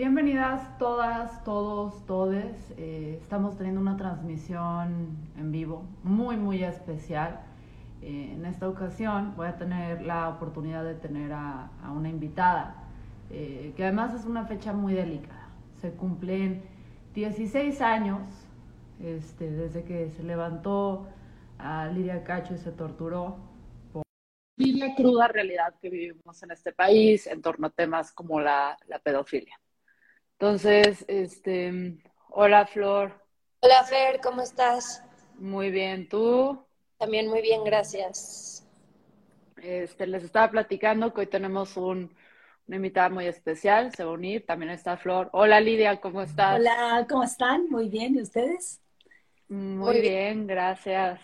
Bienvenidas 0.00 0.78
todas, 0.78 1.44
todos, 1.44 2.06
todes. 2.06 2.56
Eh, 2.78 3.18
estamos 3.20 3.58
teniendo 3.58 3.82
una 3.82 3.98
transmisión 3.98 5.14
en 5.36 5.52
vivo 5.52 5.84
muy, 6.02 6.38
muy 6.38 6.64
especial. 6.64 7.42
Eh, 8.00 8.30
en 8.32 8.46
esta 8.46 8.66
ocasión 8.66 9.34
voy 9.36 9.48
a 9.48 9.58
tener 9.58 10.00
la 10.00 10.30
oportunidad 10.30 10.84
de 10.84 10.94
tener 10.94 11.34
a, 11.34 11.70
una 11.94 12.08
invitada, 12.08 12.82
eh, 13.28 13.74
que 13.76 13.82
además 13.84 14.14
es 14.14 14.24
una 14.24 14.46
fecha 14.46 14.72
muy 14.72 14.94
delicada. 14.94 15.50
Se 15.82 15.90
cumplen 15.90 16.62
16 17.12 17.82
años 17.82 18.22
este, 19.04 19.50
desde 19.50 19.84
que 19.84 20.12
se 20.12 20.22
levantó 20.22 21.08
a 21.58 21.88
Lidia 21.88 22.24
Cacho 22.24 22.54
y 22.54 22.56
se 22.56 22.72
torturó 22.72 23.36
por 23.92 24.02
la 24.56 24.94
cruda 24.94 25.28
realidad 25.28 25.74
que 25.78 25.90
vivimos 25.90 26.42
en 26.42 26.52
este 26.52 26.72
país 26.72 27.26
en 27.26 27.42
torno 27.42 27.66
a 27.66 27.70
temas 27.70 28.12
como 28.12 28.40
la 28.40 28.78
pedofilia. 29.04 29.60
Entonces, 30.40 31.04
este, 31.06 31.98
hola 32.30 32.64
Flor. 32.64 33.12
Hola 33.60 33.84
Fer, 33.84 34.22
¿cómo 34.22 34.40
estás? 34.40 35.04
Muy 35.38 35.70
bien, 35.70 36.08
¿tú? 36.08 36.64
También 36.96 37.28
muy 37.28 37.42
bien, 37.42 37.62
gracias. 37.62 38.66
Este, 39.62 40.06
les 40.06 40.24
estaba 40.24 40.50
platicando 40.50 41.12
que 41.12 41.20
hoy 41.20 41.26
tenemos 41.26 41.76
un, 41.76 42.16
una 42.66 42.76
invitada 42.76 43.10
muy 43.10 43.26
especial, 43.26 43.94
se 43.94 44.02
va 44.02 44.12
a 44.12 44.14
unir, 44.14 44.46
también 44.46 44.70
está 44.70 44.96
Flor. 44.96 45.28
Hola 45.32 45.60
Lidia, 45.60 46.00
¿cómo 46.00 46.22
estás? 46.22 46.58
Hola, 46.58 47.06
¿cómo 47.06 47.24
están? 47.24 47.68
Muy 47.68 47.90
bien, 47.90 48.16
¿y 48.16 48.22
ustedes? 48.22 48.80
Muy, 49.46 49.58
muy 49.58 50.00
bien, 50.00 50.46
gracias. 50.46 51.20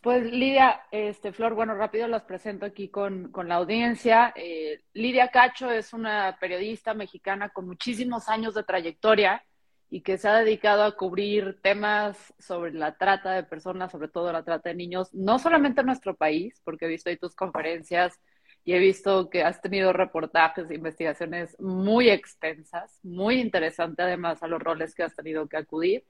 Pues 0.00 0.22
Lidia, 0.24 0.82
este, 0.92 1.32
Flor, 1.32 1.54
bueno, 1.54 1.74
rápido 1.74 2.06
las 2.06 2.22
presento 2.22 2.64
aquí 2.64 2.88
con, 2.88 3.32
con 3.32 3.48
la 3.48 3.56
audiencia. 3.56 4.32
Eh, 4.36 4.82
Lidia 4.92 5.28
Cacho 5.28 5.70
es 5.72 5.92
una 5.92 6.36
periodista 6.40 6.94
mexicana 6.94 7.48
con 7.48 7.66
muchísimos 7.66 8.28
años 8.28 8.54
de 8.54 8.62
trayectoria 8.62 9.44
y 9.90 10.02
que 10.02 10.16
se 10.16 10.28
ha 10.28 10.38
dedicado 10.38 10.84
a 10.84 10.96
cubrir 10.96 11.60
temas 11.62 12.32
sobre 12.38 12.72
la 12.74 12.96
trata 12.96 13.32
de 13.32 13.42
personas, 13.42 13.90
sobre 13.90 14.08
todo 14.08 14.32
la 14.32 14.44
trata 14.44 14.68
de 14.68 14.76
niños, 14.76 15.12
no 15.14 15.40
solamente 15.40 15.80
en 15.80 15.86
nuestro 15.86 16.14
país, 16.14 16.60
porque 16.64 16.84
he 16.84 16.88
visto 16.88 17.10
ahí 17.10 17.16
tus 17.16 17.34
conferencias 17.34 18.20
y 18.64 18.74
he 18.74 18.78
visto 18.78 19.30
que 19.30 19.42
has 19.42 19.60
tenido 19.60 19.92
reportajes 19.92 20.70
e 20.70 20.74
investigaciones 20.74 21.58
muy 21.58 22.10
extensas, 22.10 23.00
muy 23.02 23.40
interesante 23.40 24.02
además 24.02 24.42
a 24.42 24.46
los 24.46 24.62
roles 24.62 24.94
que 24.94 25.02
has 25.02 25.16
tenido 25.16 25.48
que 25.48 25.56
acudir. 25.56 26.04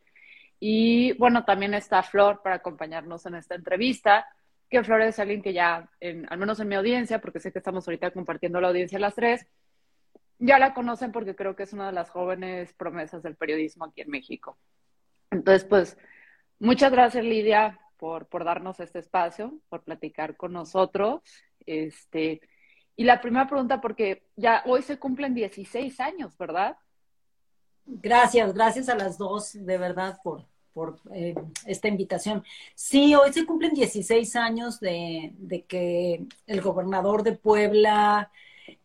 Y 0.61 1.13
bueno, 1.15 1.45
también 1.45 1.75
está 1.75 2.03
Flor 2.03 2.41
para 2.43 2.57
acompañarnos 2.57 3.25
en 3.27 3.37
esta 3.37 3.55
entrevista, 3.55 4.27
que 4.69 4.83
Flor 4.83 5.03
es 5.03 5.19
alguien 5.19 5.43
que 5.43 5.53
ya, 5.53 5.89
en, 6.01 6.27
al 6.31 6.39
menos 6.39 6.61
en 6.61 6.69
mi 6.69 6.75
audiencia, 6.75 7.21
porque 7.21 7.41
sé 7.41 7.53
que 7.53 7.59
estamos 7.59 7.87
ahorita 7.87 8.11
compartiendo 8.11 8.61
la 8.61 8.69
audiencia 8.69 8.99
las 8.99 9.15
tres, 9.15 9.47
ya 10.39 10.59
la 10.59 10.75
conocen 10.75 11.13
porque 11.13 11.35
creo 11.35 11.57
que 11.57 11.65
es 11.65 11.73
una 11.73 11.87
de 11.87 11.93
las 11.93 12.11
jóvenes 12.11 12.73
promesas 12.75 13.23
del 13.23 13.37
periodismo 13.37 13.87
aquí 13.87 14.03
en 14.03 14.11
México. 14.11 14.59
Entonces, 15.31 15.65
pues, 15.65 15.99
muchas 16.59 16.93
gracias 16.93 17.25
Lidia 17.25 17.79
por, 17.97 18.27
por 18.27 18.45
darnos 18.45 18.81
este 18.81 19.01
espacio, 19.01 19.59
por 19.69 19.83
platicar 19.83 20.37
con 20.37 20.53
nosotros. 20.53 21.23
Este, 21.67 22.41
y 22.97 23.05
la 23.05 23.21
primera 23.21 23.47
pregunta, 23.47 23.81
porque 23.81 24.25
ya 24.37 24.63
hoy 24.67 24.83
se 24.83 24.99
cumplen 24.99 25.35
16 25.35 26.01
años, 26.01 26.37
¿verdad? 26.39 26.77
Gracias, 27.91 28.53
gracias 28.53 28.89
a 28.91 28.95
las 28.95 29.17
dos, 29.17 29.53
de 29.55 29.79
verdad, 29.79 30.19
por, 30.23 30.45
por 30.75 31.01
eh, 31.13 31.35
esta 31.67 31.89
invitación. 31.89 32.45
Sí, 32.75 33.15
hoy 33.15 33.33
se 33.33 33.47
cumplen 33.47 33.73
16 33.75 34.37
años 34.37 34.79
de, 34.79 35.33
de 35.39 35.65
que 35.65 36.27
el 36.47 36.61
gobernador 36.61 37.23
de 37.23 37.33
Puebla 37.33 38.31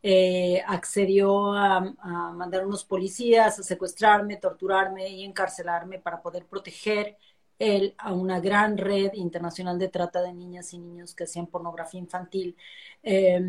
eh, 0.01 0.63
accedió 0.65 1.51
a, 1.53 1.77
a, 1.99 2.31
mandar 2.31 2.65
unos 2.65 2.85
policías 2.85 3.59
a 3.59 3.63
secuestrarme, 3.63 4.37
torturarme 4.37 5.09
y 5.09 5.23
encarcelarme 5.25 5.99
para 5.99 6.21
poder 6.21 6.45
proteger 6.45 7.17
él 7.59 7.95
a 7.97 8.13
una 8.13 8.39
gran 8.39 8.77
red 8.77 9.11
internacional 9.15 9.77
de 9.79 9.89
trata 9.89 10.21
de 10.21 10.33
niñas 10.33 10.73
y 10.73 10.79
niños 10.79 11.13
que 11.13 11.25
hacían 11.25 11.47
pornografía 11.47 11.99
infantil. 11.99 12.55
Eh, 13.03 13.41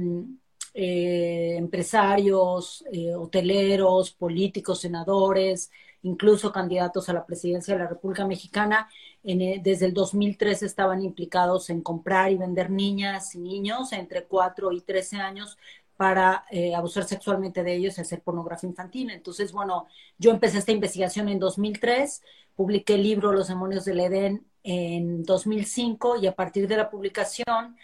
eh, 0.74 1.54
empresarios, 1.56 2.84
eh, 2.92 3.14
hoteleros, 3.14 4.10
políticos, 4.12 4.80
senadores, 4.80 5.70
incluso 6.02 6.52
candidatos 6.52 7.08
a 7.08 7.12
la 7.12 7.26
presidencia 7.26 7.74
de 7.74 7.80
la 7.80 7.88
República 7.88 8.26
Mexicana. 8.26 8.88
En, 9.22 9.40
eh, 9.40 9.60
desde 9.62 9.86
el 9.86 9.94
2003 9.94 10.62
estaban 10.62 11.02
implicados 11.02 11.70
en 11.70 11.80
comprar 11.80 12.30
y 12.30 12.36
vender 12.36 12.70
niñas 12.70 13.34
y 13.34 13.40
niños 13.40 13.92
entre 13.92 14.24
4 14.24 14.72
y 14.72 14.80
13 14.82 15.16
años 15.16 15.56
para 15.96 16.44
eh, 16.50 16.74
abusar 16.74 17.04
sexualmente 17.04 17.62
de 17.62 17.74
ellos 17.74 17.96
y 17.98 18.00
hacer 18.00 18.22
pornografía 18.22 18.68
infantil. 18.68 19.10
Entonces, 19.10 19.52
bueno, 19.52 19.86
yo 20.18 20.30
empecé 20.30 20.58
esta 20.58 20.72
investigación 20.72 21.28
en 21.28 21.38
2003, 21.38 22.22
publiqué 22.56 22.94
el 22.94 23.02
libro 23.04 23.32
Los 23.32 23.48
demonios 23.48 23.84
del 23.84 24.00
Edén 24.00 24.46
en 24.64 25.22
2005 25.24 26.16
y 26.16 26.26
a 26.26 26.34
partir 26.34 26.66
de 26.68 26.76
la 26.76 26.90
publicación 26.90 27.76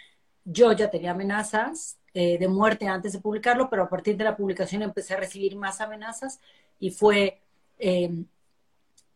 yo 0.45 0.73
ya 0.73 0.91
tenía 0.91 1.13
amenazas 1.13 2.00
eh, 2.15 2.39
de 2.39 2.49
muerte 2.49 2.87
antes 2.87 3.13
de 3.13 3.21
publicarlo, 3.21 3.71
pero 3.71 3.85
a 3.85 3.89
partir 3.89 4.17
de 4.17 4.25
la 4.25 4.37
publicación 4.37 4.83
empecé 4.83 5.15
a 5.15 5.19
recibir 5.19 5.57
más 5.57 5.81
amenazas 5.81 6.41
y 6.79 6.91
fue 6.91 7.41
eh, 7.79 8.11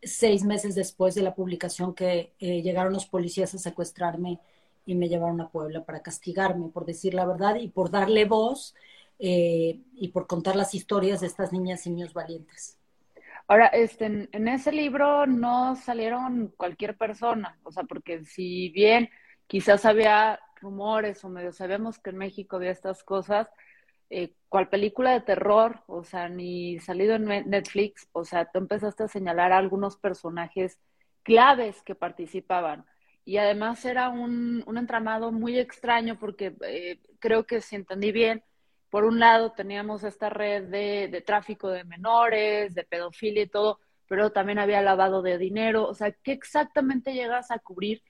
seis 0.05 0.43
meses 0.43 0.75
después 0.75 1.15
de 1.15 1.23
la 1.23 1.33
publicación 1.33 1.93
que 1.93 2.33
eh, 2.39 2.61
llegaron 2.61 2.93
los 2.93 3.05
policías 3.05 3.53
a 3.53 3.57
secuestrarme 3.57 4.39
y 4.85 4.95
me 4.95 5.09
llevaron 5.09 5.41
a 5.41 5.49
Puebla 5.49 5.83
para 5.83 6.01
castigarme 6.01 6.69
por 6.69 6.85
decir 6.85 7.13
la 7.13 7.25
verdad 7.25 7.55
y 7.55 7.67
por 7.69 7.89
darle 7.89 8.25
voz 8.25 8.75
eh, 9.17 9.79
y 9.95 10.09
por 10.09 10.27
contar 10.27 10.55
las 10.55 10.75
historias 10.75 11.21
de 11.21 11.27
estas 11.27 11.51
niñas 11.51 11.85
y 11.85 11.89
niños 11.89 12.13
valientes. 12.13 12.77
Ahora, 13.47 13.67
este, 13.67 14.05
en, 14.05 14.29
en 14.31 14.47
ese 14.47 14.71
libro 14.71 15.25
no 15.25 15.75
salieron 15.75 16.53
cualquier 16.57 16.97
persona, 16.97 17.57
o 17.63 17.71
sea, 17.71 17.83
porque 17.83 18.23
si 18.25 18.69
bien 18.69 19.09
quizás 19.47 19.85
había 19.85 20.39
rumores 20.61 21.23
o 21.23 21.29
medio 21.29 21.51
sabemos 21.51 21.99
que 21.99 22.11
en 22.11 22.17
México 22.17 22.55
había 22.57 22.71
estas 22.71 23.03
cosas, 23.03 23.49
eh, 24.09 24.33
cual 24.49 24.69
película 24.69 25.11
de 25.13 25.21
terror, 25.21 25.81
o 25.87 26.03
sea, 26.03 26.29
ni 26.29 26.79
salido 26.79 27.15
en 27.15 27.25
Netflix, 27.25 28.07
o 28.11 28.23
sea, 28.25 28.45
tú 28.45 28.59
empezaste 28.59 29.03
a 29.03 29.07
señalar 29.07 29.51
a 29.51 29.57
algunos 29.57 29.97
personajes 29.97 30.79
claves 31.23 31.81
que 31.83 31.95
participaban. 31.95 32.85
Y 33.25 33.37
además 33.37 33.83
era 33.85 34.09
un, 34.09 34.63
un 34.67 34.77
entramado 34.77 35.31
muy 35.31 35.57
extraño 35.57 36.19
porque 36.19 36.55
eh, 36.61 36.99
creo 37.19 37.45
que 37.45 37.61
si 37.61 37.75
entendí 37.75 38.11
bien, 38.11 38.43
por 38.89 39.03
un 39.03 39.19
lado 39.19 39.51
teníamos 39.51 40.03
esta 40.03 40.29
red 40.29 40.65
de, 40.69 41.09
de 41.09 41.21
tráfico 41.21 41.69
de 41.69 41.83
menores, 41.83 42.75
de 42.75 42.83
pedofilia 42.83 43.43
y 43.43 43.47
todo, 43.47 43.79
pero 44.07 44.31
también 44.31 44.59
había 44.59 44.81
lavado 44.81 45.21
de 45.21 45.37
dinero. 45.37 45.87
O 45.87 45.93
sea, 45.95 46.11
¿qué 46.11 46.31
exactamente 46.31 47.13
llegas 47.13 47.51
a 47.51 47.59
cubrir 47.59 48.03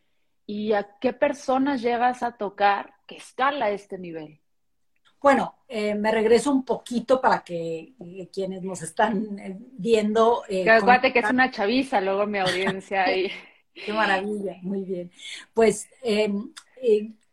y 0.45 0.74
a 0.74 0.97
qué 1.00 1.13
personas 1.13 1.81
llegas 1.81 2.24
a 2.24 2.33
tocar 2.33 2.94
que 3.07 3.18
escala 3.18 3.69
este 3.71 3.97
nivel? 3.97 4.39
Bueno, 5.21 5.56
eh, 5.68 5.95
me 5.95 6.12
regreso 6.12 6.51
un 6.51 6.63
poquito 6.63 7.19
para 7.19 7.44
que 7.44 7.94
eh, 8.00 8.30
quienes 8.31 8.62
nos 8.62 8.83
están 8.83 9.39
eh, 9.39 9.57
viendo. 9.59 10.44
que 10.47 10.69
acuérdate 10.69 11.12
que 11.12 11.19
es 11.19 11.30
una 11.31 11.50
chaviza, 11.50 12.00
luego 12.00 12.27
mi 12.27 12.38
audiencia. 12.39 13.12
y... 13.15 13.31
Qué 13.74 13.92
maravilla, 13.92 14.57
muy 14.62 14.83
bien. 14.83 15.12
Pues 15.53 15.89
em, 16.01 16.53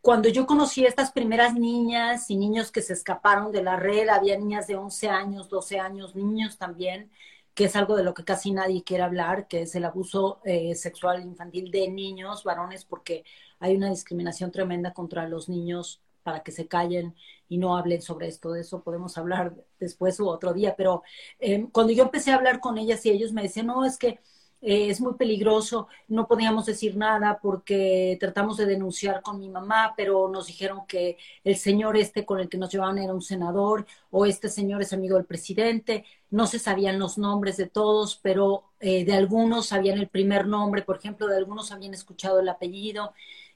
cuando 0.00 0.28
yo 0.28 0.44
conocí 0.44 0.84
a 0.84 0.88
estas 0.88 1.12
primeras 1.12 1.54
niñas 1.54 2.30
y 2.30 2.36
niños 2.36 2.72
que 2.72 2.82
se 2.82 2.94
escaparon 2.94 3.52
de 3.52 3.62
la 3.62 3.76
red, 3.76 4.08
había 4.08 4.36
niñas 4.36 4.66
de 4.66 4.74
11 4.74 5.08
años, 5.08 5.48
12 5.48 5.78
años, 5.78 6.16
niños 6.16 6.58
también, 6.58 7.10
que 7.54 7.64
es 7.64 7.76
algo 7.76 7.96
de 7.96 8.04
lo 8.04 8.14
que 8.14 8.24
casi 8.24 8.52
nadie 8.52 8.82
quiere 8.82 9.02
hablar, 9.02 9.46
que 9.48 9.62
es 9.62 9.74
el 9.74 9.84
abuso 9.84 10.40
eh, 10.44 10.74
sexual 10.74 11.22
infantil 11.22 11.70
de 11.70 11.88
niños, 11.88 12.44
varones, 12.44 12.84
porque 12.84 13.24
hay 13.60 13.76
una 13.76 13.90
discriminación 13.90 14.50
tremenda 14.50 14.92
contra 14.92 15.28
los 15.28 15.48
niños 15.48 16.00
para 16.22 16.42
que 16.42 16.52
se 16.52 16.66
callen 16.68 17.14
y 17.48 17.58
no 17.58 17.76
hablen 17.76 18.00
sobre 18.00 18.28
esto. 18.28 18.52
De 18.52 18.60
eso 18.60 18.82
podemos 18.82 19.18
hablar 19.18 19.54
después 19.78 20.18
u 20.20 20.28
otro 20.28 20.52
día. 20.54 20.74
Pero 20.76 21.02
eh, 21.38 21.66
cuando 21.72 21.92
yo 21.92 22.04
empecé 22.04 22.32
a 22.32 22.36
hablar 22.36 22.60
con 22.60 22.78
ellas 22.78 23.04
y 23.06 23.10
ellos 23.10 23.32
me 23.32 23.42
decían, 23.42 23.66
no, 23.66 23.84
es 23.84 23.98
que 23.98 24.20
eh, 24.62 24.88
es 24.90 25.00
muy 25.00 25.14
peligroso, 25.14 25.88
no 26.08 26.28
podíamos 26.28 26.66
decir 26.66 26.96
nada 26.96 27.40
porque 27.42 28.16
tratamos 28.20 28.56
de 28.56 28.66
denunciar 28.66 29.20
con 29.22 29.38
mi 29.40 29.48
mamá, 29.48 29.94
pero 29.96 30.28
nos 30.28 30.46
dijeron 30.46 30.86
que 30.86 31.18
el 31.44 31.56
señor 31.56 31.96
este 31.96 32.24
con 32.24 32.38
el 32.40 32.48
que 32.48 32.58
nos 32.58 32.70
llevaban 32.72 32.98
era 32.98 33.12
un 33.12 33.22
senador 33.22 33.86
o 34.10 34.24
este 34.24 34.48
señor 34.48 34.80
es 34.82 34.92
amigo 34.92 35.16
del 35.16 35.26
presidente. 35.26 36.04
No 36.30 36.46
se 36.46 36.58
sabían 36.58 36.98
los 36.98 37.18
nombres 37.18 37.56
de 37.56 37.66
todos, 37.66 38.18
pero 38.22 38.64
eh, 38.80 39.04
de 39.04 39.14
algunos 39.14 39.66
sabían 39.66 39.98
el 39.98 40.08
primer 40.08 40.46
nombre, 40.46 40.82
por 40.82 40.96
ejemplo, 40.96 41.26
de 41.26 41.36
algunos 41.36 41.72
habían 41.72 41.94
escuchado 41.94 42.40
el 42.40 42.48
apellido. 42.48 43.12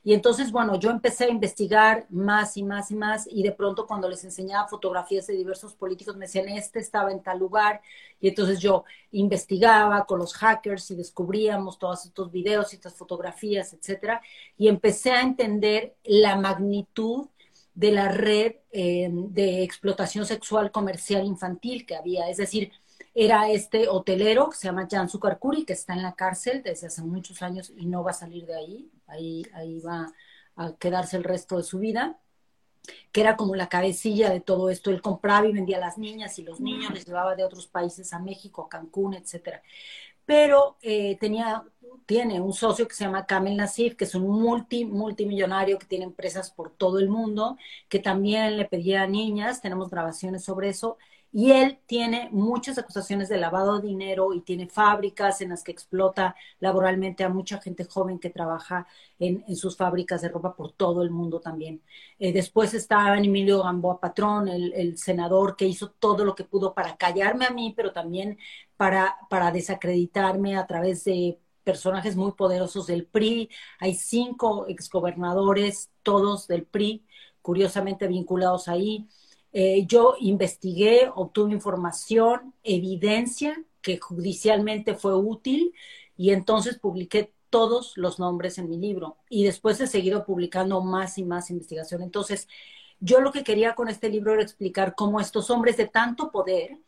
Y 0.07 0.15
entonces, 0.15 0.53
bueno, 0.53 0.79
yo 0.79 0.91
empecé 0.91 1.25
a 1.25 1.31
investigar 1.31 2.07
más 2.11 2.57
y 2.57 2.63
más 2.63 2.93
y 2.93 2.95
más 2.95 3.27
y 3.29 3.43
de 3.43 3.51
pronto 3.51 3.89
cuando 3.89 4.09
les 4.09 4.23
enseñaba 4.23 4.69
fotografías 4.69 5.27
de 5.27 5.35
diversos 5.35 5.75
políticos 5.75 6.17
me 6.17 6.27
decían, 6.27 6.49
este 6.49 6.79
estaba 6.79 7.11
en 7.11 7.25
tal 7.25 7.41
lugar. 7.41 7.81
Y 8.21 8.29
entonces 8.29 8.61
yo 8.61 8.85
investigaba 9.11 10.07
con 10.07 10.21
los 10.21 10.33
hackers 10.35 10.93
y 10.93 10.95
descubríamos 10.95 11.77
todos 11.81 12.07
estos 12.07 12.31
videos 12.31 12.73
y 12.73 12.77
estas 12.77 12.95
fotografías, 12.95 13.73
etcétera. 13.73 14.23
Y 14.57 14.69
empecé 14.69 15.11
a 15.11 15.23
entender 15.23 15.97
la 16.05 16.37
magnitud 16.37 17.27
de 17.75 17.91
la 17.91 18.07
red 18.07 18.55
eh, 18.71 19.09
de 19.11 19.65
explotación 19.65 20.25
sexual 20.25 20.71
comercial 20.71 21.25
infantil 21.25 21.85
que 21.85 21.97
había. 21.97 22.31
Es 22.31 22.37
decir, 22.37 22.71
era 23.13 23.51
este 23.51 23.89
hotelero 23.89 24.51
que 24.51 24.57
se 24.57 24.69
llama 24.69 24.87
Jan 24.89 25.09
Sukarkuri, 25.09 25.65
que 25.65 25.73
está 25.73 25.95
en 25.95 26.03
la 26.03 26.15
cárcel 26.15 26.63
desde 26.63 26.87
hace 26.87 27.03
muchos 27.03 27.43
años 27.43 27.73
y 27.77 27.87
no 27.87 28.05
va 28.05 28.13
a 28.13 28.15
salir 28.15 28.47
de 28.47 28.55
ahí, 28.55 28.91
ahí, 29.07 29.45
ahí 29.55 29.81
va 29.81 30.13
a 30.57 30.75
quedarse 30.77 31.17
el 31.17 31.25
resto 31.25 31.57
de 31.57 31.63
su 31.63 31.79
vida, 31.79 32.19
que 33.13 33.21
era 33.21 33.37
como 33.37 33.55
la 33.57 33.69
cabecilla 33.69 34.31
de 34.31 34.41
todo 34.41 34.71
esto. 34.71 34.91
Él 34.91 35.03
compraba 35.03 35.47
y 35.47 35.53
vendía 35.53 35.77
a 35.79 35.81
las 35.81 35.99
niñas 35.99 36.39
y 36.39 36.43
los 36.43 36.61
niños 36.61 36.93
les 36.93 37.07
llevaba 37.07 37.35
de 37.35 37.45
otros 37.45 37.67
países 37.67 38.13
a 38.13 38.19
México, 38.19 38.63
a 38.63 38.69
Cancún, 38.69 39.15
etcétera. 39.15 39.63
Pero 40.25 40.77
eh, 40.83 41.17
tenía, 41.21 41.63
tiene 42.05 42.41
un 42.41 42.53
socio 42.53 42.89
que 42.89 42.95
se 42.95 43.05
llama 43.05 43.27
Kamel 43.27 43.57
Nasif, 43.57 43.95
que 43.95 44.05
es 44.05 44.15
un 44.15 44.29
multi, 44.29 44.85
multimillonario 44.85 45.79
que 45.79 45.87
tiene 45.87 46.05
empresas 46.05 46.51
por 46.51 46.71
todo 46.71 46.99
el 46.99 47.09
mundo, 47.09 47.57
que 47.89 48.01
también 48.01 48.57
le 48.57 48.65
pedía 48.65 49.03
a 49.03 49.07
niñas, 49.07 49.63
tenemos 49.63 49.89
grabaciones 49.89 50.45
sobre 50.45 50.71
eso, 50.71 50.99
y 51.37 51.53
él 51.53 51.79
tiene 51.85 52.31
muchas 52.33 52.79
acusaciones 52.79 53.29
de 53.29 53.37
lavado 53.37 53.79
de 53.79 53.89
dinero 53.89 54.33
y 54.33 54.41
tiene 54.41 54.69
fábricas 54.71 55.43
en 55.43 55.51
las 55.51 55.63
que 55.63 55.71
explota 55.71 56.35
laboralmente 56.61 57.25
a 57.25 57.29
mucha 57.29 57.61
gente 57.61 57.85
joven 57.85 58.19
que 58.19 58.31
trabaja 58.31 58.87
en, 59.19 59.45
sus 59.55 59.77
fábricas 59.77 60.23
de 60.23 60.31
ropa 60.31 60.57
por 60.57 60.73
todo 60.73 61.03
el 61.03 61.11
mundo 61.11 61.39
también. 61.39 61.83
Eh, 62.19 62.33
después 62.33 62.73
está 62.73 63.19
Emilio 63.19 63.63
Gamboa 63.65 64.01
Patrón, 64.01 64.49
el, 64.49 64.97
senador 64.97 65.57
que 65.57 65.67
hizo 65.67 65.91
todo 65.91 66.25
lo 66.25 66.35
que 66.35 66.45
pudo 66.45 66.73
para 66.73 66.97
callarme 66.97 67.45
a 67.45 67.51
mí, 67.51 67.75
pero 67.77 67.93
también 67.93 68.39
para, 68.79 69.19
para 69.29 69.51
desacreditarme 69.51 70.57
a 70.57 70.67
través 70.67 71.05
de 71.05 71.39
personajes 71.65 72.17
muy 72.17 72.33
poderosos 72.33 72.87
del 72.87 73.05
PRI. 73.05 73.51
Hay 73.81 73.95
cinco 73.95 74.67
exgobernadores, 74.69 75.91
todos 76.03 76.47
del 76.49 76.65
PRI, 76.65 77.05
curiosamente 77.43 78.09
vinculados 78.09 78.69
ahí. 78.69 79.07
Eh, 79.53 79.87
yo 79.87 80.17
investigué, 80.21 81.11
obtuve 81.15 81.53
información, 81.53 82.55
evidencia 82.63 83.63
que 83.81 83.99
judicialmente 83.99 84.95
fue 84.95 85.17
útil 85.17 85.73
y 86.17 86.31
entonces 86.31 86.79
publiqué 86.79 87.33
todos 87.51 87.97
los 87.97 88.19
nombres 88.19 88.59
en 88.59 88.69
mi 88.69 88.77
libro 88.79 89.19
y 89.31 89.45
después 89.45 89.81
he 89.81 89.87
seguido 89.87 90.27
publicando 90.27 90.83
más 90.83 91.19
y 91.19 91.25
más 91.25 91.51
investigación. 91.51 92.03
Entonces, 92.03 92.49
yo 93.01 93.21
lo 93.21 93.33
que 93.33 93.45
quería 93.45 93.75
con 93.75 93.89
este 93.89 94.09
libro 94.09 94.33
era 94.33 94.43
explicar 94.43 94.95
cómo 94.95 95.21
estos 95.21 95.51
hombres 95.51 95.77
de 95.77 95.87
tanto 95.87 96.31
poder 96.31 96.79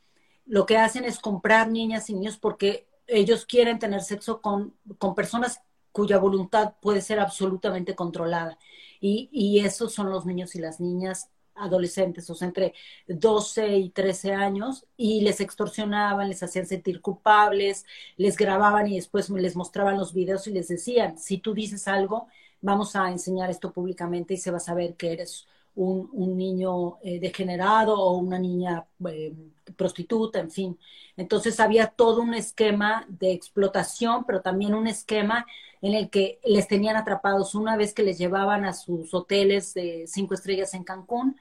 lo 0.47 0.67
que 0.67 0.79
hacen 0.79 1.05
es 1.05 1.19
comprar 1.19 1.71
niñas 1.71 2.09
y 2.11 2.15
niños 2.15 2.39
porque 2.39 2.89
ellos 3.07 3.47
quieren 3.47 3.79
tener 3.79 4.03
sexo 4.03 4.41
con, 4.41 4.75
con 4.99 5.15
personas 5.15 5.61
cuya 5.93 6.19
voluntad 6.19 6.75
puede 6.81 7.03
ser 7.03 7.21
absolutamente 7.21 7.95
controlada. 7.95 8.59
Y, 9.01 9.29
y 9.33 9.61
esos 9.61 9.93
son 9.93 10.11
los 10.11 10.27
niños 10.27 10.55
y 10.55 10.61
las 10.61 10.81
niñas 10.81 11.31
adolescentes, 11.59 12.29
o 12.31 12.35
sea, 12.35 12.49
entre 12.49 12.75
12 13.07 13.77
y 13.77 13.91
13 13.91 14.33
años, 14.35 14.87
y 14.97 15.21
les 15.23 15.41
extorsionaban, 15.41 16.29
les 16.29 16.43
hacían 16.43 16.67
sentir 16.67 17.01
culpables, 17.01 17.85
les 18.17 18.37
grababan 18.37 18.87
y 18.87 18.97
después 18.97 19.31
les 19.31 19.57
mostraban 19.57 19.99
los 19.99 20.13
videos 20.13 20.47
y 20.47 20.53
les 20.53 20.69
decían, 20.69 21.19
si 21.19 21.39
tú 21.39 21.55
dices 21.55 21.89
algo, 21.89 22.29
vamos 22.61 22.97
a 22.97 23.11
enseñar 23.11 23.51
esto 23.51 23.73
públicamente 23.73 24.35
y 24.35 24.39
se 24.39 24.51
va 24.51 24.59
a 24.59 24.61
saber 24.61 24.95
que 24.97 25.13
eres 25.13 25.47
un, 25.79 26.37
niño 26.37 26.99
eh, 27.03 27.21
degenerado 27.21 27.99
o 27.99 28.17
una 28.17 28.39
niña 28.39 28.85
eh, 29.09 29.33
prostituta, 29.77 30.41
en 30.41 30.51
fin. 30.51 30.79
Entonces 31.17 31.61
había 31.61 31.87
todo 31.87 32.21
un 32.23 32.35
esquema 32.35 33.07
de 33.09 33.33
explotación, 33.33 34.25
pero 34.25 34.41
también 34.41 34.75
un 34.75 34.89
esquema 34.89 35.47
en 35.81 35.95
el 35.95 36.11
que 36.11 36.41
les 36.45 36.67
tenían 36.67 36.97
atrapados 36.97 37.55
una 37.55 37.77
vez 37.77 37.95
que 37.95 38.03
les 38.03 38.19
llevaban 38.19 38.65
a 38.65 38.73
sus 38.73 39.15
hoteles 39.15 39.75
de 39.75 40.05
cinco 40.09 40.35
estrellas 40.35 40.75
en 40.75 40.83
Cancún 40.85 41.37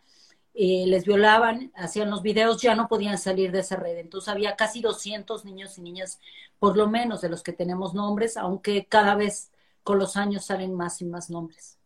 eh, 0.60 0.86
les 0.88 1.06
violaban, 1.06 1.72
hacían 1.76 2.10
los 2.10 2.24
videos, 2.24 2.60
ya 2.60 2.74
no 2.74 2.88
podían 2.88 3.20
salir 3.20 3.52
de 3.52 3.60
esa 3.60 3.76
red. 3.76 4.00
Entonces 4.00 4.28
había 4.28 4.56
casi 4.56 4.82
200 4.82 5.46
niños 5.46 5.78
y 5.78 5.82
niñas, 5.82 6.20
por 6.58 6.76
lo 6.76 6.88
menos 6.88 7.22
de 7.22 7.30
los 7.30 7.44
que 7.44 7.54
tenemos 7.54 7.94
nombres, 7.94 8.38
aunque 8.38 8.88
cada 8.88 9.14
vez 9.14 9.52
con 9.84 10.00
los 10.00 10.18
años 10.18 10.46
salen 10.46 10.74
más 10.74 11.00
y 11.02 11.06
más 11.06 11.30
nombres. 11.30 11.78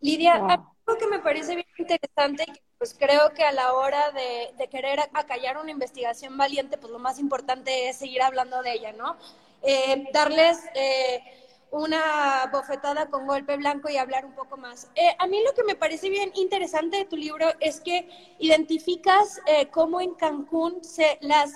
Lidia, 0.00 0.34
algo 0.34 0.96
que 0.96 1.08
me 1.08 1.18
parece 1.18 1.56
bien 1.56 1.66
interesante 1.76 2.44
y 2.46 2.52
que 2.52 2.62
pues 2.78 2.94
creo 2.96 3.34
que 3.34 3.42
a 3.42 3.50
la 3.50 3.72
hora 3.72 4.12
de, 4.12 4.68
querer 4.68 5.00
acallar 5.12 5.58
una 5.58 5.72
investigación 5.72 6.36
valiente, 6.36 6.78
pues 6.78 6.92
lo 6.92 7.00
más 7.00 7.18
importante 7.18 7.88
es 7.88 7.96
seguir 7.96 8.22
hablando 8.22 8.62
de 8.62 8.74
ella, 8.74 8.92
¿no? 8.92 9.16
Eh, 9.62 10.08
darles... 10.12 10.64
Eh, 10.76 11.47
una 11.70 12.48
bofetada 12.50 13.10
con 13.10 13.26
golpe 13.26 13.56
blanco 13.56 13.88
y 13.90 13.96
hablar 13.96 14.24
un 14.24 14.32
poco 14.32 14.56
más. 14.56 14.90
Eh, 14.94 15.14
a 15.18 15.26
mí 15.26 15.42
lo 15.44 15.52
que 15.54 15.64
me 15.64 15.74
parece 15.74 16.08
bien 16.08 16.30
interesante 16.34 16.98
de 16.98 17.04
tu 17.04 17.16
libro 17.16 17.46
es 17.60 17.80
que 17.80 18.08
identificas 18.38 19.40
eh, 19.46 19.68
cómo 19.68 20.00
en 20.00 20.14
Cancún 20.14 20.82
se, 20.82 21.18
las, 21.20 21.52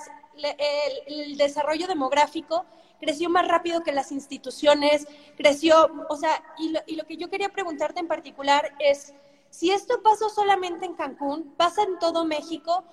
el, 1.06 1.37
desarrollo 1.37 1.87
demográfico 1.87 2.67
creció 3.00 3.31
más 3.31 3.48
rápido 3.48 3.82
que 3.82 3.91
las 3.91 4.13
instituciones, 4.13 5.08
creció, 5.37 5.91
o 6.08 6.17
sea, 6.17 6.43
y 6.58 6.69
lo, 6.69 6.81
y 6.87 6.96
lo 6.96 7.05
que 7.05 7.17
yo 7.17 7.29
quería 7.29 7.48
preguntarte 7.48 7.98
en 7.98 8.06
particular 8.06 8.75
es, 8.79 9.13
si 9.51 9.70
esto 9.72 10.03
pasó 10.03 10.29
solamente 10.29 10.87
en 10.87 10.94
Cancún, 10.94 11.55
pasa 11.56 11.82
en 11.82 11.98
todo 11.98 12.25
México, 12.25 12.84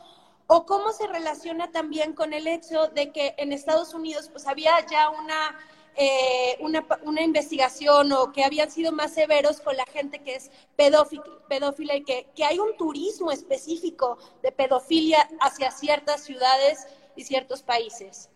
o 0.51 0.65
cómo 0.65 0.91
se 0.93 1.05
relaciona 1.05 1.71
también 1.71 2.13
con 2.13 2.33
el 2.33 2.47
hecho 2.47 2.87
de 2.87 3.11
que 3.11 3.35
en 3.37 3.53
Estados 3.53 3.93
Unidos 3.93 4.29
pues 4.31 4.47
había 4.47 4.83
ya 4.87 5.09
una 5.09 5.55
eh, 6.01 6.55
una, 6.61 6.85
una, 7.03 7.21
investigación 7.21 8.13
o 8.13 8.31
que 8.31 8.45
habían 8.45 8.71
sido 8.71 8.93
más 8.93 9.13
severos 9.13 9.59
con 9.59 9.75
la 9.75 9.85
gente 9.85 10.19
que 10.19 10.35
es 10.35 10.49
pedófila, 10.77 11.23
pedófila 11.49 11.93
y 11.97 12.05
que, 12.05 12.27
que 12.33 12.45
hay 12.45 12.57
un 12.57 12.77
turismo 12.77 13.31
específico 13.31 14.17
de 14.41 14.53
pedofilia 14.53 15.27
hacia 15.41 15.71
ciertas 15.71 16.23
ciudades 16.23 16.87
y 17.17 17.25
ciertos 17.25 17.61
países. 17.61 18.29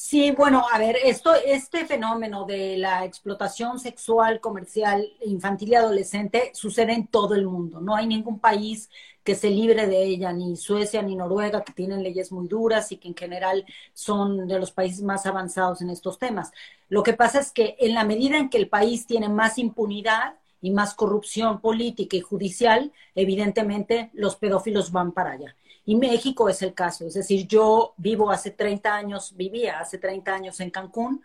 Sí, 0.00 0.30
bueno, 0.30 0.64
a 0.72 0.78
ver, 0.78 0.96
esto, 1.02 1.34
este 1.34 1.84
fenómeno 1.84 2.44
de 2.44 2.78
la 2.78 3.04
explotación 3.04 3.80
sexual, 3.80 4.40
comercial, 4.40 5.04
infantil 5.22 5.70
y 5.70 5.74
adolescente 5.74 6.52
sucede 6.54 6.92
en 6.92 7.08
todo 7.08 7.34
el 7.34 7.46
mundo. 7.46 7.80
No 7.80 7.96
hay 7.96 8.06
ningún 8.06 8.38
país 8.38 8.88
que 9.24 9.34
se 9.34 9.50
libre 9.50 9.88
de 9.88 10.04
ella, 10.04 10.32
ni 10.32 10.56
Suecia 10.56 11.02
ni 11.02 11.16
Noruega, 11.16 11.64
que 11.64 11.72
tienen 11.72 12.04
leyes 12.04 12.30
muy 12.30 12.46
duras 12.46 12.92
y 12.92 12.98
que 12.98 13.08
en 13.08 13.16
general 13.16 13.66
son 13.92 14.46
de 14.46 14.60
los 14.60 14.70
países 14.70 15.02
más 15.02 15.26
avanzados 15.26 15.82
en 15.82 15.90
estos 15.90 16.16
temas. 16.20 16.52
Lo 16.88 17.02
que 17.02 17.14
pasa 17.14 17.40
es 17.40 17.50
que 17.50 17.74
en 17.80 17.94
la 17.94 18.04
medida 18.04 18.38
en 18.38 18.50
que 18.50 18.58
el 18.58 18.68
país 18.68 19.04
tiene 19.04 19.28
más 19.28 19.58
impunidad 19.58 20.34
y 20.60 20.70
más 20.70 20.94
corrupción 20.94 21.60
política 21.60 22.16
y 22.16 22.20
judicial, 22.20 22.92
evidentemente 23.14 24.10
los 24.14 24.36
pedófilos 24.36 24.92
van 24.92 25.12
para 25.12 25.32
allá. 25.32 25.56
Y 25.84 25.96
México 25.96 26.48
es 26.48 26.60
el 26.62 26.74
caso, 26.74 27.06
es 27.06 27.14
decir, 27.14 27.46
yo 27.46 27.94
vivo 27.96 28.30
hace 28.30 28.50
30 28.50 28.94
años, 28.94 29.34
vivía 29.36 29.80
hace 29.80 29.98
30 29.98 30.34
años 30.34 30.60
en 30.60 30.70
Cancún, 30.70 31.22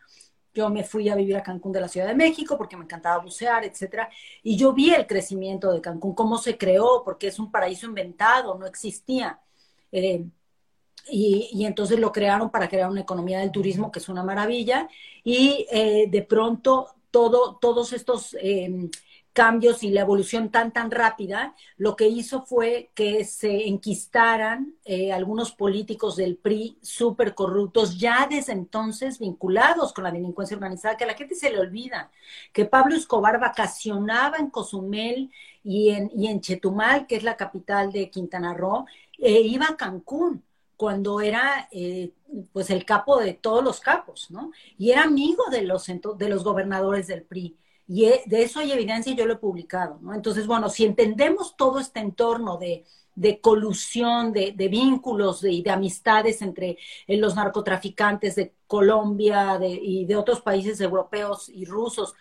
yo 0.53 0.69
me 0.69 0.83
fui 0.83 1.09
a 1.09 1.15
vivir 1.15 1.35
a 1.35 1.43
Cancún 1.43 1.71
de 1.71 1.81
la 1.81 1.87
Ciudad 1.87 2.07
de 2.07 2.15
México 2.15 2.57
porque 2.57 2.77
me 2.77 2.83
encantaba 2.83 3.23
bucear, 3.23 3.65
etcétera, 3.65 4.09
y 4.43 4.55
yo 4.55 4.71
vi 4.71 4.93
el 4.93 5.07
crecimiento 5.07 5.71
de 5.71 5.81
Cancún, 5.81 6.13
cómo 6.13 6.37
se 6.37 6.57
creó, 6.57 7.03
porque 7.03 7.27
es 7.27 7.39
un 7.39 7.51
paraíso 7.51 7.87
inventado, 7.87 8.57
no 8.57 8.65
existía. 8.65 9.39
Eh, 9.91 10.25
y, 11.09 11.65
entonces 11.65 11.99
lo 11.99 12.11
crearon 12.11 12.49
para 12.49 12.69
crear 12.69 12.89
una 12.89 13.01
economía 13.01 13.39
del 13.39 13.51
turismo, 13.51 13.91
que 13.91 13.99
es 13.99 14.09
una 14.09 14.23
maravilla, 14.23 14.87
y 15.23 15.65
eh, 15.71 16.07
de 16.09 16.21
pronto 16.21 16.95
todo, 17.11 17.57
todos 17.57 17.93
estos 17.93 18.35
eh, 18.39 18.89
cambios 19.33 19.83
y 19.83 19.89
la 19.89 20.01
evolución 20.01 20.49
tan, 20.49 20.71
tan 20.71 20.91
rápida, 20.91 21.55
lo 21.77 21.95
que 21.95 22.07
hizo 22.07 22.45
fue 22.45 22.91
que 22.93 23.25
se 23.25 23.67
enquistaran 23.67 24.75
eh, 24.85 25.11
algunos 25.11 25.51
políticos 25.51 26.15
del 26.15 26.37
PRI 26.37 26.77
súper 26.81 27.33
corruptos, 27.33 27.97
ya 27.97 28.27
desde 28.29 28.53
entonces 28.53 29.19
vinculados 29.19 29.91
con 29.91 30.03
la 30.03 30.11
delincuencia 30.11 30.55
organizada, 30.55 30.95
que 30.95 31.03
a 31.03 31.07
la 31.07 31.15
gente 31.15 31.35
se 31.35 31.51
le 31.51 31.59
olvida, 31.59 32.11
que 32.53 32.65
Pablo 32.65 32.95
Escobar 32.95 33.39
vacacionaba 33.39 34.37
en 34.37 34.49
Cozumel 34.51 35.31
y 35.63 35.89
en, 35.89 36.11
y 36.15 36.27
en 36.27 36.39
Chetumal, 36.39 37.07
que 37.07 37.15
es 37.15 37.23
la 37.23 37.35
capital 37.35 37.91
de 37.91 38.09
Quintana 38.09 38.53
Roo, 38.53 38.85
e 39.17 39.41
iba 39.41 39.65
a 39.67 39.77
Cancún 39.77 40.43
cuando 40.77 41.21
era 41.21 41.67
eh, 41.71 42.11
pues 42.51 42.69
el 42.69 42.85
capo 42.85 43.19
de 43.19 43.33
todos 43.33 43.63
los 43.63 43.79
capos, 43.79 44.29
¿no? 44.31 44.51
Y 44.77 44.91
era 44.91 45.03
amigo 45.03 45.45
de 45.49 45.61
los, 45.61 45.85
de 45.87 46.29
los 46.29 46.43
gobernadores 46.43 47.07
del 47.07 47.23
PRI. 47.23 47.57
Y 47.87 48.05
e, 48.05 48.23
de 48.25 48.43
eso 48.43 48.59
hay 48.59 48.71
evidencia 48.71 49.11
y 49.11 49.15
yo 49.15 49.25
lo 49.25 49.33
he 49.33 49.37
publicado, 49.37 49.99
¿no? 50.01 50.13
Entonces, 50.13 50.47
bueno, 50.47 50.69
si 50.69 50.85
entendemos 50.85 51.55
todo 51.57 51.79
este 51.79 51.99
entorno 51.99 52.57
de, 52.57 52.85
colusión, 53.41 54.31
de, 54.33 54.53
vínculos 54.69 55.43
y 55.43 55.61
de 55.61 55.71
amistades 55.71 56.41
entre 56.41 56.77
eh, 57.07 57.17
los 57.17 57.35
narcotraficantes 57.35 58.35
de 58.35 58.53
Colombia 58.67 59.59
y 59.61 60.05
de 60.05 60.15
otros 60.15 60.41
países 60.41 60.79
europeos 60.81 61.49
y 61.49 61.65
rusos 61.65 62.15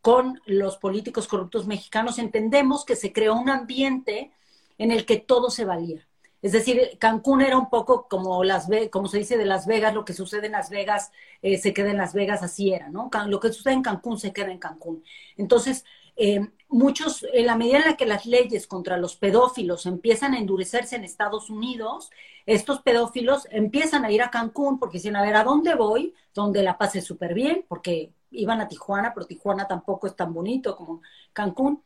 con 0.00 0.40
los 0.46 0.78
políticos 0.78 1.28
corruptos 1.28 1.66
mexicanos, 1.66 2.18
entendemos 2.18 2.84
que 2.84 2.96
se 2.96 3.12
creó 3.12 3.34
un 3.34 3.48
ambiente 3.48 4.32
en 4.76 4.90
el 4.90 5.06
que 5.06 5.18
todo 5.18 5.48
se 5.48 5.64
valía. 5.64 6.06
Es 6.42 6.52
decir, 6.52 6.98
Cancún 6.98 7.40
era 7.40 7.56
un 7.56 7.70
poco 7.70 8.08
como 8.08 8.42
Las 8.42 8.68
como 8.90 9.06
se 9.06 9.18
dice 9.18 9.38
de 9.38 9.46
Las 9.46 9.66
Vegas, 9.66 9.94
lo 9.94 10.04
que 10.04 10.12
sucede 10.12 10.46
en 10.46 10.52
Las 10.52 10.70
Vegas 10.70 11.12
eh, 11.40 11.56
se 11.56 11.72
queda 11.72 11.90
en 11.90 11.96
Las 11.98 12.14
Vegas, 12.14 12.42
así 12.42 12.72
era, 12.72 12.88
¿no? 12.90 13.08
Lo 13.28 13.38
que 13.40 13.52
sucede 13.52 13.74
en 13.74 13.82
Cancún 13.82 14.18
se 14.18 14.32
queda 14.32 14.50
en 14.50 14.58
Cancún. 14.58 15.04
Entonces, 15.36 15.84
eh, 16.16 16.40
muchos, 16.68 17.24
en 17.32 17.46
la 17.46 17.56
medida 17.56 17.78
en 17.78 17.84
la 17.86 17.96
que 17.96 18.06
las 18.06 18.26
leyes 18.26 18.66
contra 18.66 18.96
los 18.96 19.16
pedófilos 19.16 19.86
empiezan 19.86 20.34
a 20.34 20.38
endurecerse 20.38 20.96
en 20.96 21.04
Estados 21.04 21.48
Unidos, 21.48 22.10
estos 22.44 22.82
pedófilos 22.82 23.46
empiezan 23.50 24.04
a 24.04 24.10
ir 24.10 24.22
a 24.22 24.30
Cancún 24.30 24.78
porque 24.78 24.98
dicen, 24.98 25.16
a 25.16 25.22
ver, 25.22 25.36
¿a 25.36 25.44
dónde 25.44 25.74
voy? 25.76 26.14
Donde 26.34 26.62
la 26.62 26.76
pase 26.76 27.00
súper 27.00 27.34
bien, 27.34 27.64
porque 27.68 28.12
iban 28.32 28.60
a 28.60 28.68
Tijuana, 28.68 29.14
pero 29.14 29.26
Tijuana 29.26 29.68
tampoco 29.68 30.06
es 30.08 30.16
tan 30.16 30.34
bonito 30.34 30.76
como 30.76 31.02
Cancún. 31.32 31.82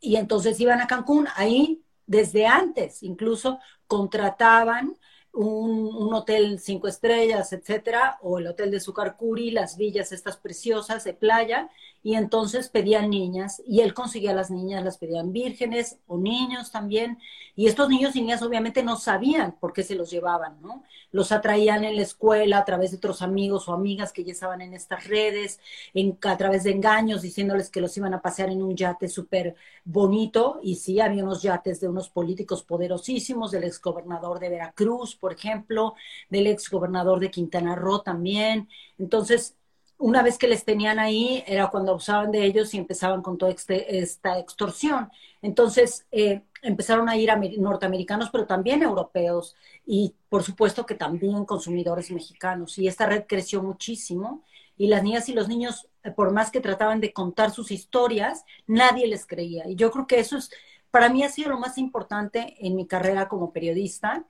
Y 0.00 0.16
entonces 0.16 0.58
iban 0.60 0.80
a 0.80 0.86
Cancún, 0.86 1.28
ahí 1.36 1.82
desde 2.10 2.44
antes, 2.44 3.04
incluso 3.04 3.60
contrataban 3.86 4.96
un, 5.32 6.12
hotel 6.12 6.58
cinco 6.58 6.88
estrellas, 6.88 7.52
etcétera, 7.52 8.18
o 8.22 8.38
el 8.38 8.48
hotel 8.48 8.70
de 8.70 8.80
Sucarcuri, 8.80 9.50
las 9.50 9.76
villas 9.76 10.12
estas 10.12 10.36
preciosas 10.36 11.04
de 11.04 11.14
playa, 11.14 11.70
y 12.02 12.14
entonces 12.14 12.68
pedían 12.68 13.10
niñas, 13.10 13.62
y 13.66 13.80
él 13.80 13.94
conseguía 13.94 14.32
las 14.32 14.50
niñas, 14.50 14.82
las 14.84 14.98
pedían 14.98 15.32
vírgenes 15.32 15.98
o 16.06 16.18
niños 16.18 16.72
también, 16.72 17.18
y 17.54 17.66
estos 17.66 17.88
niños 17.88 18.16
y 18.16 18.22
niñas 18.22 18.42
obviamente 18.42 18.82
no 18.82 18.96
sabían 18.96 19.56
por 19.60 19.72
qué 19.72 19.82
se 19.82 19.94
los 19.94 20.10
llevaban, 20.10 20.60
¿no? 20.62 20.82
Los 21.12 21.30
atraían 21.30 21.84
en 21.84 21.96
la 21.96 22.02
escuela 22.02 22.58
a 22.58 22.64
través 22.64 22.90
de 22.90 22.96
otros 22.96 23.20
amigos 23.20 23.68
o 23.68 23.74
amigas 23.74 24.12
que 24.12 24.24
ya 24.24 24.32
estaban 24.32 24.62
en 24.62 24.72
estas 24.72 25.06
redes, 25.06 25.60
en, 25.92 26.18
a 26.22 26.36
través 26.38 26.64
de 26.64 26.70
engaños, 26.70 27.22
diciéndoles 27.22 27.68
que 27.68 27.80
los 27.80 27.96
iban 27.96 28.14
a 28.14 28.22
pasear 28.22 28.48
en 28.50 28.62
un 28.62 28.74
yate 28.74 29.08
súper 29.08 29.54
bonito, 29.84 30.58
y 30.62 30.76
sí, 30.76 31.00
había 31.00 31.22
unos 31.22 31.42
yates 31.42 31.80
de 31.80 31.88
unos 31.88 32.08
políticos 32.08 32.62
poderosísimos, 32.62 33.50
del 33.50 33.64
exgobernador 33.64 34.38
de 34.40 34.48
Veracruz, 34.48 35.16
por 35.20 35.32
ejemplo, 35.32 35.94
del 36.28 36.46
exgobernador 36.46 37.20
de 37.20 37.30
Quintana 37.30 37.76
Roo 37.76 38.02
también, 38.02 38.68
entonces 38.98 39.56
una 40.00 40.22
vez 40.22 40.38
que 40.38 40.48
les 40.48 40.64
tenían 40.64 40.98
ahí, 40.98 41.44
era 41.46 41.68
cuando 41.68 41.92
abusaban 41.92 42.30
de 42.32 42.44
ellos 42.44 42.72
y 42.72 42.78
empezaban 42.78 43.20
con 43.20 43.36
toda 43.36 43.52
este, 43.52 43.98
esta 43.98 44.38
extorsión. 44.38 45.10
Entonces, 45.42 46.06
eh, 46.10 46.42
empezaron 46.62 47.08
a 47.10 47.16
ir 47.16 47.30
a 47.30 47.36
norteamericanos, 47.36 48.30
pero 48.30 48.46
también 48.46 48.82
europeos 48.82 49.56
y, 49.86 50.14
por 50.30 50.42
supuesto, 50.42 50.86
que 50.86 50.94
también 50.94 51.44
consumidores 51.44 52.10
mexicanos. 52.10 52.78
Y 52.78 52.88
esta 52.88 53.06
red 53.06 53.24
creció 53.28 53.62
muchísimo 53.62 54.42
y 54.76 54.86
las 54.86 55.02
niñas 55.02 55.28
y 55.28 55.34
los 55.34 55.48
niños, 55.48 55.88
eh, 56.02 56.10
por 56.10 56.32
más 56.32 56.50
que 56.50 56.60
trataban 56.62 57.00
de 57.00 57.12
contar 57.12 57.50
sus 57.50 57.70
historias, 57.70 58.44
nadie 58.66 59.06
les 59.06 59.26
creía. 59.26 59.68
Y 59.68 59.76
yo 59.76 59.90
creo 59.90 60.06
que 60.06 60.18
eso 60.18 60.38
es, 60.38 60.50
para 60.90 61.10
mí 61.10 61.22
ha 61.22 61.28
sido 61.28 61.50
lo 61.50 61.58
más 61.58 61.76
importante 61.76 62.56
en 62.66 62.74
mi 62.74 62.86
carrera 62.86 63.28
como 63.28 63.52
periodista. 63.52 64.24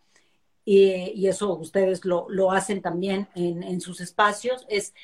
Y, 0.73 1.27
eso 1.27 1.57
ustedes 1.57 2.05
lo, 2.05 2.53
hacen 2.53 2.81
también 2.81 3.29
en, 3.35 3.65
en 3.65 3.81
sus 3.81 4.01
espacios, 4.01 4.65
es 4.69 4.95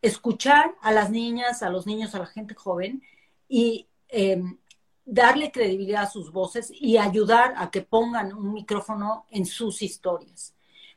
escuchar 0.00 0.74
a 0.80 0.90
las 0.90 1.10
niñas, 1.10 1.62
a 1.62 1.68
los 1.68 1.86
niños, 1.86 2.14
a 2.14 2.20
la 2.20 2.26
gente 2.26 2.54
joven 2.54 3.02
y 3.46 3.88
em, 4.08 4.58
darle 5.04 5.52
credibilidad 5.52 6.04
a 6.04 6.10
sus 6.10 6.32
voces 6.32 6.72
y 6.74 6.96
ayudar 6.96 7.52
a 7.58 7.70
que 7.70 7.82
pongan 7.82 8.32
un 8.32 8.54
micrófono 8.54 9.26
en 9.30 9.44
sus 9.44 9.82
historias. 9.82 10.54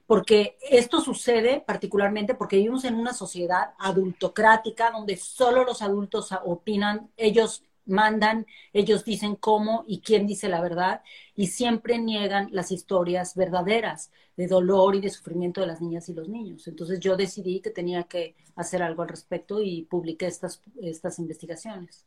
Porque 0.08 0.58
esto 0.62 1.02
sucede 1.02 1.60
particularmente 1.60 2.36
porque 2.36 2.56
vivimos 2.56 2.86
en 2.86 2.96
una 2.96 3.12
sociedad 3.12 3.74
adultocrática 3.78 4.92
donde 4.92 5.18
solo 5.18 5.66
los 5.66 5.82
adultos 5.82 6.30
opinan, 6.46 7.12
ellos 7.18 7.64
mandan, 7.86 8.46
ellos 8.74 9.06
dicen 9.06 9.36
cómo 9.36 9.84
y 9.88 10.02
quién 10.02 10.28
dice 10.28 10.50
la 10.50 10.62
verdad 10.62 11.02
y 11.36 11.48
siempre 11.48 11.98
niegan 11.98 12.50
las 12.52 12.72
historias 12.72 13.36
verdaderas 13.36 14.12
de 14.38 14.48
dolor 14.48 14.96
y 14.96 15.02
de 15.02 15.10
sufrimiento 15.10 15.62
de 15.62 15.68
las 15.68 15.82
niñas 15.82 16.10
y 16.10 16.14
los 16.14 16.28
niños. 16.28 16.68
Entonces 16.68 17.00
yo 17.00 17.16
decidí 17.16 17.62
que 17.62 17.70
tenía 17.70 18.04
que 18.04 18.36
hacer 18.56 18.84
algo 18.84 19.04
al 19.04 19.10
respecto 19.10 19.62
y 19.62 19.84
publiqué 19.84 20.28
estas, 20.28 20.62
estas 20.82 21.20
investigaciones. 21.20 22.06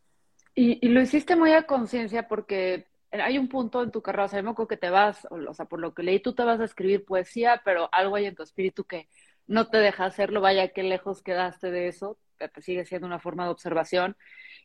Y, 0.54 0.88
lo 0.88 1.00
hiciste 1.00 1.36
muy 1.36 1.52
a 1.52 1.66
conciencia 1.66 2.26
porque 2.26 2.88
hay 3.12 3.38
un 3.38 3.48
punto 3.48 3.82
en 3.82 3.92
tu 3.92 4.02
carrera, 4.02 4.24
o 4.24 4.28
sea, 4.28 4.42
que 4.68 4.76
te 4.76 4.90
vas, 4.90 5.26
o 5.30 5.54
sea, 5.54 5.66
por 5.66 5.78
lo 5.78 5.94
que 5.94 6.02
leí, 6.02 6.20
tú 6.20 6.34
te 6.34 6.42
vas 6.42 6.58
a 6.60 6.64
escribir 6.64 7.04
poesía, 7.04 7.62
pero 7.64 7.88
algo 7.92 8.16
hay 8.16 8.26
en 8.26 8.34
tu 8.34 8.42
espíritu 8.42 8.84
que 8.84 9.08
no 9.46 9.68
te 9.68 9.78
deja 9.78 10.04
hacerlo, 10.04 10.40
vaya, 10.40 10.68
qué 10.68 10.82
lejos 10.82 11.22
quedaste 11.22 11.70
de 11.70 11.88
eso, 11.88 12.18
te 12.38 12.62
sigue 12.62 12.84
siendo 12.84 13.06
una 13.06 13.18
forma 13.18 13.44
de 13.44 13.50
observación. 13.50 14.16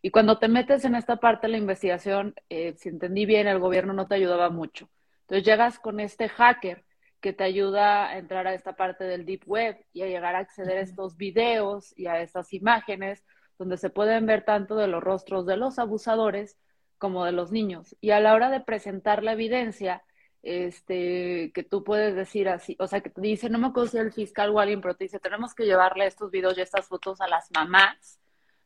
Y 0.06 0.12
cuando 0.12 0.38
te 0.38 0.50
metes 0.50 0.84
en 0.84 0.96
esta 0.96 1.16
parte 1.16 1.48
de 1.48 1.52
la 1.52 1.58
investigación, 1.58 2.36
eh, 2.50 2.76
si 2.78 2.90
entendí 2.90 3.26
bien, 3.26 3.48
el 3.48 3.60
gobierno 3.60 3.94
no 3.94 4.06
te 4.06 4.16
ayudaba 4.16 4.50
mucho. 4.50 4.90
Entonces 5.22 5.46
llegas 5.46 5.80
con 5.80 6.02
este 6.02 6.28
hacker 6.28 6.84
que 7.22 7.32
te 7.32 7.46
ayuda 7.46 8.10
a 8.10 8.18
entrar 8.18 8.46
a 8.46 8.54
esta 8.54 8.76
parte 8.76 9.06
del 9.06 9.26
deep 9.26 9.44
web 9.46 9.78
y 9.94 10.02
a 10.02 10.08
llegar 10.08 10.36
a 10.36 10.40
acceder 10.40 10.78
a 10.78 10.82
estos 10.82 11.16
videos 11.16 11.98
y 11.98 12.08
a 12.08 12.22
estas 12.22 12.52
imágenes 12.52 13.24
donde 13.58 13.78
se 13.78 13.90
pueden 13.90 14.26
ver 14.26 14.44
tanto 14.44 14.76
de 14.76 14.88
los 14.88 15.02
rostros 15.02 15.46
de 15.46 15.56
los 15.56 15.80
abusadores 15.80 16.58
como 16.98 17.24
de 17.24 17.32
los 17.32 17.54
niños. 17.54 17.96
Y 18.02 18.12
a 18.12 18.20
la 18.20 18.34
hora 18.34 18.50
de 18.50 18.60
presentar 18.60 19.24
la 19.24 19.32
evidencia, 19.32 20.04
este, 20.42 21.54
que 21.54 21.64
tú 21.64 21.86
puedes 21.86 22.14
decir 22.14 22.50
así, 22.50 22.76
o 22.78 22.88
sea, 22.88 23.00
que 23.00 23.10
te 23.10 23.22
dice, 23.22 23.50
no 23.50 23.58
me 23.58 23.68
acuerdo 23.68 23.90
si 23.92 23.98
el 24.00 24.12
fiscal 24.12 24.50
o 24.50 24.60
alguien, 24.60 24.82
pero 24.82 24.96
te 24.96 25.06
dice, 25.06 25.20
tenemos 25.20 25.56
que 25.56 25.64
llevarle 25.64 26.08
estos 26.08 26.30
videos 26.30 26.58
y 26.58 26.62
estas 26.62 26.90
fotos 26.90 27.22
a 27.22 27.30
las 27.30 27.50
mamás 27.54 28.20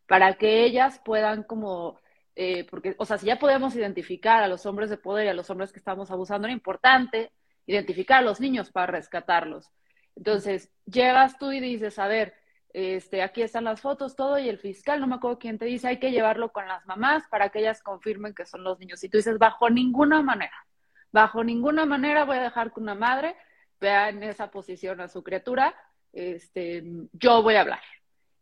para 0.07 0.35
que 0.35 0.63
ellas 0.63 0.99
puedan 1.03 1.43
como, 1.43 1.99
eh, 2.35 2.65
porque, 2.69 2.95
o 2.97 3.05
sea, 3.05 3.17
si 3.17 3.27
ya 3.27 3.37
podemos 3.39 3.75
identificar 3.75 4.41
a 4.41 4.47
los 4.47 4.65
hombres 4.65 4.89
de 4.89 4.97
poder 4.97 5.25
y 5.25 5.29
a 5.29 5.33
los 5.33 5.49
hombres 5.49 5.71
que 5.71 5.79
estamos 5.79 6.11
abusando, 6.11 6.47
era 6.47 6.53
importante 6.53 7.31
identificar 7.65 8.19
a 8.19 8.25
los 8.25 8.39
niños 8.39 8.71
para 8.71 8.87
rescatarlos. 8.87 9.69
Entonces, 10.15 10.71
llegas 10.85 11.37
tú 11.37 11.51
y 11.51 11.59
dices, 11.59 11.99
a 11.99 12.07
ver, 12.07 12.33
este, 12.73 13.21
aquí 13.21 13.41
están 13.41 13.65
las 13.65 13.81
fotos, 13.81 14.15
todo, 14.15 14.39
y 14.39 14.49
el 14.49 14.59
fiscal, 14.59 14.99
no 14.99 15.07
me 15.07 15.15
acuerdo 15.15 15.39
quién 15.39 15.57
te 15.57 15.65
dice, 15.65 15.87
hay 15.87 15.99
que 15.99 16.11
llevarlo 16.11 16.51
con 16.51 16.67
las 16.67 16.85
mamás 16.85 17.27
para 17.29 17.49
que 17.49 17.59
ellas 17.59 17.81
confirmen 17.83 18.33
que 18.33 18.45
son 18.45 18.63
los 18.63 18.79
niños. 18.79 19.03
Y 19.03 19.09
tú 19.09 19.17
dices, 19.17 19.37
bajo 19.37 19.69
ninguna 19.69 20.21
manera, 20.21 20.65
bajo 21.11 21.43
ninguna 21.43 21.85
manera 21.85 22.25
voy 22.25 22.37
a 22.37 22.43
dejar 22.43 22.73
que 22.73 22.79
una 22.79 22.95
madre 22.95 23.35
vea 23.79 24.09
en 24.09 24.23
esa 24.23 24.51
posición 24.51 25.01
a 25.01 25.07
su 25.07 25.23
criatura, 25.23 25.75
este, 26.13 26.83
yo 27.13 27.41
voy 27.43 27.55
a 27.55 27.61
hablar. 27.61 27.81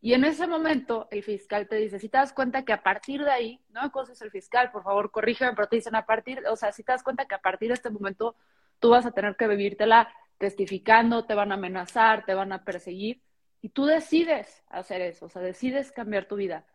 Y 0.01 0.13
en 0.13 0.23
ese 0.23 0.45
momento 0.45 1.07
el 1.11 1.23
fiscal 1.23 1.67
te 1.67 1.77
dice, 1.77 1.99
si 1.99 2.09
te 2.09 2.17
das 2.17 2.33
cuenta 2.33 2.63
que 2.63 2.73
a 2.73 2.83
partir 2.83 3.23
de 3.23 3.31
ahí, 3.31 3.61
no 3.69 3.81
me 3.81 4.11
es 4.11 4.21
el 4.21 4.31
fiscal, 4.31 4.71
por 4.71 4.83
favor, 4.83 5.09
corrígeme, 5.09 5.53
pero 5.53 5.67
te 5.67 5.77
dicen 5.77 5.95
a 5.95 6.05
partir, 6.05 6.43
o 6.47 6.55
sea, 6.55 6.71
si 6.71 6.83
te 6.83 6.91
das 6.91 7.03
cuenta 7.03 7.25
que 7.25 7.35
a 7.35 7.41
partir 7.41 7.69
de 7.69 7.73
este 7.73 7.89
momento 7.89 8.35
tú 8.79 8.89
vas 8.89 9.05
a 9.05 9.11
tener 9.11 9.35
que 9.35 9.47
vivírtela 9.47 10.13
testificando, 10.37 11.25
te 11.25 11.33
van 11.33 11.51
a 11.51 11.55
amenazar, 11.55 12.25
te 12.25 12.33
van 12.33 12.51
a 12.51 12.63
perseguir, 12.63 13.21
y 13.61 13.69
tú 13.69 13.85
decides 13.85 14.63
hacer 14.69 15.01
eso, 15.01 15.25
o 15.25 15.29
sea, 15.29 15.41
decides 15.41 15.91
cambiar 15.91 16.27
tu 16.27 16.35
vida. 16.35 16.67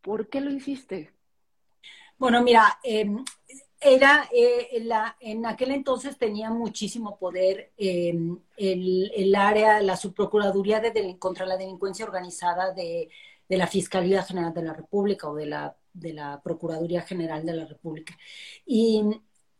¿Por 0.00 0.28
qué 0.28 0.40
lo 0.40 0.52
hiciste? 0.52 1.12
Bueno, 2.16 2.42
mira, 2.42 2.78
em, 2.84 3.24
era 3.80 4.28
eh, 4.32 4.80
la, 4.82 5.16
en 5.20 5.46
aquel 5.46 5.70
entonces 5.70 6.18
tenía 6.18 6.50
muchísimo 6.50 7.18
poder 7.18 7.72
em, 7.76 8.38
el, 8.56 9.12
el, 9.14 9.34
área, 9.34 9.80
la 9.80 9.96
subprocuraduría 9.96 10.80
de, 10.80 11.18
contra 11.18 11.46
la 11.46 11.56
delincuencia 11.56 12.04
organizada 12.04 12.72
de, 12.72 13.08
de, 13.48 13.56
la 13.56 13.66
Fiscalía 13.66 14.22
General 14.22 14.52
de 14.52 14.62
la 14.62 14.72
República 14.74 15.28
o 15.28 15.34
de 15.36 15.46
la, 15.46 15.76
de 15.92 16.12
la 16.12 16.40
Procuraduría 16.42 17.02
General 17.02 17.44
de 17.46 17.54
la 17.54 17.66
República. 17.66 18.16
Y 18.66 19.02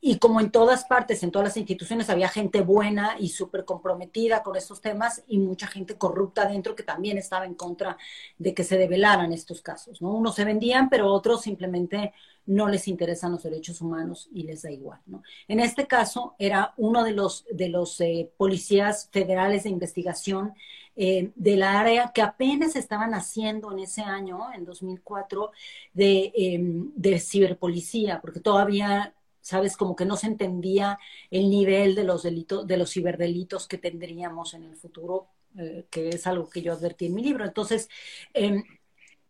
y 0.00 0.18
como 0.18 0.40
en 0.40 0.50
todas 0.50 0.84
partes, 0.84 1.22
en 1.22 1.32
todas 1.32 1.48
las 1.48 1.56
instituciones, 1.56 2.08
había 2.08 2.28
gente 2.28 2.60
buena 2.60 3.16
y 3.18 3.30
súper 3.30 3.64
comprometida 3.64 4.42
con 4.44 4.56
estos 4.56 4.80
temas 4.80 5.24
y 5.26 5.38
mucha 5.38 5.66
gente 5.66 5.96
corrupta 5.96 6.46
dentro 6.46 6.76
que 6.76 6.84
también 6.84 7.18
estaba 7.18 7.46
en 7.46 7.54
contra 7.54 7.96
de 8.38 8.54
que 8.54 8.62
se 8.62 8.78
develaran 8.78 9.32
estos 9.32 9.60
casos. 9.60 10.00
¿no? 10.00 10.12
Unos 10.14 10.36
se 10.36 10.44
vendían, 10.44 10.88
pero 10.88 11.12
otros 11.12 11.42
simplemente 11.42 12.12
no 12.46 12.68
les 12.68 12.86
interesan 12.86 13.32
los 13.32 13.42
derechos 13.42 13.80
humanos 13.80 14.28
y 14.32 14.44
les 14.44 14.62
da 14.62 14.70
igual. 14.70 15.00
¿no? 15.06 15.22
En 15.48 15.58
este 15.60 15.86
caso, 15.86 16.34
era 16.38 16.74
uno 16.76 17.02
de 17.02 17.12
los, 17.12 17.44
de 17.50 17.68
los 17.68 18.00
eh, 18.00 18.30
policías 18.36 19.08
federales 19.12 19.64
de 19.64 19.70
investigación 19.70 20.54
eh, 20.96 21.30
del 21.34 21.62
área 21.62 22.10
que 22.12 22.22
apenas 22.22 22.74
estaban 22.74 23.14
haciendo 23.14 23.70
en 23.72 23.80
ese 23.80 24.02
año, 24.02 24.52
en 24.54 24.64
2004, 24.64 25.52
de, 25.92 26.32
em, 26.34 26.90
de 26.96 27.20
ciberpolicía, 27.20 28.20
porque 28.20 28.40
todavía 28.40 29.14
¿sabes? 29.48 29.76
Como 29.78 29.96
que 29.96 30.04
no 30.04 30.16
se 30.16 30.26
entendía 30.26 30.98
el 31.30 31.48
nivel 31.48 31.94
de 31.94 32.04
los 32.04 32.22
delitos, 32.22 32.66
de 32.66 32.76
los 32.76 32.92
ciberdelitos 32.92 33.66
que 33.66 33.78
tendríamos 33.78 34.52
en 34.52 34.64
el 34.64 34.76
futuro, 34.76 35.28
eh, 35.56 35.86
que 35.90 36.10
es 36.10 36.26
algo 36.26 36.50
que 36.50 36.60
yo 36.60 36.74
advertí 36.74 37.06
en 37.06 37.14
mi 37.14 37.22
libro. 37.22 37.46
Entonces, 37.46 37.88
em, 38.34 38.62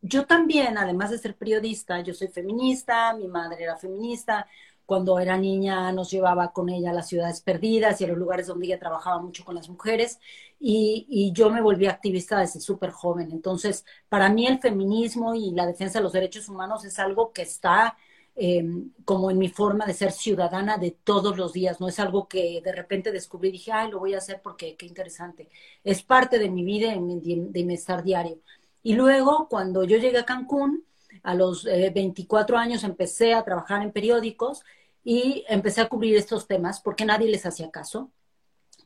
yo 0.02 0.26
también, 0.26 0.76
además 0.78 1.10
de 1.12 1.18
ser 1.18 1.37
periodista, 1.37 2.00
yo 2.00 2.14
soy 2.14 2.28
feminista, 2.28 3.14
mi 3.14 3.28
madre 3.28 3.62
era 3.64 3.76
feminista, 3.76 4.46
cuando 4.87 5.18
era 5.20 5.37
niña 5.37 5.92
nos 5.92 6.10
llevaba 6.10 6.52
con 6.52 6.68
ella 6.68 6.90
a 6.90 6.94
las 6.94 7.08
ciudades 7.08 7.40
perdidas 7.42 8.00
y 8.00 8.04
a 8.04 8.08
los 8.08 8.18
lugares 8.18 8.46
donde 8.48 8.66
ella 8.66 8.78
trabajaba 8.80 9.20
mucho 9.20 9.44
con 9.44 9.54
las 9.54 9.68
mujeres 9.68 10.18
y, 10.58 11.06
y 11.08 11.32
yo 11.32 11.50
me 11.50 11.60
volví 11.60 11.87
activista 11.87 12.40
desde 12.40 12.58
súper 12.60 12.90
joven. 12.90 13.30
Entonces, 13.30 13.84
para 14.08 14.30
mí 14.30 14.46
el 14.46 14.58
feminismo 14.60 15.34
y 15.34 15.52
la 15.52 15.66
defensa 15.66 15.98
de 15.98 16.04
los 16.04 16.12
derechos 16.12 16.48
humanos 16.48 16.84
es 16.84 16.98
algo 16.98 17.32
que 17.32 17.42
está 17.42 17.96
Em, 18.40 18.92
como 19.04 19.33
en 19.33 19.38
mi 19.38 19.49
forma 19.49 19.85
de 19.85 19.95
ser 19.95 20.12
ciudadana 20.12 20.78
de 20.78 20.92
todos 20.92 21.37
los 21.37 21.52
días. 21.52 21.80
No 21.80 21.88
es 21.88 21.99
algo 21.99 22.28
que 22.28 22.61
de 22.62 22.71
repente 22.71 23.11
descubrí 23.11 23.49
y 23.49 23.52
dije, 23.52 23.73
ay, 23.73 23.90
lo 23.90 23.99
voy 23.99 24.14
a 24.14 24.18
hacer 24.18 24.40
porque 24.40 24.76
qué 24.76 24.87
interesante. 24.87 25.49
Es 25.83 26.04
parte 26.04 26.38
de 26.38 26.49
mi 26.49 26.62
vida, 26.62 26.92
de 26.92 27.00
mi, 27.00 27.21
de 27.21 27.64
mi 27.64 27.75
estar 27.75 28.04
diario. 28.04 28.38
Y 28.85 28.95
luego, 28.95 29.49
cuando 29.50 29.83
yo 29.83 29.99
llegué 29.99 30.18
a 30.18 30.25
Cancún, 30.25 30.85
a 31.25 31.35
los 31.35 31.64
24 31.64 32.57
eh, 32.57 32.61
años 32.61 32.85
empecé 32.85 33.35
a 33.35 33.45
trabajar 33.45 33.83
en 33.83 33.90
periódicos 33.90 34.62
y 35.02 35.45
empecé 35.49 35.80
a 35.80 35.88
cubrir 35.88 36.16
estos 36.16 36.47
temas 36.47 36.80
porque 36.80 37.04
nadie 37.04 37.28
les 37.28 37.45
hacía 37.45 37.73
caso 37.73 38.12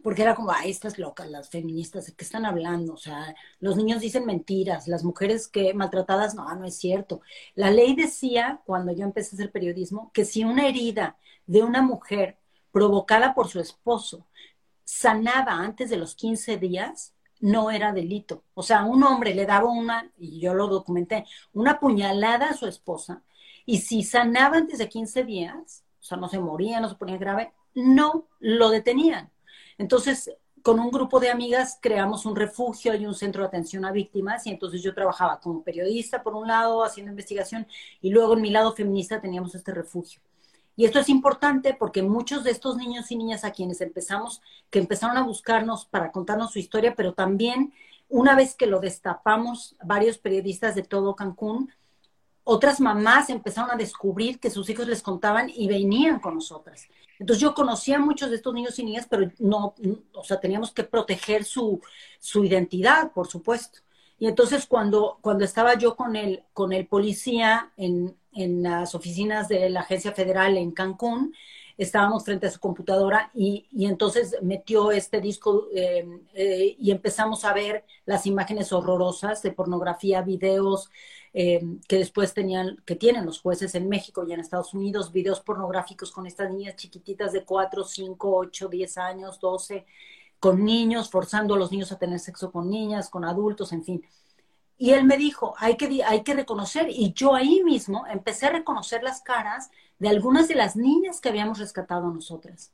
porque 0.03 0.23
era 0.23 0.35
como, 0.35 0.51
ay, 0.51 0.71
estas 0.71 0.99
locas, 0.99 1.31
las 1.31 1.49
feministas, 1.49 2.07
¿de 2.07 2.15
qué 2.15 2.25
están 2.25 2.45
hablando? 2.45 2.95
O 2.95 2.97
sea, 2.97 3.35
los 3.61 3.77
niños 3.77 4.01
dicen 4.01 4.27
mentiras, 4.27 4.89
las 4.89 5.05
mujeres 5.05 5.49
que 5.49 5.75
maltratadas, 5.75 6.35
no, 6.35 6.53
no 6.55 6.65
es 6.65 6.77
cierto. 6.77 7.21
La 7.55 7.71
ley 7.71 7.95
decía, 7.95 8.61
cuando 8.67 8.93
yo 8.93 9.05
empecé 9.05 9.35
a 9.35 9.39
hacer 9.39 9.53
periodismo, 9.53 10.11
que 10.13 10.25
si 10.25 10.45
una 10.45 10.67
herida 10.67 11.17
de 11.47 11.63
una 11.63 11.83
mujer 11.83 12.39
provocada 12.73 13.35
por 13.35 13.49
su 13.49 13.61
esposo 13.61 14.27
sanaba 14.85 15.53
antes 15.53 15.91
de 15.91 15.97
los 15.97 16.15
15 16.15 16.57
días, 16.59 17.15
no 17.41 17.71
era 17.71 17.93
delito. 17.93 18.45
O 18.55 18.63
sea, 18.63 18.85
un 18.85 19.03
hombre 19.05 19.35
le 19.35 19.47
daba 19.47 19.69
una, 19.71 20.11
y 20.19 20.41
yo 20.41 20.55
lo 20.55 20.69
documenté, 20.69 21.27
una 21.53 21.79
puñalada 21.81 22.51
a 22.51 22.55
su 22.55 22.67
esposa, 22.67 23.23
y 23.67 23.79
si 23.79 24.03
sanaba 24.03 24.57
antes 24.57 24.79
de 24.79 24.89
15 24.89 25.25
días, 25.25 25.85
o 26.01 26.05
sea, 26.05 26.19
no 26.19 26.29
se 26.29 26.39
moría, 26.39 26.81
no 26.81 26.89
se 26.89 26.97
ponía 26.97 27.17
grave, 27.17 27.53
no 27.75 28.27
lo 28.41 28.71
detenían. 28.71 29.31
Entonces, 29.79 30.31
con 30.63 30.79
un 30.79 30.91
grupo 30.91 31.19
de 31.19 31.31
amigas 31.31 31.79
creamos 31.81 32.25
un 32.25 32.37
refugio 32.37 32.95
y 32.95 33.05
un 33.05 33.15
centro 33.15 33.43
de 33.43 33.49
atención 33.49 33.85
a 33.85 33.93
víctimas 33.93 34.47
y 34.47 34.51
entonces 34.51 34.81
yo 34.83 34.95
trabajaba 34.95 35.41
como 35.41 35.65
periodista 35.65 36.23
por 36.23 36.35
un 36.35 36.47
lado 36.47 36.85
haciendo 36.85 37.11
investigación 37.11 37.67
y 38.01 38.11
luego 38.11 38.35
en 38.35 38.43
mi 38.43 38.51
lado 38.51 38.73
feminista 38.73 39.21
teníamos 39.21 39.55
este 39.55 39.73
refugio. 39.73 40.21
Y 40.77 40.85
esto 40.85 41.01
es 41.01 41.09
importante 41.09 41.75
porque 41.75 42.03
muchos 42.03 42.45
de 42.45 42.51
estos 42.51 42.77
niños 42.77 43.11
y 43.11 43.17
niñas 43.17 43.45
a 43.45 43.51
quienes 43.51 43.81
empezamos, 43.81 44.41
que 44.71 44.79
empezaron 44.79 45.17
a 45.19 45.23
buscarnos 45.23 45.85
para 45.85 46.11
contarnos 46.13 46.53
su 46.53 46.59
historia, 46.59 46.95
pero 46.97 47.13
también 47.13 47.75
una 48.09 48.35
vez 48.35 48.55
que 48.55 48.67
lo 48.67 48.81
destapamos, 48.81 49.77
varios 49.85 50.19
periodistas 50.19 50.75
de 50.75 50.83
todo 50.83 51.15
Cancún, 51.15 51.73
otras 52.45 52.81
mamás 52.81 53.31
empezaron 53.31 53.71
a 53.71 53.77
descubrir 53.77 54.41
que 54.41 54.51
sus 54.51 54.69
hijos 54.69 54.89
les 54.89 55.03
contaban 55.03 55.51
y 55.55 55.69
venían 55.69 56.21
con 56.21 56.35
nosotras. 56.35 56.89
Entonces 57.23 57.41
yo 57.41 57.55
conocía 57.55 57.97
a 57.97 58.01
muchos 58.01 58.31
de 58.31 58.37
estos 58.37 58.53
niños 58.53 58.77
y 58.81 58.85
niñas, 58.85 59.07
pero 59.09 59.31
no, 59.39 59.77
o 60.13 60.25
sea, 60.25 60.41
teníamos 60.41 60.73
que 60.73 60.83
proteger 60.83 61.45
su, 61.45 61.81
su 62.19 62.45
identidad, 62.45 63.13
por 63.13 63.29
supuesto. 63.29 63.79
Y 64.19 64.27
entonces 64.27 64.67
cuando, 64.67 65.19
cuando 65.21 65.45
estaba 65.45 65.79
yo 65.79 65.95
con 65.95 66.17
el, 66.17 66.43
con 66.53 66.73
el 66.73 66.89
policía 66.89 67.71
en, 67.77 68.17
en 68.33 68.65
las 68.65 68.97
oficinas 68.97 69.47
de 69.47 69.71
la 69.71 69.81
Agencia 69.83 70.11
Federal 70.11 70.57
en 70.57 70.73
Cancún, 70.73 71.33
estábamos 71.77 72.25
frente 72.25 72.47
a 72.47 72.51
su 72.51 72.61
computadora 72.61 73.31
y, 73.35 73.67
y 73.71 73.87
entonces 73.87 74.37
metió 74.43 74.93
este 74.93 75.21
disco 75.21 75.69
eh, 75.75 76.07
eh, 76.35 76.77
y 76.79 76.91
empezamos 76.91 77.45
a 77.45 77.53
ver 77.53 77.85
las 78.05 78.27
imágenes 78.27 78.73
horrorosas 78.73 79.43
de 79.43 79.53
pornografía, 79.53 80.23
videos, 80.23 80.91
eh, 81.35 81.63
que 81.89 81.97
después 81.97 82.35
tenían, 82.35 82.83
que 82.85 82.95
tienen 82.95 83.25
los 83.25 83.41
jueces 83.41 83.75
en 83.75 83.89
México 83.89 84.25
y 84.27 84.33
en 84.33 84.41
Estados 84.41 84.75
Unidos, 84.75 85.13
videos 85.13 85.41
pornográficos 85.41 86.13
con 86.13 86.27
estas 86.27 86.51
niñas 86.51 86.77
chiquititas 86.77 87.33
de 87.33 87.45
4, 87.45 87.85
5, 87.85 88.37
8, 88.37 88.69
10 88.69 88.99
años, 88.99 89.41
12, 89.41 89.87
con 90.39 90.65
niños, 90.65 91.11
forzando 91.11 91.55
a 91.55 91.59
los 91.59 91.73
niños 91.73 91.91
a 91.91 91.99
tener 91.99 92.19
sexo 92.19 92.53
con 92.53 92.69
niñas, 92.69 93.09
con 93.09 93.25
adultos, 93.25 93.73
en 93.73 93.83
fin. 93.83 94.05
Y 94.77 94.91
él 94.91 95.05
me 95.05 95.17
dijo, 95.17 95.55
hay 95.59 95.77
que, 95.77 96.03
hay 96.05 96.23
que 96.23 96.35
reconocer, 96.35 96.91
y 96.91 97.13
yo 97.15 97.35
ahí 97.35 97.63
mismo 97.63 98.05
empecé 98.09 98.47
a 98.47 98.51
reconocer 98.51 99.03
las 99.03 99.23
caras 99.23 99.71
de 100.03 100.09
algunas 100.09 100.49
de 100.49 100.57
las 100.57 100.75
niñas 100.75 101.21
que 101.21 101.29
habíamos 101.29 101.61
rescatado 101.61 102.11
nosotras. 102.11 102.73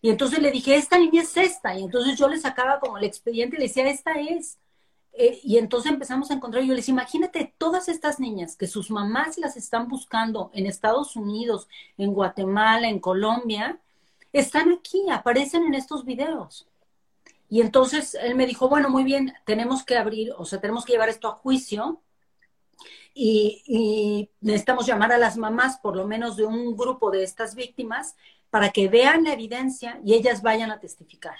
Y 0.00 0.08
entonces 0.10 0.38
le 0.38 0.52
dije, 0.52 0.76
esta 0.76 0.96
niña 0.96 1.22
es 1.22 1.36
esta. 1.36 1.76
Y 1.76 1.82
entonces 1.82 2.16
yo 2.16 2.28
le 2.28 2.38
sacaba 2.38 2.78
como 2.78 2.96
el 2.96 3.02
expediente 3.02 3.56
y 3.56 3.58
le 3.58 3.66
decía, 3.66 3.90
esta 3.90 4.12
es. 4.20 4.58
Eh, 5.14 5.40
y 5.42 5.58
entonces 5.58 5.90
empezamos 5.90 6.30
a 6.30 6.34
encontrar, 6.34 6.62
yo 6.62 6.72
les 6.74 6.88
imagínate 6.88 7.52
todas 7.58 7.88
estas 7.88 8.20
niñas 8.20 8.54
que 8.54 8.68
sus 8.68 8.88
mamás 8.88 9.36
las 9.36 9.56
están 9.56 9.88
buscando 9.88 10.52
en 10.54 10.66
Estados 10.66 11.16
Unidos, 11.16 11.66
en 11.98 12.12
Guatemala, 12.14 12.88
en 12.88 13.00
Colombia, 13.00 13.80
están 14.32 14.70
aquí, 14.70 15.10
aparecen 15.10 15.64
en 15.64 15.74
estos 15.74 16.04
videos. 16.04 16.68
Y 17.48 17.62
entonces 17.62 18.14
él 18.14 18.36
me 18.36 18.46
dijo, 18.46 18.68
bueno, 18.68 18.90
muy 18.90 19.02
bien, 19.02 19.34
tenemos 19.44 19.82
que 19.82 19.96
abrir, 19.96 20.32
o 20.38 20.44
sea, 20.44 20.60
tenemos 20.60 20.84
que 20.84 20.92
llevar 20.92 21.08
esto 21.08 21.26
a 21.26 21.32
juicio 21.32 22.00
y, 23.14 23.62
y 23.66 24.30
necesitamos 24.40 24.86
llamar 24.86 25.12
a 25.12 25.18
las 25.18 25.36
mamás, 25.36 25.78
por 25.78 25.96
lo 25.96 26.06
menos 26.06 26.36
de 26.36 26.44
un 26.44 26.76
grupo 26.76 27.10
de 27.10 27.22
estas 27.24 27.54
víctimas, 27.54 28.16
para 28.50 28.70
que 28.70 28.88
vean 28.88 29.24
la 29.24 29.32
evidencia 29.32 30.00
y 30.04 30.14
ellas 30.14 30.42
vayan 30.42 30.70
a 30.70 30.80
testificar. 30.80 31.36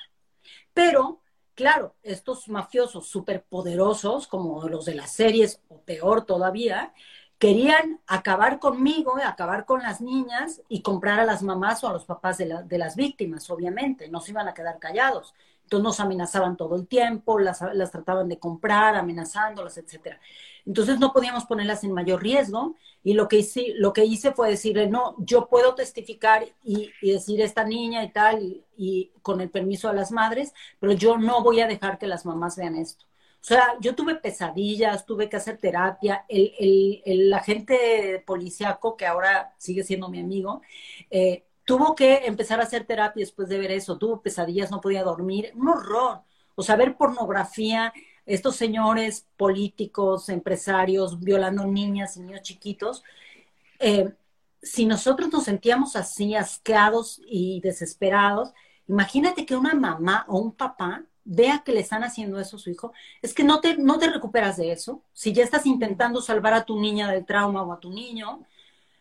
Pero 0.73 1.21
Claro, 1.55 1.95
estos 2.03 2.49
mafiosos 2.49 3.07
superpoderosos, 3.09 4.27
como 4.27 4.69
los 4.69 4.87
de 4.87 4.97
las 4.97 5.13
series, 5.13 5.61
o 5.69 5.81
peor 5.83 6.27
todavía, 6.27 6.93
querían 7.39 8.01
acabar 8.09 8.59
conmigo, 8.59 9.15
acabar 9.25 9.65
con 9.65 9.81
las 9.83 10.01
niñas 10.01 10.63
y 10.69 10.83
comprar 10.83 11.21
a 11.21 11.25
las 11.25 11.45
mamás 11.45 11.85
o 11.85 11.89
a 11.89 11.93
los 11.93 12.07
papás 12.07 12.39
de, 12.39 12.63
de 12.65 12.79
las 12.79 12.97
víctimas, 12.97 13.51
obviamente, 13.51 14.09
no 14.09 14.21
se 14.21 14.33
iban 14.33 14.49
a 14.49 14.55
quedar 14.55 14.81
callados. 14.81 15.33
Entonces 15.65 15.85
nos 15.85 16.01
amenazaban 16.01 16.57
todo 16.57 16.77
el 16.77 16.87
tiempo, 16.87 17.39
las, 17.39 17.61
las 17.75 17.91
trataban 17.91 18.29
de 18.29 18.39
comprar, 18.39 18.97
amenazándolas, 18.97 19.77
etcétera. 19.79 20.21
Entonces 20.67 20.99
no 20.99 21.13
podíamos 21.13 21.45
ponerlas 21.45 21.85
en 21.85 21.93
mayor 21.93 22.23
riesgo 22.23 22.75
y 23.03 23.15
lo 23.15 23.29
que 23.29 23.39
hice, 23.39 23.73
lo 23.77 23.93
que 23.93 24.05
hice 24.05 24.33
fue 24.33 24.49
decirle, 24.49 24.89
no, 24.89 25.15
yo 25.19 25.49
puedo 25.49 25.75
testificar 25.75 26.45
y, 26.63 26.91
decir 27.03 27.41
esta 27.41 27.65
niña 27.65 28.03
y 28.03 28.13
tal, 28.13 28.65
y, 28.77 29.13
con 29.23 29.41
el 29.41 29.51
permiso 29.51 29.89
de 29.89 29.95
las 29.95 30.11
madres, 30.11 30.55
pero 30.81 30.93
yo 30.93 31.19
no 31.19 31.43
voy 31.43 31.61
a 31.61 31.67
dejar 31.67 31.99
que 31.99 32.07
las 32.07 32.25
mamás 32.25 32.57
vean 32.57 32.77
esto. 32.77 33.05
O 33.43 33.47
sea, 33.47 33.77
yo 33.81 33.95
tuve 33.95 34.15
pesadillas, 34.15 35.05
tuve 35.05 35.29
que 35.29 35.37
hacer 35.37 35.59
terapia. 35.59 36.25
El, 36.29 36.55
el, 36.59 37.03
el 37.05 37.35
agente 37.35 38.23
policíaco, 38.27 38.97
que 38.97 39.05
ahora 39.05 39.55
sigue 39.59 39.83
siendo 39.85 40.09
mi 40.09 40.21
amigo, 40.21 40.63
eh, 41.11 41.45
tuvo 41.65 41.95
que 41.95 42.27
empezar 42.27 42.61
a 42.61 42.65
hacer 42.65 42.85
terapia 42.85 43.21
después 43.21 43.49
de 43.49 43.59
ver 43.59 43.71
eso. 43.73 43.99
Tuvo 43.99 44.23
pesadillas, 44.23 44.71
no 44.71 44.81
podía 44.81 45.03
dormir. 45.03 45.53
Un 45.55 45.69
horror. 45.69 46.23
O 46.55 46.63
sea, 46.63 46.77
ver 46.77 46.97
pornografía, 46.97 47.93
estos 48.27 48.57
señores 48.57 49.27
políticos, 49.37 50.29
empresarios, 50.29 51.21
violando 51.21 51.67
niñas 51.67 52.17
y 52.17 52.21
niños 52.21 52.43
chiquitos, 52.43 53.03
eh, 53.79 54.13
si 54.63 54.87
nosotros 54.87 55.31
nos 55.33 55.45
sentíamos 55.45 55.95
así, 55.97 56.35
asqueados 56.35 57.21
y 57.27 57.61
desesperados, 57.61 58.53
imagínate 58.89 59.45
que 59.45 59.57
una 59.57 59.75
mamá 59.75 60.25
o 60.29 60.39
un 60.39 60.53
papá 60.53 61.05
vea 61.25 61.63
que 61.65 61.73
le 61.73 61.81
están 61.81 62.05
haciendo 62.05 62.39
eso 62.41 62.57
a 62.57 62.61
su 62.61 62.71
hijo, 62.71 62.93
es 63.23 63.35
que 63.35 63.45
no 63.45 63.61
te, 63.61 63.77
no 63.77 63.99
te 63.99 64.11
recuperas 64.11 64.57
de 64.57 64.73
eso. 64.73 65.03
Si 65.13 65.33
ya 65.33 65.43
estás 65.43 65.67
intentando 65.67 66.21
salvar 66.21 66.55
a 66.55 66.65
tu 66.65 66.81
niña 66.81 67.11
del 67.11 67.27
trauma 67.27 67.63
o 67.63 67.73
a 67.73 67.81
tu 67.81 67.91
niño. 67.91 68.45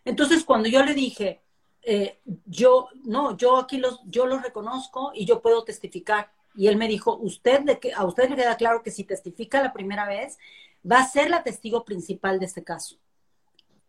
Entonces, 0.05 0.43
cuando 0.43 0.69
yo 0.69 0.83
le 0.83 0.93
dije, 0.93 1.42
eh, 1.85 2.19
yo, 2.45 2.89
no, 3.03 3.35
yo 3.37 3.57
aquí 3.57 3.77
los, 3.77 4.01
yo 4.05 4.25
los 4.25 4.41
reconozco 4.41 5.11
y 5.13 5.25
yo 5.25 5.41
puedo 5.41 5.63
testificar. 5.63 6.31
Y 6.55 6.67
él 6.67 6.77
me 6.77 6.87
dijo, 6.87 7.17
usted 7.17 7.61
de 7.61 7.79
que, 7.79 7.93
a 7.93 8.05
usted 8.05 8.29
le 8.29 8.35
queda 8.35 8.57
claro 8.57 8.83
que 8.83 8.91
si 8.91 9.03
testifica 9.03 9.61
la 9.61 9.73
primera 9.73 10.07
vez, 10.07 10.37
va 10.89 10.99
a 10.99 11.07
ser 11.07 11.29
la 11.29 11.43
testigo 11.43 11.83
principal 11.85 12.39
de 12.39 12.45
este 12.45 12.63
caso. 12.63 12.97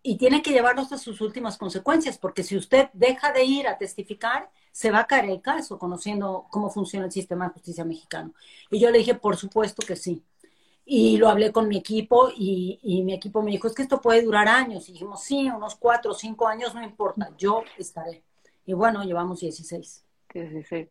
y 0.07 0.19
tiene 0.19 0.43
que 0.43 0.51
llevarlos 0.53 0.93
a 0.93 0.99
sus 0.99 1.21
últimas 1.23 1.57
consecuencias, 1.57 2.19
porque 2.19 2.43
si 2.43 2.57
usted 2.57 2.91
deja 2.93 3.33
de 3.33 3.45
ir 3.45 3.67
a 3.67 3.79
testificar, 3.79 4.51
se 4.71 4.91
va 4.91 5.01
a 5.01 5.07
caer 5.07 5.25
el 5.31 5.41
caso, 5.41 5.79
conociendo 5.79 6.47
cómo 6.51 6.69
funciona 6.71 7.07
el 7.07 7.13
sistema 7.13 7.47
de 7.47 7.55
justicia 7.55 7.85
mexicano. 7.87 8.35
Y 8.71 8.81
yo 8.81 8.91
le 8.91 8.99
dije, 8.99 9.15
por 9.15 9.37
supuesto 9.37 9.83
que 9.87 9.97
sí. 9.97 10.23
Y 10.87 11.16
lo 11.16 11.29
hablé 11.29 11.51
con 11.51 11.66
mi 11.68 11.79
equipo 11.79 12.31
y, 12.37 12.79
y 12.83 13.03
mi 13.03 13.14
equipo 13.14 13.42
me 13.42 13.51
dijo, 13.51 13.66
es 13.66 13.75
que 13.75 13.83
esto 13.83 14.01
puede 14.01 14.23
durar 14.23 14.49
años. 14.49 14.88
Y 14.88 14.92
dijimos, 14.92 15.23
sí, 15.23 15.49
unos 15.49 15.77
cuatro 15.77 16.12
o 16.12 16.14
cinco 16.14 16.47
años, 16.47 16.75
no 16.75 16.83
importa, 16.83 17.31
yo 17.38 17.62
estaré. 17.79 18.23
Y 18.66 18.73
bueno, 18.73 19.03
llevamos 19.05 19.40
16. 19.40 20.05
16. 20.33 20.88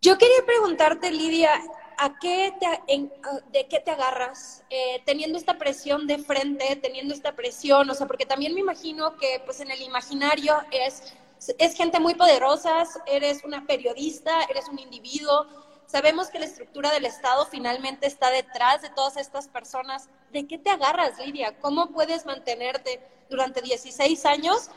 Yo 0.00 0.16
quería 0.16 0.44
preguntarte, 0.46 1.10
Lidia, 1.10 1.50
¿a 1.98 2.18
qué 2.20 2.54
te, 2.60 3.08
¿de 3.52 3.66
qué 3.66 3.80
te 3.80 3.90
agarras 3.90 4.64
eh, 4.70 5.02
teniendo 5.04 5.36
esta 5.36 5.58
presión 5.58 6.06
de 6.06 6.18
frente, 6.18 6.76
teniendo 6.76 7.12
esta 7.12 7.34
presión? 7.34 7.90
O 7.90 7.94
sea, 7.94 8.06
porque 8.06 8.24
también 8.24 8.54
me 8.54 8.60
imagino 8.60 9.16
que 9.16 9.42
pues 9.44 9.60
en 9.60 9.70
el 9.72 9.82
imaginario 9.82 10.54
es, 10.70 11.14
es 11.58 11.74
gente 11.74 11.98
muy 11.98 12.14
poderosa, 12.14 12.84
eres 13.06 13.42
una 13.44 13.66
periodista, 13.66 14.44
eres 14.48 14.68
un 14.68 14.78
individuo, 14.78 15.46
Sabemos 15.88 16.28
que 16.28 16.38
la 16.38 16.44
estructura 16.44 16.92
del 16.92 17.06
Estado 17.06 17.46
finalmente 17.46 18.06
está 18.06 18.30
detrás 18.30 18.82
de 18.82 18.90
todas 18.90 19.16
estas 19.16 19.48
personas. 19.48 20.10
¿De 20.30 20.46
qué 20.46 20.58
te 20.58 20.68
agarras, 20.68 21.18
Lidia? 21.18 21.58
¿Cómo 21.62 21.88
puedes 21.88 22.26
mantenerte 22.26 23.00
durante 23.30 23.62
16 23.62 24.26
años 24.26 24.68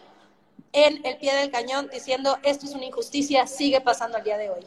en 0.72 1.06
el 1.06 1.18
pie 1.18 1.36
del 1.36 1.52
cañón 1.52 1.90
diciendo 1.92 2.38
esto 2.44 2.66
es 2.66 2.74
una 2.76 2.86
injusticia, 2.86 3.46
sigue 3.46 3.82
pasando 3.82 4.18
al 4.18 4.24
día 4.24 4.38
de 4.38 4.52
hoy? 4.52 4.66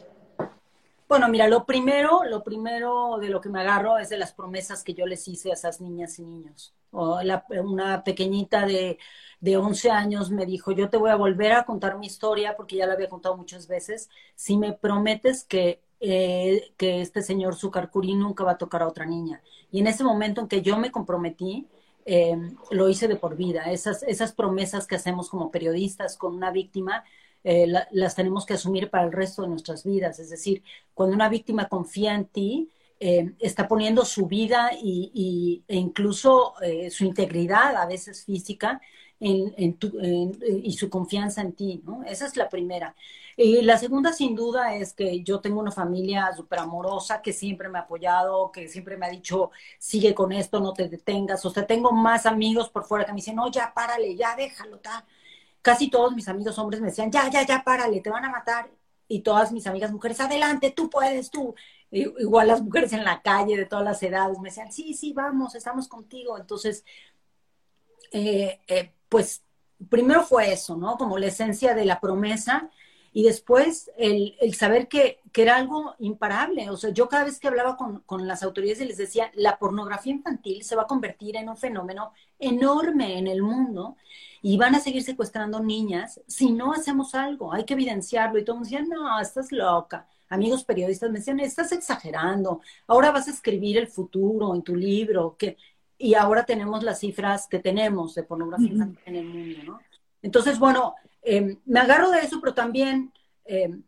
Bueno, 1.09 1.27
mira, 1.29 1.47
lo 1.47 1.65
primero, 1.65 2.23
lo 2.25 2.43
primero 2.43 3.17
de 3.17 3.29
lo 3.29 3.41
que 3.41 3.49
me 3.49 3.61
agarro 3.61 3.97
es 3.97 4.09
de 4.09 4.17
las 4.17 4.31
promesas 4.31 4.83
que 4.83 4.93
yo 4.93 5.07
les 5.07 5.27
hice 5.27 5.49
a 5.49 5.53
esas 5.53 5.81
niñas 5.81 6.19
y 6.19 6.25
niños. 6.25 6.75
O 6.91 7.21
una 7.63 8.03
pequeñita 8.03 8.67
de, 8.67 8.99
de 9.39 9.57
11 9.57 9.89
años 9.89 10.29
me 10.29 10.45
dijo, 10.45 10.71
yo 10.71 10.89
te 10.89 10.97
voy 10.97 11.09
a 11.09 11.15
volver 11.15 11.53
a 11.53 11.65
contar 11.65 11.97
mi 11.97 12.05
historia 12.05 12.55
porque 12.55 12.75
ya 12.75 12.85
la 12.85 12.93
había 12.93 13.09
contado 13.09 13.35
muchas 13.35 13.67
veces, 13.67 14.11
si 14.35 14.57
me 14.57 14.73
prometes 14.73 15.43
que 15.43 15.84
eh, 15.99 16.73
que 16.77 17.01
este 17.01 17.21
señor 17.21 17.55
Zucarcurí 17.55 18.15
nunca 18.15 18.43
va 18.43 18.51
a 18.51 18.57
tocar 18.57 18.81
a 18.81 18.87
otra 18.87 19.05
niña. 19.05 19.41
Y 19.71 19.79
en 19.79 19.87
ese 19.87 20.03
momento 20.03 20.41
en 20.41 20.47
que 20.47 20.61
yo 20.61 20.77
me 20.77 20.91
comprometí, 20.91 21.67
eh, 22.05 22.37
lo 22.71 22.89
hice 22.89 23.07
de 23.07 23.15
por 23.15 23.35
vida. 23.35 23.63
Esas, 23.71 24.03
esas 24.03 24.33
promesas 24.33 24.87
que 24.87 24.95
hacemos 24.95 25.29
como 25.29 25.51
periodistas 25.51 26.17
con 26.17 26.35
una 26.35 26.51
víctima, 26.51 27.03
eh, 27.43 27.67
las 27.91 28.15
tenemos 28.15 28.45
que 28.45 28.53
asumir 28.53 28.89
para 28.89 29.05
el 29.05 29.11
resto 29.11 29.41
de 29.41 29.49
nuestras 29.49 29.83
vidas. 29.83 30.19
Es 30.19 30.29
decir, 30.29 30.63
cuando 30.93 31.15
una 31.15 31.29
víctima 31.29 31.67
confía 31.67 32.15
en 32.15 32.25
ti, 32.25 32.69
está 32.97 33.67
poniendo 33.67 34.05
su 34.05 34.25
vida 34.25 34.71
y, 34.81 35.61
e 35.67 35.75
incluso 35.75 36.53
su 36.89 37.03
integridad, 37.03 37.75
a 37.75 37.85
veces 37.85 38.23
física, 38.23 38.81
en, 39.19 39.55
y 40.63 40.73
su 40.73 40.89
confianza 40.89 41.41
en 41.41 41.53
ti, 41.53 41.81
¿no? 41.85 42.03
Esa 42.03 42.25
es 42.25 42.35
la 42.37 42.49
primera. 42.49 42.95
Y 43.37 43.61
la 43.63 43.77
segunda, 43.77 44.13
sin 44.13 44.35
duda, 44.35 44.75
es 44.75 44.93
que 44.93 45.21
yo 45.21 45.41
tengo 45.41 45.59
una 45.59 45.71
familia 45.71 46.31
súper 46.35 46.59
amorosa 46.59 47.21
que 47.21 47.33
siempre 47.33 47.67
me 47.67 47.79
ha 47.79 47.81
apoyado, 47.81 48.51
que 48.51 48.69
siempre 48.69 48.95
me 48.97 49.05
ha 49.05 49.09
dicho, 49.09 49.51
sigue 49.77 50.15
con 50.15 50.31
esto, 50.31 50.59
no 50.61 50.73
te 50.73 50.87
detengas. 50.87 51.45
O 51.45 51.49
sea, 51.49 51.67
tengo 51.67 51.91
más 51.91 52.25
amigos 52.25 52.69
por 52.69 52.85
fuera 52.85 53.05
que 53.05 53.11
me 53.11 53.17
dicen, 53.17 53.35
no, 53.35 53.51
ya 53.51 53.73
párale, 53.73 54.15
ya 54.15 54.35
déjalo, 54.35 54.79
tal. 54.79 55.03
Casi 55.61 55.89
todos 55.89 56.13
mis 56.15 56.27
amigos 56.27 56.57
hombres 56.59 56.81
me 56.81 56.87
decían, 56.87 57.11
ya, 57.11 57.29
ya, 57.29 57.45
ya, 57.45 57.63
párale, 57.63 57.99
te 58.01 58.09
van 58.09 58.25
a 58.25 58.29
matar. 58.29 58.69
Y 59.07 59.21
todas 59.21 59.51
mis 59.51 59.67
amigas 59.67 59.91
mujeres, 59.91 60.19
adelante, 60.19 60.71
tú 60.71 60.89
puedes, 60.89 61.29
tú. 61.29 61.55
Igual 61.91 62.47
las 62.47 62.61
mujeres 62.61 62.93
en 62.93 63.03
la 63.03 63.21
calle 63.21 63.57
de 63.57 63.65
todas 63.65 63.85
las 63.85 64.01
edades 64.03 64.39
me 64.39 64.49
decían, 64.49 64.71
sí, 64.71 64.93
sí, 64.93 65.13
vamos, 65.13 65.55
estamos 65.55 65.87
contigo. 65.87 66.37
Entonces, 66.37 66.83
eh, 68.11 68.59
eh, 68.67 68.91
pues 69.09 69.43
primero 69.89 70.23
fue 70.23 70.53
eso, 70.53 70.75
¿no? 70.75 70.97
Como 70.97 71.17
la 71.17 71.27
esencia 71.27 71.73
de 71.73 71.85
la 71.85 71.99
promesa 71.99 72.69
y 73.13 73.23
después 73.23 73.89
el, 73.97 74.35
saber 74.55 74.89
que, 74.89 75.21
era 75.33 75.55
algo 75.55 75.95
imparable. 75.99 76.69
O 76.69 76.77
sea, 76.77 76.89
yo 76.91 77.07
cada 77.07 77.25
vez 77.25 77.39
que 77.39 77.47
hablaba 77.47 77.77
con, 77.77 78.01
con, 78.01 78.27
las 78.27 78.43
autoridades 78.43 78.81
y 78.81 78.85
les 78.85 78.97
decía, 78.97 79.31
la 79.35 79.57
pornografía 79.57 80.13
infantil 80.13 80.63
se 80.63 80.75
va 80.75 80.83
a 80.83 80.87
convertir 80.87 81.37
en 81.37 81.47
un 81.49 81.57
fenómeno 81.57 82.11
enorme 82.39 83.17
en 83.17 83.27
el 83.27 83.41
mundo 83.41 83.95
y 84.41 84.57
van 84.57 84.75
a 84.75 84.79
seguir 84.79 85.01
secuestrando 85.01 85.59
niñas 85.59 86.21
si 86.27 86.51
no 86.51 86.73
hacemos 86.73 87.15
algo. 87.15 87.53
Hay 87.53 87.63
que 87.63 87.73
evidenciarlo. 87.73 88.37
Y 88.37 88.43
todo 88.43 88.57
el 88.57 88.59
mundo 88.61 88.77
decía, 88.77 88.85
no, 88.87 89.19
estás 89.19 89.51
loca. 89.51 90.07
Amigos 90.29 90.63
periodistas 90.63 91.09
me 91.09 91.19
decían, 91.19 91.39
estás 91.39 91.71
exagerando. 91.71 92.61
Ahora 92.85 93.11
vas 93.11 93.27
a 93.27 93.31
escribir 93.31 93.77
el 93.77 93.87
futuro 93.87 94.53
en 94.53 94.61
tu 94.61 94.75
libro. 94.75 95.35
que 95.37 95.57
y 95.97 96.13
ahora 96.13 96.45
tenemos 96.45 96.83
las 96.83 96.99
cifras 96.99 97.47
que 97.47 97.59
tenemos 97.59 98.15
de 98.15 98.23
pornografía 98.23 98.89
en 99.05 99.15
el 99.15 99.25
mundo, 99.25 99.63
¿no? 99.65 99.79
Entonces, 100.21 100.59
bueno, 100.59 100.95
em, 101.21 101.59
me 101.65 101.79
agarro 101.79 102.11
de 102.11 102.19
eso, 102.19 102.39
pero 102.41 102.53
también 102.53 103.13
em, 103.45 103.83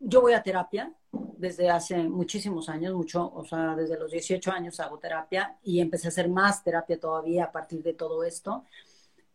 yo 0.00 0.20
voy 0.20 0.32
a 0.32 0.42
terapia 0.42 0.92
desde 1.12 1.70
hace 1.70 1.96
muchísimos 2.08 2.68
años, 2.68 2.94
mucho, 2.94 3.30
o 3.32 3.44
sea, 3.44 3.74
desde 3.76 3.98
los 3.98 4.10
18 4.10 4.50
años 4.50 4.80
hago 4.80 4.98
terapia 4.98 5.56
y 5.62 5.80
empecé 5.80 6.08
a 6.08 6.10
hacer 6.10 6.28
más 6.28 6.62
terapia 6.62 6.98
todavía 6.98 7.44
a 7.44 7.52
partir 7.52 7.82
de 7.82 7.94
todo 7.94 8.24
esto. 8.24 8.64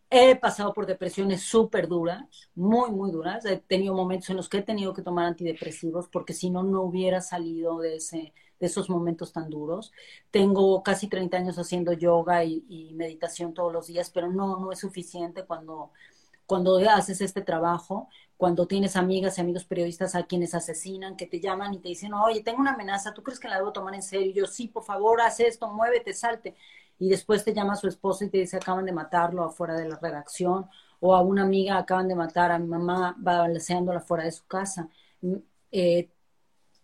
He 0.09 0.35
pasado 0.35 0.73
por 0.73 0.85
depresiones 0.85 1.41
súper 1.41 1.87
duras, 1.87 2.25
muy, 2.53 2.91
muy 2.91 3.11
duras. 3.11 3.45
He 3.45 3.57
tenido 3.57 3.95
momentos 3.95 4.29
en 4.29 4.37
los 4.37 4.47
que 4.47 4.59
he 4.59 4.61
tenido 4.61 4.93
que 4.93 5.01
tomar 5.01 5.25
antidepresivos 5.25 6.07
porque 6.07 6.33
si 6.33 6.49
no, 6.49 6.63
no 6.63 6.83
hubiera 6.83 7.19
salido 7.21 7.79
de 7.79 7.95
ese, 7.95 8.33
de 8.59 8.67
esos 8.67 8.89
momentos 8.89 9.33
tan 9.33 9.49
duros. 9.49 9.91
Tengo 10.31 10.83
casi 10.83 11.07
30 11.07 11.37
años 11.37 11.57
haciendo 11.57 11.93
yoga 11.93 12.43
y, 12.43 12.93
meditación 12.95 13.53
todos 13.53 13.73
los 13.73 13.87
días, 13.87 14.09
pero 14.09 14.31
no, 14.31 14.59
no 14.59 14.71
es 14.71 14.79
suficiente 14.79 15.43
cuando, 15.45 15.91
cuando 16.45 16.77
haces 16.89 17.21
este 17.21 17.41
trabajo, 17.41 18.09
cuando 18.37 18.67
tienes 18.67 18.95
amigas 18.95 19.37
y 19.37 19.41
amigos 19.41 19.65
periodistas 19.65 20.15
a 20.15 20.23
quienes 20.23 20.53
asesinan, 20.53 21.15
que 21.15 21.27
te 21.27 21.39
llaman 21.39 21.73
y 21.73 21.79
te 21.79 21.89
dicen, 21.89 22.13
oye, 22.13 22.43
tengo 22.43 22.59
una 22.59 22.73
amenaza, 22.73 23.13
¿tú 23.13 23.23
crees 23.23 23.39
que 23.39 23.47
la 23.47 23.57
debo 23.57 23.71
tomar 23.71 23.95
en 23.95 24.03
serio? 24.03 24.33
yo, 24.33 24.45
sí, 24.45 24.67
por 24.67 24.83
favor, 24.83 25.21
haz 25.21 25.39
esto, 25.39 25.69
muévete, 25.69 26.13
salte. 26.13 26.55
Y 26.99 27.09
después 27.09 27.43
te 27.43 27.53
llama 27.53 27.75
su 27.75 27.87
esposo 27.87 28.23
y 28.25 28.29
te 28.29 28.39
dice, 28.39 28.57
acaban 28.57 28.85
de 28.85 28.91
matarlo 28.91 29.43
afuera 29.43 29.75
de 29.75 29.87
la 29.87 29.97
redacción, 29.97 30.69
o 30.99 31.15
a 31.15 31.21
una 31.21 31.43
amiga 31.43 31.77
acaban 31.77 32.07
de 32.07 32.15
matar 32.15 32.51
a 32.51 32.59
mi 32.59 32.67
mamá 32.67 33.15
balanceándola 33.17 33.99
fuera 33.99 34.23
de 34.25 34.31
su 34.31 34.45
casa. 34.45 34.89
Mm, 35.21 35.35
eh, 35.71 36.09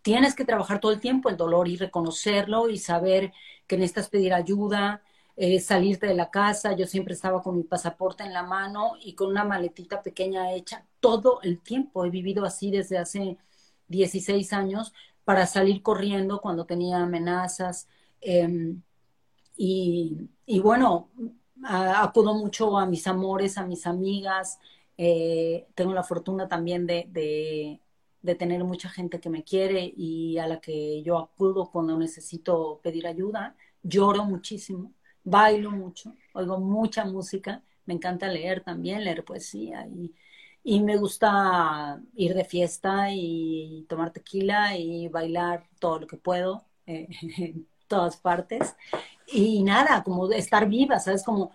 tienes 0.02 0.34
que 0.34 0.44
trabajar 0.44 0.80
todo 0.80 0.92
el 0.92 1.00
tiempo 1.00 1.28
el 1.28 1.36
dolor 1.36 1.68
y 1.68 1.76
reconocerlo 1.76 2.68
y 2.68 2.78
saber 2.78 3.32
que 3.66 3.76
necesitas 3.76 4.08
pedir 4.08 4.34
ayuda, 4.34 5.02
eh, 5.36 5.60
salirte 5.60 6.06
de 6.06 6.14
la 6.14 6.30
casa. 6.30 6.74
Yo 6.74 6.86
siempre 6.86 7.14
estaba 7.14 7.42
con 7.42 7.56
mi 7.56 7.64
pasaporte 7.64 8.24
en 8.24 8.32
la 8.32 8.42
mano 8.42 8.92
y 9.00 9.14
con 9.14 9.28
una 9.30 9.44
maletita 9.44 10.02
pequeña 10.02 10.52
hecha 10.52 10.86
todo 11.00 11.40
el 11.42 11.60
tiempo. 11.60 12.04
He 12.04 12.10
vivido 12.10 12.44
así 12.44 12.70
desde 12.70 12.98
hace 12.98 13.38
16 13.88 14.52
años 14.52 14.92
para 15.24 15.46
salir 15.46 15.82
corriendo 15.82 16.40
cuando 16.40 16.66
tenía 16.66 16.98
amenazas. 17.02 17.88
Em, 18.20 18.82
y, 19.56 20.28
bueno, 20.62 21.10
acudo 21.64 22.34
mucho 22.34 22.78
a 22.78 22.86
mis 22.86 23.06
amores, 23.06 23.58
a 23.58 23.66
mis 23.66 23.86
amigas. 23.86 24.58
Eh, 24.96 25.68
tengo 25.74 25.92
la 25.94 26.02
fortuna 26.02 26.48
también 26.48 26.86
de 26.86 27.80
tener 28.38 28.64
mucha 28.64 28.88
gente 28.88 29.20
que 29.20 29.30
me 29.30 29.44
quiere 29.44 29.92
y 29.96 30.38
a 30.38 30.46
la 30.46 30.60
que 30.60 31.02
yo 31.02 31.18
acudo 31.18 31.70
cuando 31.70 31.96
necesito 31.96 32.80
pedir 32.82 33.06
ayuda. 33.06 33.56
Lloro 33.82 34.24
muchísimo, 34.24 34.92
bailo 35.24 35.70
mucho, 35.70 36.14
oigo 36.34 36.58
mucha 36.58 37.04
música, 37.04 37.62
me 37.86 37.94
encanta 37.94 38.28
leer 38.28 38.62
también, 38.62 39.04
leer 39.04 39.24
poesía 39.24 39.86
y, 39.86 40.14
y 40.62 40.80
me 40.80 40.96
gusta 40.96 42.00
ir 42.14 42.34
de 42.34 42.44
fiesta 42.44 43.08
y 43.12 43.86
tomar 43.88 44.12
tequila 44.12 44.76
y 44.76 45.08
bailar 45.08 45.66
todo 45.78 46.00
lo 46.00 46.06
que 46.06 46.16
puedo 46.16 46.64
eh, 46.86 47.08
en 47.38 47.66
todas 47.88 48.16
partes. 48.16 48.76
Y 49.32 49.62
nada, 49.62 50.02
como 50.02 50.30
estar 50.32 50.68
viva, 50.68 50.98
¿sabes? 50.98 51.24
Como 51.24 51.52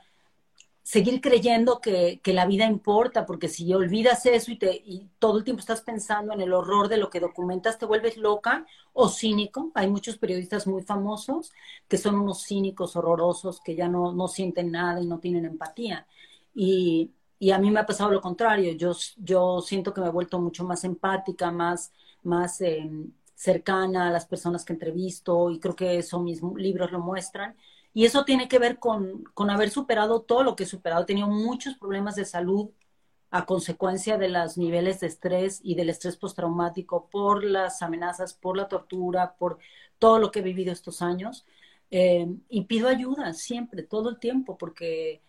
seguir 0.86 1.20
creyendo 1.20 1.82
que, 1.82 2.22
la 2.26 2.46
vida 2.46 2.68
importa, 2.68 3.26
porque 3.26 3.48
si 3.48 3.74
olvidas 3.74 4.24
eso 4.28 4.52
y, 4.52 4.58
te, 4.58 4.72
y 4.86 5.10
todo 5.18 5.40
el 5.40 5.44
tiempo 5.44 5.62
estás 5.62 5.82
pensando 5.82 6.32
en 6.32 6.42
el 6.42 6.54
horror 6.54 6.90
de 6.90 6.98
lo 6.98 7.10
que 7.10 7.20
documentas, 7.20 7.80
te 7.80 7.88
vuelves 7.88 8.18
loca 8.18 8.68
o 8.94 9.10
cínico. 9.10 9.72
Hay 9.74 9.90
muchos 9.90 10.20
periodistas 10.20 10.68
muy 10.68 10.84
famosos 10.84 11.52
que 11.88 11.98
son 11.98 12.20
unos 12.20 12.46
cínicos 12.46 12.96
horrorosos 12.96 13.62
que 13.62 13.76
ya 13.76 13.88
no, 13.90 14.14
no 14.14 14.28
sienten 14.28 14.72
nada 14.72 15.02
y 15.02 15.08
no 15.08 15.18
tienen 15.20 15.46
empatía. 15.46 16.06
Y, 16.54 17.12
y, 17.40 17.50
a 17.50 17.58
mí 17.58 17.72
me 17.72 17.80
ha 17.80 17.86
pasado 17.88 18.12
lo 18.12 18.22
contrario. 18.22 18.74
Yo, 18.74 18.92
yo 19.18 19.62
siento 19.62 19.92
que 19.92 20.02
me 20.02 20.08
he 20.08 20.12
vuelto 20.12 20.40
mucho 20.40 20.64
más 20.66 20.84
empática, 20.84 21.50
más, 21.52 21.94
más 22.22 22.62
em, 22.62 23.12
cercana 23.34 24.10
a 24.10 24.12
las 24.12 24.28
personas 24.28 24.64
que 24.64 24.74
entrevisto 24.74 25.50
y 25.50 25.60
creo 25.60 25.76
que 25.76 25.98
eso 25.98 26.20
mis 26.20 26.42
libros 26.44 26.92
lo 26.92 27.00
muestran 27.00 27.56
y 27.96 28.06
eso 28.06 28.26
tiene 28.26 28.50
que 28.50 28.60
ver 28.60 28.78
con, 28.80 29.24
con 29.34 29.50
haber 29.50 29.72
superado 29.72 30.22
todo 30.22 30.44
lo 30.44 30.56
que 30.56 30.66
he 30.66 30.68
superado. 30.68 31.04
He 31.04 31.06
tenido 31.08 31.30
muchos 31.30 31.76
problemas 31.78 32.16
de 32.16 32.26
salud 32.26 32.70
a 33.32 33.46
consecuencia 33.46 34.18
de 34.18 34.30
los 34.30 34.58
niveles 34.58 35.00
de 35.00 35.08
estrés 35.08 35.62
y 35.64 35.76
del 35.76 35.90
estrés 35.90 36.18
postraumático 36.18 37.10
por 37.10 37.44
las 37.46 37.82
amenazas, 37.82 38.34
por 38.34 38.58
la 38.58 38.68
tortura, 38.68 39.36
por 39.38 39.60
todo 39.98 40.20
lo 40.20 40.32
que 40.32 40.40
he 40.40 40.44
vivido 40.44 40.74
estos 40.74 41.02
años. 41.02 41.46
Eh, 41.90 42.28
y 42.50 42.66
pido 42.66 42.90
ayuda 42.90 43.34
siempre, 43.34 43.84
todo 43.84 44.10
el 44.10 44.20
tiempo, 44.20 44.58
porque 44.58 45.22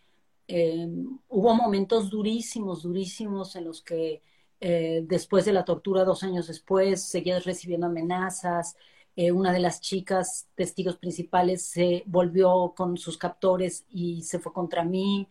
em, 0.49 1.19
hubo 1.29 1.55
momentos 1.55 2.11
durísimos, 2.11 2.83
durísimos 2.83 3.57
en 3.57 3.65
los 3.65 3.83
que 3.83 4.23
eh, 4.61 5.03
después 5.07 5.45
de 5.45 5.53
la 5.53 5.65
tortura, 5.65 6.05
dos 6.05 6.23
años 6.25 6.49
después, 6.49 7.03
seguía 7.09 7.39
recibiendo 7.41 7.87
amenazas. 7.87 8.77
Eh, 9.17 9.33
una 9.33 9.53
de 9.53 9.61
las 9.61 9.81
chicas, 9.81 10.49
testigos 10.55 10.99
principales, 10.99 11.67
se 11.67 12.03
volvió 12.07 12.75
con 12.77 12.99
sus 12.99 13.17
captores 13.19 13.87
y 13.91 14.23
se 14.23 14.39
fue 14.39 14.53
contra 14.53 14.85
mí. 14.85 15.29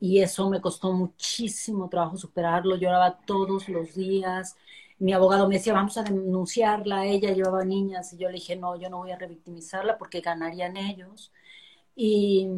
Y 0.00 0.20
eso 0.20 0.48
me 0.50 0.60
costó 0.60 0.92
muchísimo 0.92 1.88
trabajo 1.88 2.16
superarlo. 2.16 2.76
Lloraba 2.76 3.18
todos 3.26 3.68
los 3.68 3.94
días. 3.94 4.56
Mi 4.98 5.12
abogado 5.12 5.48
me 5.48 5.56
decía, 5.56 5.72
vamos 5.72 5.96
a 5.98 6.04
denunciarla. 6.04 7.06
Ella 7.06 7.32
llevaba 7.32 7.64
niñas 7.64 8.12
y 8.12 8.18
yo 8.18 8.28
le 8.28 8.34
dije, 8.34 8.56
no, 8.56 8.76
yo 8.76 8.88
no 8.90 8.98
voy 8.98 9.10
a 9.12 9.18
revictimizarla 9.18 9.98
porque 9.98 10.20
ganarían 10.20 10.76
ellos. 10.76 11.32
Y, 11.96 12.48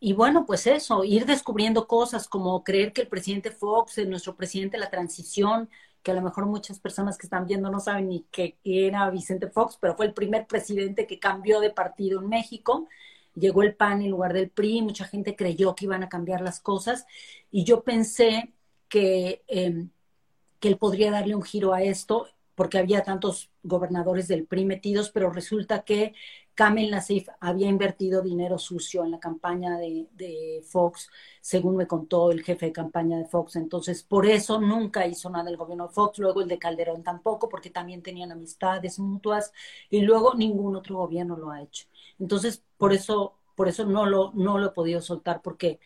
y 0.00 0.12
bueno, 0.14 0.46
pues 0.46 0.66
eso, 0.66 1.04
ir 1.04 1.26
descubriendo 1.26 1.86
cosas 1.88 2.28
como 2.28 2.64
creer 2.64 2.92
que 2.92 3.02
el 3.02 3.08
presidente 3.08 3.50
Fox, 3.50 3.98
nuestro 4.06 4.36
presidente 4.36 4.76
de 4.76 4.80
la 4.84 4.90
transición, 4.90 5.68
que 6.02 6.10
a 6.10 6.14
lo 6.14 6.22
mejor 6.22 6.46
muchas 6.46 6.78
personas 6.78 7.16
que 7.16 7.26
están 7.26 7.46
viendo 7.46 7.70
no 7.70 7.80
saben 7.80 8.08
ni 8.08 8.26
qué 8.30 8.56
era 8.64 9.08
Vicente 9.10 9.48
Fox, 9.48 9.78
pero 9.80 9.96
fue 9.96 10.06
el 10.06 10.14
primer 10.14 10.46
presidente 10.46 11.06
que 11.06 11.18
cambió 11.18 11.60
de 11.60 11.70
partido 11.70 12.20
en 12.20 12.28
México. 12.28 12.88
Llegó 13.34 13.62
el 13.62 13.74
PAN 13.74 14.02
en 14.02 14.10
lugar 14.10 14.32
del 14.32 14.50
PRI, 14.50 14.82
mucha 14.82 15.06
gente 15.06 15.36
creyó 15.36 15.74
que 15.74 15.86
iban 15.86 16.02
a 16.02 16.08
cambiar 16.08 16.40
las 16.40 16.60
cosas 16.60 17.06
y 17.50 17.64
yo 17.64 17.82
pensé 17.82 18.52
que, 18.88 19.42
em, 19.46 19.90
que 20.60 20.68
él 20.68 20.76
podría 20.76 21.10
darle 21.10 21.34
un 21.34 21.42
giro 21.42 21.72
a 21.72 21.82
esto 21.82 22.26
porque 22.54 22.78
había 22.78 23.02
tantos 23.02 23.50
gobernadores 23.62 24.28
del 24.28 24.46
PRI 24.46 24.64
metidos, 24.64 25.10
pero 25.10 25.30
resulta 25.30 25.84
que 25.84 26.14
Kamel 26.54 26.90
Nassif 26.90 27.28
había 27.40 27.68
invertido 27.68 28.20
dinero 28.22 28.58
sucio 28.58 29.04
en 29.04 29.10
la 29.10 29.18
campaña 29.18 29.78
de, 29.78 30.62
Fox, 30.68 31.10
según 31.40 31.76
me 31.76 31.86
contó 31.86 32.30
el 32.30 32.42
jefe 32.42 32.66
de 32.66 32.72
campaña 32.72 33.16
de 33.16 33.24
Fox. 33.24 33.56
Entonces, 33.56 34.02
por 34.02 34.26
eso 34.26 34.60
nunca 34.60 35.06
hizo 35.06 35.30
nada 35.30 35.48
el 35.50 35.56
gobierno 35.56 35.88
de 35.88 35.94
Fox, 35.94 36.18
luego 36.18 36.42
el 36.42 36.48
de 36.48 36.58
Calderón 36.58 37.02
tampoco, 37.02 37.48
porque 37.48 37.70
también 37.70 38.02
tenían 38.02 38.32
amistades 38.32 38.98
mutuas, 38.98 39.52
y 39.90 40.02
luego 40.02 40.34
ningún 40.34 40.76
otro 40.76 40.96
gobierno 40.96 41.36
lo 41.36 41.50
ha 41.50 41.62
hecho. 41.62 41.86
Entonces, 42.18 42.62
por 42.76 42.92
eso, 42.92 43.38
por 43.54 43.68
eso 43.68 43.86
no 43.86 44.06
lo, 44.06 44.32
no 44.34 44.58
lo 44.58 44.66
he 44.68 44.70
podido 44.72 45.00
soltar, 45.00 45.40
porque, 45.42 45.80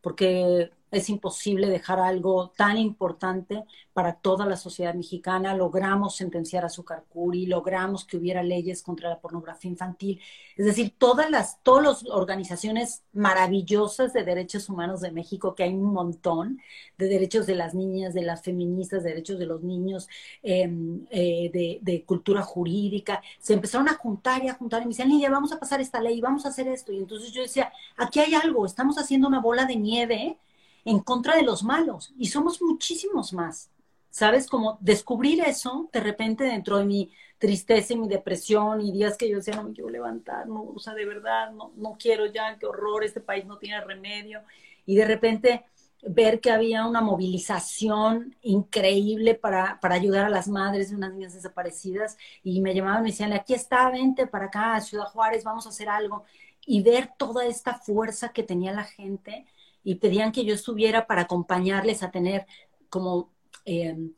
porque 0.00 0.70
es 0.92 1.08
imposible 1.08 1.68
dejar 1.68 1.98
algo 1.98 2.50
tan 2.50 2.76
importante 2.76 3.64
para 3.94 4.14
toda 4.14 4.44
la 4.44 4.58
sociedad 4.58 4.94
mexicana. 4.94 5.56
Logramos 5.56 6.16
sentenciar 6.16 6.66
a 6.66 6.68
Zucarcuri, 6.68 7.46
logramos 7.46 8.04
que 8.04 8.18
hubiera 8.18 8.42
leyes 8.42 8.82
contra 8.82 9.08
la 9.08 9.18
pornografía 9.18 9.70
infantil. 9.70 10.20
Es 10.54 10.66
decir, 10.66 10.94
todas 10.98 11.30
las, 11.30 11.62
todas 11.62 11.82
las 11.82 12.10
organizaciones 12.10 13.02
maravillosas 13.14 14.12
de 14.12 14.22
derechos 14.22 14.68
humanos 14.68 15.00
de 15.00 15.12
México, 15.12 15.54
que 15.54 15.62
hay 15.62 15.72
un 15.72 15.94
montón, 15.94 16.60
de 16.98 17.08
derechos 17.08 17.46
de 17.46 17.54
las 17.54 17.74
niñas, 17.74 18.12
de 18.12 18.22
las 18.22 18.42
feministas, 18.42 19.02
de 19.02 19.10
derechos 19.10 19.38
de 19.38 19.46
los 19.46 19.62
niños, 19.62 20.08
em, 20.42 21.06
eh, 21.10 21.50
de, 21.52 21.78
de, 21.80 22.04
cultura 22.04 22.42
jurídica, 22.42 23.22
se 23.38 23.54
empezaron 23.54 23.88
a 23.88 23.94
juntar 23.94 24.44
y 24.44 24.48
a 24.48 24.54
juntar 24.54 24.82
y 24.82 24.84
me 24.84 24.90
decían, 24.90 25.08
Lidia, 25.08 25.30
vamos 25.30 25.52
a 25.52 25.58
pasar 25.58 25.80
esta 25.80 26.00
ley, 26.02 26.20
vamos 26.20 26.44
a 26.44 26.50
hacer 26.50 26.68
esto. 26.68 26.92
Y 26.92 26.98
entonces 26.98 27.32
yo 27.32 27.42
decía, 27.42 27.72
aquí 27.96 28.20
hay 28.20 28.34
algo, 28.34 28.66
estamos 28.66 28.98
haciendo 28.98 29.28
una 29.28 29.40
bola 29.40 29.64
de 29.64 29.76
nieve 29.76 30.38
en 30.84 31.00
contra 31.00 31.36
de 31.36 31.42
los 31.42 31.62
malos 31.62 32.12
y 32.18 32.26
somos 32.26 32.60
muchísimos 32.62 33.32
más. 33.32 33.70
¿Sabes? 34.10 34.46
Como 34.46 34.76
descubrir 34.82 35.40
eso 35.40 35.88
de 35.90 36.00
repente 36.00 36.44
dentro 36.44 36.76
de 36.76 36.84
mi 36.84 37.10
tristeza 37.38 37.94
y 37.94 37.96
mi 37.96 38.08
depresión 38.08 38.80
y 38.82 38.92
días 38.92 39.16
que 39.16 39.28
yo 39.28 39.38
decía, 39.38 39.56
no 39.56 39.64
me 39.64 39.72
quiero 39.72 39.88
levantar, 39.88 40.46
no, 40.46 40.62
o 40.62 40.78
sea, 40.78 40.92
de 40.94 41.06
verdad, 41.06 41.50
no, 41.50 41.72
no 41.76 41.96
quiero 41.98 42.26
ya, 42.26 42.56
qué 42.58 42.66
horror, 42.66 43.02
este 43.02 43.20
país 43.20 43.46
no 43.46 43.56
tiene 43.56 43.80
remedio. 43.80 44.42
Y 44.84 44.96
de 44.96 45.06
repente 45.06 45.64
ver 46.02 46.40
que 46.40 46.50
había 46.50 46.86
una 46.86 47.00
movilización 47.00 48.36
increíble 48.42 49.34
para, 49.34 49.78
para 49.80 49.94
ayudar 49.94 50.26
a 50.26 50.30
las 50.30 50.48
madres 50.48 50.90
de 50.90 50.96
unas 50.96 51.12
niñas 51.12 51.34
desaparecidas 51.34 52.16
y 52.42 52.60
me 52.60 52.74
llamaban 52.74 53.06
y 53.06 53.10
decían, 53.10 53.32
aquí 53.32 53.54
está, 53.54 53.90
vente 53.90 54.26
para 54.26 54.46
acá, 54.46 54.80
Ciudad 54.80 55.06
Juárez, 55.06 55.44
vamos 55.44 55.66
a 55.66 55.70
hacer 55.70 55.88
algo. 55.88 56.24
Y 56.66 56.82
ver 56.82 57.10
toda 57.16 57.44
esta 57.46 57.74
fuerza 57.74 58.32
que 58.32 58.42
tenía 58.42 58.72
la 58.72 58.84
gente, 58.84 59.46
y 59.84 59.96
pedían 59.96 60.32
que 60.32 60.44
yo 60.44 60.54
estuviera 60.54 61.06
para 61.06 61.22
acompañarles 61.22 62.02
a 62.02 62.10
tener 62.10 62.46
como 62.88 63.32
em, 63.64 64.14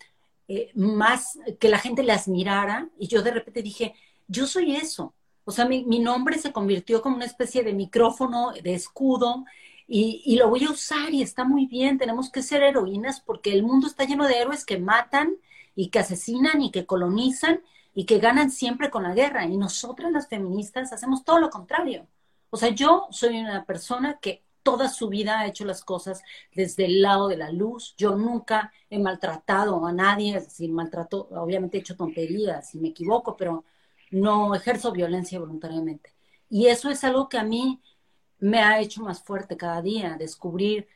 eh, 0.48 0.70
más, 0.74 1.38
que 1.58 1.68
la 1.68 1.78
gente 1.78 2.02
las 2.02 2.28
mirara 2.28 2.88
y 2.98 3.08
yo 3.08 3.22
de 3.22 3.30
repente 3.30 3.62
dije, 3.62 3.94
yo 4.28 4.46
soy 4.46 4.76
eso. 4.76 5.14
O 5.44 5.52
sea, 5.52 5.66
mi, 5.66 5.82
nombre 5.98 6.38
se 6.38 6.52
convirtió 6.52 7.02
como 7.02 7.16
una 7.16 7.26
especie 7.26 7.62
de 7.62 7.74
micrófono, 7.74 8.52
de 8.52 8.74
escudo, 8.74 9.44
y, 9.86 10.22
y, 10.24 10.36
lo 10.36 10.48
voy 10.48 10.64
a 10.64 10.70
usar 10.70 11.12
y 11.12 11.20
está 11.22 11.44
muy 11.44 11.66
bien, 11.66 11.98
tenemos 11.98 12.30
que 12.30 12.42
ser 12.42 12.62
heroínas 12.62 13.20
porque 13.20 13.52
el 13.52 13.62
mundo 13.62 13.86
está 13.86 14.04
lleno 14.04 14.26
de 14.26 14.38
héroes 14.38 14.64
que 14.64 14.78
matan 14.78 15.36
y 15.74 15.90
que 15.90 15.98
asesinan 15.98 16.62
y 16.62 16.70
que 16.70 16.86
colonizan 16.86 17.60
y 17.94 18.06
que 18.06 18.18
ganan 18.18 18.50
siempre 18.50 18.90
con 18.90 19.02
la 19.02 19.14
guerra. 19.14 19.44
Y 19.46 19.56
nosotras 19.58 20.10
las 20.12 20.28
feministas 20.28 20.92
hacemos 20.92 21.24
todo 21.24 21.38
lo 21.38 21.50
contrario. 21.50 22.06
O 22.50 22.56
sea, 22.56 22.70
yo 22.70 23.06
soy 23.10 23.38
una 23.38 23.64
persona 23.64 24.18
que 24.20 24.42
toda 24.64 24.88
su 24.88 25.08
vida 25.08 25.38
ha 25.40 25.46
hecho 25.46 25.64
las 25.64 25.84
cosas 25.84 26.22
desde 26.52 26.86
el 26.86 27.02
lado 27.02 27.28
de 27.28 27.36
la 27.36 27.52
luz. 27.52 27.94
Yo 27.96 28.16
nunca 28.16 28.72
he 28.90 28.98
maltratado 28.98 29.86
a 29.86 29.92
nadie, 29.92 30.36
es 30.36 30.44
decir, 30.46 30.72
obviamente 30.72 31.78
he 31.78 31.80
hecho 31.80 31.96
tonterías 31.96 32.74
y 32.74 32.80
me 32.80 32.88
equivoco, 32.88 33.36
pero 33.36 33.64
no 34.10 34.54
ejerzo 34.54 34.92
violencia 34.92 35.38
voluntariamente. 35.38 36.14
Y 36.50 36.66
eso 36.66 36.90
es 36.90 37.04
algo 37.04 37.28
que 37.28 37.38
a 37.38 37.44
mí 37.44 37.80
me 38.38 38.58
ha 38.60 38.80
hecho 38.80 39.02
más 39.02 39.22
fuerte 39.22 39.56
cada 39.56 39.82
día, 39.82 40.16
descubrir 40.18 40.88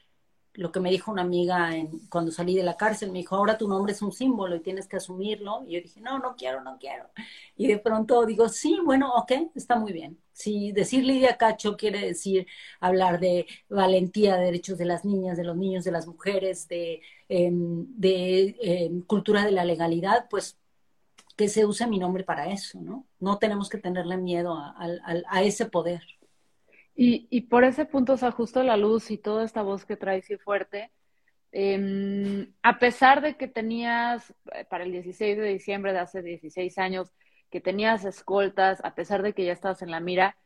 lo 0.54 0.72
que 0.72 0.80
me 0.80 0.90
dijo 0.90 1.12
una 1.12 1.22
amiga 1.22 1.70
cuando 2.10 2.32
salí 2.32 2.56
de 2.56 2.64
la 2.64 2.76
cárcel, 2.76 3.12
me 3.12 3.18
dijo, 3.18 3.36
ahora 3.36 3.56
tu 3.56 3.68
nombre 3.68 3.92
es 3.92 4.02
un 4.02 4.12
símbolo 4.12 4.56
y 4.56 4.60
tienes 4.60 4.88
que 4.88 4.96
asumirlo. 4.96 5.62
Y 5.66 5.74
yo 5.74 5.80
dije, 5.80 6.00
no, 6.00 6.18
no 6.18 6.34
quiero, 6.36 6.62
no 6.62 6.78
quiero. 6.78 7.10
Y 7.56 7.68
de 7.68 7.78
pronto 7.78 8.26
digo, 8.26 8.48
sí, 8.48 8.78
bueno, 8.84 9.14
ok, 9.14 9.32
está 9.54 9.76
muy 9.76 9.92
bien. 9.92 10.18
Si 10.38 10.70
decir 10.70 11.04
Lidia 11.04 11.36
Cacho 11.36 11.76
quiere 11.76 12.00
decir 12.00 12.46
hablar 12.78 13.18
de 13.18 13.46
valentía, 13.68 14.36
de 14.36 14.44
derechos 14.44 14.78
de 14.78 14.84
las 14.84 15.04
niñas, 15.04 15.36
de 15.36 15.42
los 15.42 15.56
niños, 15.56 15.84
de 15.84 15.90
las 15.90 16.06
mujeres, 16.06 16.68
de, 16.68 17.02
em, 17.28 17.88
em, 18.00 19.02
cultura 19.02 19.44
de 19.44 19.50
la 19.50 19.64
legalidad, 19.64 20.28
pues 20.30 20.56
que 21.36 21.48
se 21.48 21.66
use 21.66 21.88
mi 21.88 21.98
nombre 21.98 22.22
para 22.22 22.52
eso, 22.52 22.80
¿no? 22.80 23.04
No 23.18 23.38
tenemos 23.38 23.68
que 23.68 23.78
tenerle 23.78 24.16
miedo 24.16 24.54
a, 24.56 25.42
ese 25.42 25.66
poder. 25.66 26.02
Y, 26.94 27.26
y, 27.30 27.42
por 27.42 27.64
ese 27.64 27.84
punto, 27.84 28.12
o 28.12 28.16
sea, 28.16 28.30
justo 28.30 28.62
la 28.62 28.76
luz 28.76 29.10
y 29.10 29.18
toda 29.18 29.44
esta 29.44 29.62
voz 29.62 29.84
que 29.84 29.96
traes 29.96 30.30
y 30.30 30.36
fuerte, 30.36 30.92
em, 31.50 32.52
a 32.62 32.78
pesar 32.78 33.22
de 33.22 33.36
que 33.36 33.48
tenías, 33.48 34.32
eh, 34.52 34.64
para 34.70 34.84
el 34.84 34.92
16 34.92 35.36
de 35.36 35.48
diciembre 35.48 35.92
de 35.92 35.98
hace 35.98 36.22
16 36.22 36.78
años, 36.78 37.12
que 37.50 37.60
tenías 37.60 38.04
escoltas, 38.04 38.80
a 38.84 38.94
pesar 38.94 39.22
de 39.22 39.32
que 39.32 39.44
ya 39.44 39.52
estabas 39.52 39.82
en 39.82 39.90
la 39.90 40.00
mira, 40.00 40.36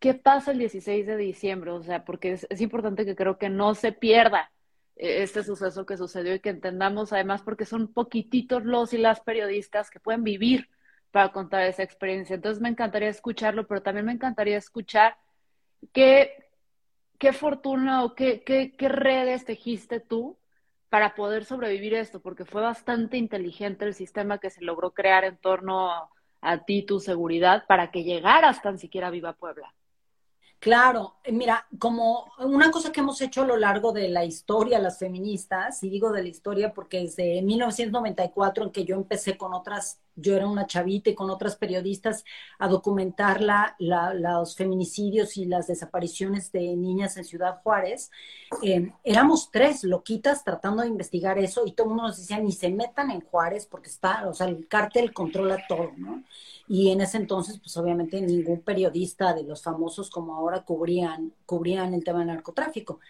¿qué 0.00 0.14
pasa 0.14 0.52
el 0.52 0.58
16 0.58 1.06
de 1.06 1.16
diciembre? 1.16 1.70
O 1.72 1.82
sea, 1.82 2.04
porque 2.04 2.32
es, 2.32 2.60
importante 2.60 3.04
que 3.04 3.16
creo 3.16 3.38
que 3.38 3.48
no 3.48 3.74
se 3.74 3.92
pierda 3.92 4.52
eh, 4.96 5.22
este 5.22 5.42
suceso 5.42 5.86
que 5.86 5.96
sucedió 5.96 6.34
y 6.34 6.40
que 6.40 6.50
entendamos 6.50 7.12
además 7.12 7.42
porque 7.42 7.64
son 7.64 7.92
poquititos 7.92 8.64
los 8.64 8.92
y 8.92 8.98
las 8.98 9.20
periodistas 9.20 9.90
que 9.90 10.00
pueden 10.00 10.24
vivir 10.24 10.68
para 11.10 11.32
contar 11.32 11.62
esa 11.62 11.82
experiencia. 11.82 12.34
Entonces 12.34 12.62
me 12.62 12.68
encantaría 12.68 13.08
escucharlo, 13.08 13.66
pero 13.66 13.82
también 13.82 14.06
me 14.06 14.12
encantaría 14.12 14.56
escuchar 14.58 15.16
¿Qué, 15.92 16.50
qué 17.18 17.32
fortuna 17.32 18.04
o 18.04 18.14
qué, 18.14 18.42
qué, 18.44 18.74
qué 18.76 18.88
redes 18.88 19.44
tejiste 19.44 20.00
tú 20.00 20.38
para 20.88 21.14
poder 21.14 21.44
sobrevivir 21.44 21.94
esto? 21.94 22.20
Porque 22.20 22.44
fue 22.44 22.62
bastante 22.62 23.16
inteligente 23.16 23.84
el 23.84 23.94
sistema 23.94 24.38
que 24.38 24.50
se 24.50 24.62
logró 24.64 24.92
crear 24.92 25.24
en 25.24 25.36
torno 25.38 26.10
a, 26.40 26.64
ti, 26.64 26.82
tu 26.82 27.00
seguridad, 27.00 27.64
para 27.66 27.90
que 27.90 28.04
llegaras 28.04 28.62
tan 28.62 28.78
siquiera 28.78 29.10
viva 29.10 29.34
Puebla. 29.34 29.74
Claro, 30.58 31.16
mira, 31.30 31.66
como 31.78 32.32
una 32.38 32.70
cosa 32.70 32.90
que 32.90 33.00
hemos 33.00 33.20
hecho 33.20 33.42
a 33.42 33.46
lo 33.46 33.56
largo 33.56 33.92
de 33.92 34.08
la 34.08 34.24
historia, 34.24 34.78
las 34.78 34.98
feministas, 34.98 35.82
y 35.82 35.90
digo 35.90 36.10
de 36.12 36.22
la 36.22 36.28
historia 36.28 36.72
porque 36.72 37.00
desde 37.00 37.42
1994 37.42 38.64
en 38.64 38.70
que 38.72 38.84
yo 38.84 38.96
empecé 38.96 39.36
con 39.36 39.52
otras 39.52 40.00
yo 40.16 40.34
era 40.34 40.48
una 40.48 40.66
chavita 40.66 41.10
y 41.10 41.14
con 41.14 41.30
otras 41.30 41.56
periodistas 41.56 42.24
a 42.58 42.68
documentar 42.68 43.40
la, 43.40 43.76
los 43.78 44.56
feminicidios 44.56 45.36
y 45.36 45.44
las 45.44 45.66
desapariciones 45.66 46.50
de 46.52 46.74
niñas 46.74 47.16
en 47.16 47.24
Ciudad 47.24 47.60
Juárez. 47.62 48.10
Eh, 48.62 48.92
éramos 49.04 49.50
tres 49.52 49.84
loquitas 49.84 50.42
tratando 50.42 50.82
de 50.82 50.88
investigar 50.88 51.38
eso 51.38 51.62
y 51.66 51.72
todo 51.72 51.86
el 51.86 51.88
mundo 51.90 52.08
nos 52.08 52.16
decía, 52.16 52.38
ni 52.38 52.52
se 52.52 52.70
metan 52.70 53.10
en 53.10 53.20
Juárez 53.20 53.66
porque 53.66 53.90
está, 53.90 54.26
o 54.26 54.34
sea, 54.34 54.48
el 54.48 54.66
cártel 54.66 55.12
controla 55.12 55.62
todo, 55.68 55.92
¿no? 55.96 56.24
Y 56.68 56.90
en 56.90 57.00
ese 57.00 57.18
entonces, 57.18 57.58
pues 57.58 57.76
obviamente 57.76 58.20
ningún 58.20 58.62
periodista 58.62 59.34
de 59.34 59.44
los 59.44 59.62
famosos 59.62 60.10
como 60.10 60.34
ahora 60.34 60.62
cubrían, 60.62 61.32
cubrían 61.44 61.94
el 61.94 62.02
tema 62.02 62.20
del 62.20 62.28
narcotráfico. 62.28 63.00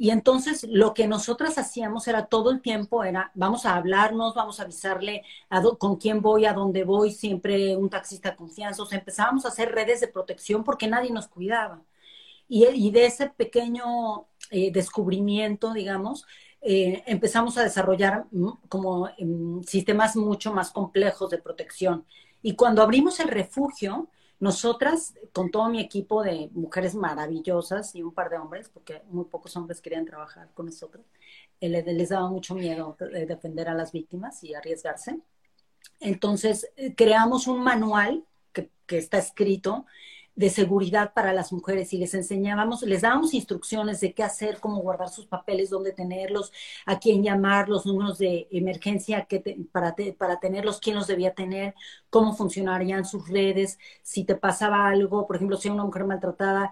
Y 0.00 0.08
entonces 0.08 0.64
lo 0.66 0.94
que 0.94 1.06
nosotras 1.06 1.58
hacíamos 1.58 2.08
era 2.08 2.24
todo 2.24 2.50
el 2.50 2.62
tiempo, 2.62 3.04
era 3.04 3.30
vamos 3.34 3.66
a 3.66 3.76
hablarnos, 3.76 4.34
vamos 4.34 4.58
a 4.58 4.62
avisarle 4.62 5.24
con 5.78 5.96
quién 5.96 6.22
voy, 6.22 6.46
a 6.46 6.54
dónde 6.54 6.84
voy, 6.84 7.10
siempre 7.12 7.76
un 7.76 7.90
taxista 7.90 8.34
confianza. 8.34 8.82
O 8.82 8.86
sea, 8.86 8.98
empezábamos 8.98 9.44
a 9.44 9.48
hacer 9.48 9.72
redes 9.72 10.00
de 10.00 10.08
protección 10.08 10.64
porque 10.64 10.88
nadie 10.88 11.10
nos 11.10 11.28
cuidaba. 11.28 11.82
Y, 12.48 12.66
y 12.66 12.90
de 12.90 13.04
ese 13.04 13.28
pequeño 13.28 14.26
eh, 14.50 14.72
descubrimiento, 14.72 15.74
digamos, 15.74 16.24
eh, 16.62 17.02
empezamos 17.06 17.58
a 17.58 17.64
desarrollar 17.64 18.24
mm, 18.30 18.48
como 18.70 19.06
em, 19.18 19.62
sistemas 19.64 20.16
mucho 20.16 20.50
más 20.54 20.70
complejos 20.70 21.28
de 21.28 21.38
protección. 21.38 22.06
Y 22.40 22.54
cuando 22.56 22.80
abrimos 22.82 23.20
el 23.20 23.28
refugio, 23.28 24.08
nosotras, 24.40 25.14
con 25.32 25.50
todo 25.50 25.68
mi 25.68 25.80
equipo 25.80 26.22
de 26.22 26.50
mujeres 26.52 26.94
maravillosas 26.94 27.94
y 27.94 28.02
un 28.02 28.12
par 28.12 28.30
de 28.30 28.38
hombres, 28.38 28.68
porque 28.68 29.02
muy 29.10 29.26
pocos 29.26 29.56
hombres 29.56 29.80
querían 29.80 30.06
trabajar 30.06 30.48
con 30.54 30.66
nosotros, 30.66 31.04
eh, 31.60 31.68
les 31.68 32.08
daba 32.08 32.28
mucho 32.30 32.54
miedo 32.54 32.96
defender 32.98 33.68
a 33.68 33.74
las 33.74 33.92
víctimas 33.92 34.42
y 34.42 34.54
arriesgarse. 34.54 35.20
Entonces, 36.00 36.70
creamos 36.96 37.46
un 37.46 37.62
manual 37.62 38.24
que, 38.52 38.70
que 38.86 38.98
está 38.98 39.18
escrito 39.18 39.86
de 40.34 40.48
seguridad 40.50 41.12
para 41.12 41.32
las 41.32 41.52
mujeres 41.52 41.92
y 41.92 41.98
les 41.98 42.14
enseñábamos, 42.14 42.82
les 42.82 43.02
dábamos 43.02 43.34
instrucciones 43.34 44.00
de 44.00 44.14
qué 44.14 44.22
hacer, 44.22 44.58
cómo 44.60 44.80
guardar 44.80 45.08
sus 45.10 45.26
papeles, 45.26 45.70
dónde 45.70 45.92
tenerlos, 45.92 46.52
a 46.86 46.98
quién 46.98 47.22
llamar, 47.22 47.68
los 47.68 47.86
números 47.86 48.18
de 48.18 48.48
emergencia 48.50 49.26
que 49.26 49.40
para, 49.72 49.94
para 50.18 50.40
tenerlos, 50.40 50.80
quién 50.80 50.96
los 50.96 51.06
debía 51.06 51.34
tener, 51.34 51.74
cómo 52.08 52.34
funcionarían 52.34 53.04
sus 53.04 53.28
redes, 53.28 53.78
si 54.02 54.24
te 54.24 54.34
pasaba 54.36 54.88
algo, 54.88 55.26
por 55.26 55.36
ejemplo, 55.36 55.56
si 55.56 55.68
una 55.68 55.84
mujer 55.84 56.04
maltratada 56.04 56.70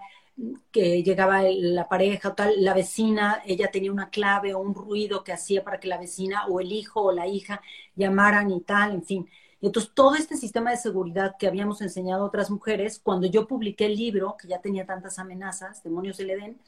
que 0.71 1.03
llegaba 1.03 1.41
la 1.43 1.87
pareja 1.89 2.29
o 2.29 2.33
tal, 2.33 2.53
la 2.63 2.73
vecina, 2.73 3.41
ella 3.45 3.69
tenía 3.71 3.91
una 3.91 4.09
clave 4.09 4.53
o 4.53 4.59
un 4.59 4.73
ruido 4.73 5.23
que 5.23 5.33
hacía 5.33 5.63
para 5.63 5.79
que 5.79 5.87
la 5.89 5.97
vecina 5.97 6.47
o 6.47 6.59
el 6.61 6.71
hijo 6.71 7.01
o 7.01 7.11
la 7.11 7.27
hija 7.27 7.61
llamaran 7.95 8.49
y 8.51 8.61
tal, 8.61 8.91
en 8.93 9.03
fin 9.03 9.29
y 9.61 9.67
entonces 9.67 9.91
todo 9.93 10.15
este 10.15 10.37
sistema 10.37 10.71
de 10.71 10.77
seguridad 10.77 11.35
que 11.37 11.47
habíamos 11.47 11.81
enseñado 11.81 12.23
a 12.23 12.27
otras 12.27 12.49
mujeres, 12.49 12.99
cuando 12.99 13.27
yo 13.27 13.47
publiqué 13.47 13.85
el 13.85 13.95
libro, 13.95 14.37
que 14.37 14.47
ya 14.47 14.61
tenía 14.61 14.85
tantas 14.85 15.19
amenazas, 15.19 15.83
Demonios 15.83 16.17
del 16.17 16.29
Edén, 16.31 16.59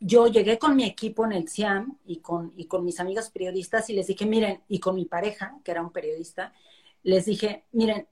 yo 0.00 0.26
llegué 0.26 0.58
con 0.58 0.76
mi 0.76 0.84
equipo 0.84 1.24
en 1.24 1.32
el 1.32 1.48
CIAM 1.48 1.98
y 2.04 2.18
con, 2.18 2.52
y 2.56 2.66
con 2.66 2.84
mis 2.84 3.00
amigas 3.00 3.30
periodistas 3.30 3.88
y 3.90 3.94
les 3.94 4.06
dije, 4.06 4.26
miren, 4.26 4.62
y 4.68 4.80
con 4.80 4.94
mi 4.94 5.04
pareja, 5.04 5.58
que 5.64 5.70
era 5.70 5.82
un 5.82 5.90
periodista, 5.90 6.52
les 7.02 7.26
dije, 7.26 7.64
miren, 7.72 8.06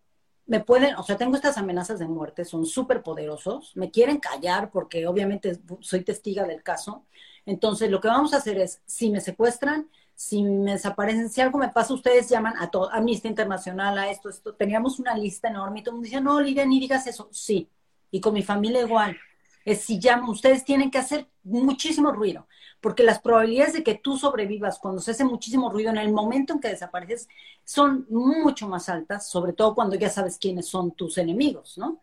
me 0.47 0.61
pueden, 0.61 0.95
o 0.97 1.03
sea, 1.03 1.17
tengo 1.17 1.37
estas 1.37 1.57
amenazas 1.57 1.99
de 1.99 2.07
muerte, 2.07 2.45
son 2.45 2.67
súper 2.67 3.03
poderosos, 3.03 3.75
me 3.77 3.91
quieren 3.91 4.19
callar 4.19 4.71
porque 4.71 5.07
obviamente 5.07 5.59
soy 5.81 6.05
testiga 6.05 6.45
del 6.45 6.63
caso. 6.63 7.07
Entonces, 7.47 7.91
lo 7.91 8.01
que 8.01 8.09
vamos 8.09 8.35
a 8.35 8.39
hacer 8.39 8.59
es, 8.59 8.83
si 8.87 9.11
me 9.11 9.21
secuestran, 9.21 9.89
si 10.15 10.43
me 10.43 10.73
desaparecen, 10.73 11.29
si 11.29 11.41
algo 11.41 11.59
me 11.59 11.69
pasa, 11.69 11.95
ustedes 11.95 12.29
llaman 12.29 12.55
a 12.59 12.71
todo, 12.71 12.91
Amnistía 12.93 13.29
Internacional, 13.29 13.99
a 13.99 14.11
esto, 14.11 14.29
esto. 14.29 14.55
Teníamos 14.55 14.99
una 14.99 15.15
lista 15.17 15.49
enorme 15.49 15.81
y 15.81 15.83
todo 15.83 15.91
el 15.91 15.95
mundo 15.97 16.07
decía, 16.07 16.21
no, 16.21 16.41
Lidia, 16.41 16.65
ni 16.67 16.81
digas 16.81 17.07
eso. 17.07 17.29
Sí, 17.33 17.69
y 18.11 18.21
con 18.21 18.35
mi 18.35 18.43
familia 18.43 18.83
igual. 18.83 19.17
Es 19.65 19.81
si 19.81 19.99
llaman, 19.99 20.29
ustedes 20.29 20.65
tienen 20.65 20.91
que 20.91 20.99
hacer 20.99 21.27
muchísimo 21.43 22.13
ruido, 22.13 22.47
porque 22.81 23.03
las 23.03 23.21
probabilidades 23.21 23.73
de 23.73 23.83
que 23.83 23.95
tú 23.95 24.17
sobrevivas 24.19 24.79
cuando 24.79 25.01
se 25.01 25.13
hace 25.13 25.25
muchísimo 25.25 25.71
ruido 25.71 25.91
en 25.91 25.97
el 25.97 26.13
momento 26.13 26.53
en 26.53 26.61
que 26.61 26.69
desapareces 26.69 27.29
son 27.65 28.07
mucho 28.11 28.69
más 28.69 28.89
altas, 28.89 29.29
sobre 29.29 29.55
todo 29.55 29.75
cuando 29.75 29.97
ya 29.97 30.11
sabes 30.11 30.39
quiénes 30.39 30.69
son 30.69 30.93
tus 30.93 31.17
enemigos, 31.19 31.79
¿no? 31.79 32.03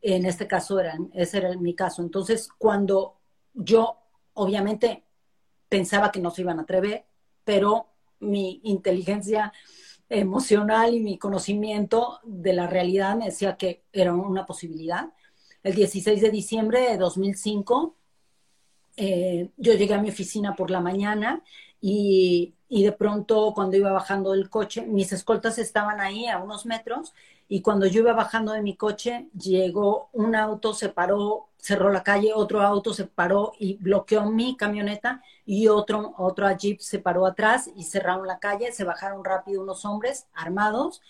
En 0.00 0.24
este 0.24 0.46
caso, 0.46 0.80
era, 0.80 0.98
ese 1.14 1.38
era 1.38 1.56
mi 1.56 1.74
caso. 1.74 2.02
Entonces, 2.02 2.48
cuando 2.58 3.18
yo, 3.54 3.98
obviamente, 4.34 5.04
pensaba 5.68 6.10
que 6.10 6.20
no 6.20 6.30
se 6.30 6.42
iban 6.42 6.58
a 6.58 6.62
atrever, 6.62 7.04
pero 7.46 7.86
mi 8.18 8.60
inteligencia 8.64 9.52
emocional 10.08 10.94
y 10.94 11.00
mi 11.00 11.16
conocimiento 11.16 12.18
de 12.24 12.52
la 12.52 12.66
realidad 12.66 13.16
me 13.16 13.26
decía 13.26 13.56
que 13.56 13.84
era 13.92 14.12
una 14.12 14.44
posibilidad. 14.46 15.12
El 15.62 15.76
16 15.76 16.20
de 16.20 16.30
diciembre 16.30 16.80
de 16.90 16.98
2005, 16.98 17.94
eh, 18.96 19.50
yo 19.56 19.74
llegué 19.74 19.94
a 19.94 20.02
mi 20.02 20.08
oficina 20.08 20.56
por 20.56 20.72
la 20.72 20.80
mañana 20.80 21.44
y, 21.80 22.54
y, 22.68 22.82
de 22.82 22.92
pronto 22.92 23.52
cuando 23.54 23.76
iba 23.76 23.92
bajando 23.92 24.32
del 24.32 24.50
coche, 24.50 24.82
mis 24.82 25.12
escoltas 25.12 25.58
estaban 25.58 26.00
ahí 26.00 26.26
a 26.26 26.38
unos 26.38 26.66
metros 26.66 27.14
y 27.48 27.62
cuando 27.62 27.86
yo 27.86 28.00
iba 28.00 28.12
bajando 28.12 28.52
de 28.52 28.62
mi 28.62 28.76
coche, 28.76 29.28
llegó 29.38 30.10
un 30.12 30.34
auto, 30.34 30.74
se 30.74 30.88
paró, 30.88 31.48
cerró 31.58 31.92
la 31.92 32.02
calle, 32.02 32.32
otro 32.34 32.60
auto 32.62 32.92
se 32.92 33.04
paró 33.04 33.52
y 33.58 33.76
bloqueó 33.76 34.30
mi 34.30 34.56
camioneta 34.56 35.22
y 35.44 35.68
otro, 35.68 36.14
otro 36.18 36.50
jeep 36.56 36.80
se 36.80 36.98
paró 36.98 37.24
atrás 37.24 37.70
y 37.76 37.84
cerraron 37.84 38.26
la 38.26 38.40
calle, 38.40 38.72
se 38.72 38.84
bajaron 38.84 39.24
rápido 39.24 39.62
unos 39.62 39.84
hombres 39.84 40.26
armados 40.34 41.02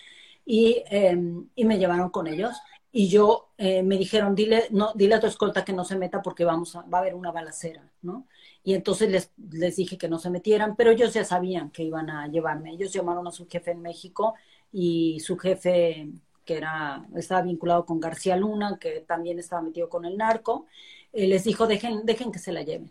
y, 0.45 0.83
em, 0.91 1.49
y 1.55 1.65
me 1.65 1.79
llevaron 1.79 2.11
con 2.11 2.27
ellos. 2.27 2.55
Y 2.93 3.09
yo 3.09 3.51
eh, 3.59 3.83
me 3.83 3.99
dijeron, 3.99 4.35
dile, 4.35 4.69
no, 4.71 4.93
dile 4.95 5.17
a 5.17 5.21
tu 5.21 5.27
escolta 5.27 5.65
que 5.65 5.73
no 5.73 5.85
se 5.85 5.97
meta 5.97 6.23
porque 6.23 6.45
vamos 6.45 6.77
a, 6.77 6.83
va 6.83 6.99
a 6.99 7.01
haber 7.03 7.15
una 7.15 7.31
balacera, 7.31 7.91
¿no? 8.03 8.27
Y 8.65 8.75
entonces 8.75 9.11
les, 9.11 9.33
les 9.51 9.77
dije 9.77 9.99
que 9.99 10.09
no 10.09 10.19
se 10.19 10.31
metieran, 10.31 10.77
pero 10.77 10.91
ellos 10.91 11.13
ya 11.13 11.25
sabían 11.25 11.71
que 11.71 11.83
iban 11.83 12.09
a 12.11 12.29
llevarme. 12.29 12.73
Ellos 12.73 12.93
llamaron 12.93 13.27
a 13.27 13.33
su 13.33 13.47
jefe 13.49 13.73
en 13.73 13.83
México 13.83 14.35
y 14.73 15.21
su 15.21 15.37
jefe 15.37 16.09
que 16.47 16.57
era, 16.57 17.07
estaba 17.17 17.43
vinculado 17.43 17.85
con 17.85 18.01
García 18.01 18.37
Luna, 18.37 18.79
que 18.81 19.01
también 19.01 19.39
estaba 19.39 19.61
metido 19.61 19.91
con 19.91 20.07
el 20.07 20.17
narco, 20.17 20.67
eh, 21.13 21.27
les 21.27 21.45
dijo, 21.45 21.67
dejen, 21.67 22.07
dejen 22.07 22.33
que 22.33 22.39
se 22.39 22.53
la 22.53 22.63
lleven. 22.63 22.91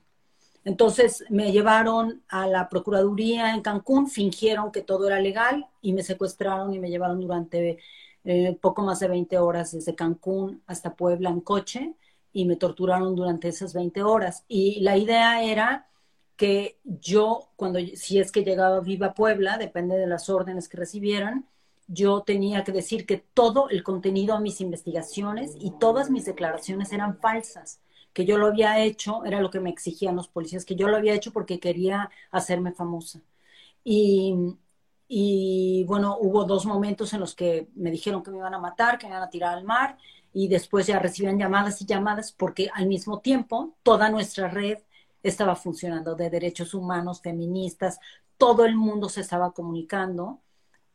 Entonces 0.65 1.23
me 1.29 1.51
llevaron 1.51 2.23
a 2.27 2.47
la 2.47 2.69
Procuraduría 2.69 3.53
en 3.53 3.61
Cancún, 3.61 4.07
fingieron 4.09 4.71
que 4.71 4.81
todo 4.81 5.07
era 5.07 5.19
legal 5.19 5.67
y 5.81 5.93
me 5.93 6.03
secuestraron 6.03 6.73
y 6.73 6.79
me 6.79 6.89
llevaron 6.89 7.21
durante 7.21 7.77
eh, 8.25 8.57
poco 8.59 8.81
más 8.81 8.99
de 8.99 9.07
20 9.07 9.37
horas 9.37 9.71
desde 9.71 9.95
Cancún 9.95 10.63
hasta 10.65 10.95
Puebla 10.95 11.29
en 11.29 11.41
coche 11.41 11.93
y 12.33 12.45
me 12.45 12.55
torturaron 12.55 13.15
durante 13.15 13.47
esas 13.47 13.73
20 13.73 14.03
horas. 14.03 14.43
Y 14.47 14.81
la 14.81 14.97
idea 14.97 15.43
era 15.43 15.87
que 16.35 16.79
yo, 16.83 17.49
cuando 17.55 17.79
si 17.95 18.19
es 18.19 18.31
que 18.31 18.43
llegaba 18.43 18.79
viva 18.81 19.07
a 19.07 19.13
Puebla, 19.13 19.57
depende 19.57 19.97
de 19.97 20.07
las 20.07 20.29
órdenes 20.29 20.67
que 20.67 20.77
recibieran, 20.77 21.47
yo 21.87 22.21
tenía 22.23 22.63
que 22.63 22.71
decir 22.71 23.05
que 23.05 23.17
todo 23.17 23.69
el 23.69 23.83
contenido 23.83 24.35
de 24.35 24.41
mis 24.41 24.61
investigaciones 24.61 25.55
y 25.59 25.71
todas 25.79 26.09
mis 26.09 26.25
declaraciones 26.25 26.91
eran 26.93 27.19
falsas, 27.19 27.81
que 28.13 28.25
yo 28.25 28.37
lo 28.37 28.47
había 28.47 28.79
hecho, 28.83 29.23
era 29.25 29.41
lo 29.41 29.51
que 29.51 29.59
me 29.59 29.69
exigían 29.69 30.15
los 30.15 30.27
policías, 30.27 30.65
que 30.65 30.75
yo 30.75 30.87
lo 30.87 30.97
había 30.97 31.13
hecho 31.13 31.31
porque 31.33 31.59
quería 31.59 32.09
hacerme 32.31 32.71
famosa. 32.73 33.21
Y, 33.83 34.35
y 35.07 35.83
bueno, 35.87 36.17
hubo 36.19 36.45
dos 36.45 36.65
momentos 36.65 37.13
en 37.13 37.19
los 37.19 37.35
que 37.35 37.69
me 37.75 37.91
dijeron 37.91 38.23
que 38.23 38.31
me 38.31 38.37
iban 38.37 38.53
a 38.53 38.59
matar, 38.59 38.97
que 38.97 39.07
me 39.07 39.11
iban 39.13 39.23
a 39.23 39.29
tirar 39.29 39.57
al 39.57 39.63
mar, 39.65 39.97
y 40.33 40.47
después 40.47 40.87
ya 40.87 40.99
recibían 40.99 41.39
llamadas 41.39 41.81
y 41.81 41.85
llamadas 41.85 42.31
porque 42.33 42.69
al 42.73 42.87
mismo 42.87 43.19
tiempo 43.21 43.75
toda 43.83 44.09
nuestra 44.09 44.49
red 44.49 44.79
estaba 45.23 45.55
funcionando 45.55 46.15
de 46.15 46.29
derechos 46.29 46.73
humanos, 46.73 47.21
feministas, 47.21 47.99
todo 48.37 48.65
el 48.65 48.75
mundo 48.75 49.09
se 49.09 49.21
estaba 49.21 49.51
comunicando 49.53 50.41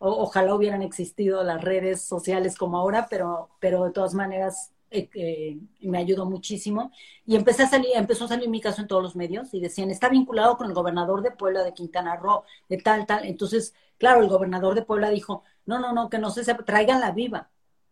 ojalá 0.01 0.55
hubieran 0.55 0.83
existido 0.83 1.45
las 1.45 1.63
redes 1.63 2.03
sociales 2.03 2.57
como 2.57 2.79
ahora, 2.79 3.07
pero, 3.11 3.51
pero 3.61 3.85
de 3.85 3.93
todas 3.93 4.15
maneras 4.15 4.73
eh, 4.91 5.09
eh, 5.15 5.59
me 5.83 5.99
ayudó 5.99 6.25
muchísimo. 6.25 6.91
Y 7.27 7.37
empecé 7.37 7.65
a 7.65 7.69
salir, 7.69 7.91
empezó 7.95 8.25
a 8.25 8.29
salir 8.29 8.49
mi 8.49 8.61
caso 8.61 8.81
en 8.81 8.89
todos 8.89 9.03
los 9.03 9.15
medios 9.15 9.53
y 9.53 9.61
decían, 9.61 9.91
está 9.91 10.09
vinculado 10.09 10.57
con 10.57 10.67
el 10.67 10.75
gobernador 10.75 11.23
de 11.23 11.31
Puebla 11.31 11.63
de 11.63 11.75
Quintana 11.75 12.17
Roo, 12.17 12.45
de 12.69 12.79
tal, 12.79 13.07
tal. 13.07 13.27
Entonces, 13.27 13.75
claro, 13.99 14.23
el 14.23 14.29
gobernador 14.29 14.75
de 14.75 14.83
Puebla 14.83 15.11
dijo, 15.11 15.45
no, 15.67 15.79
no, 15.79 15.93
no, 15.93 16.09
que 16.09 16.19
no 16.19 16.31
se 16.31 16.43
traigan 16.55 17.01
la 17.01 17.13
viva, 17.13 17.51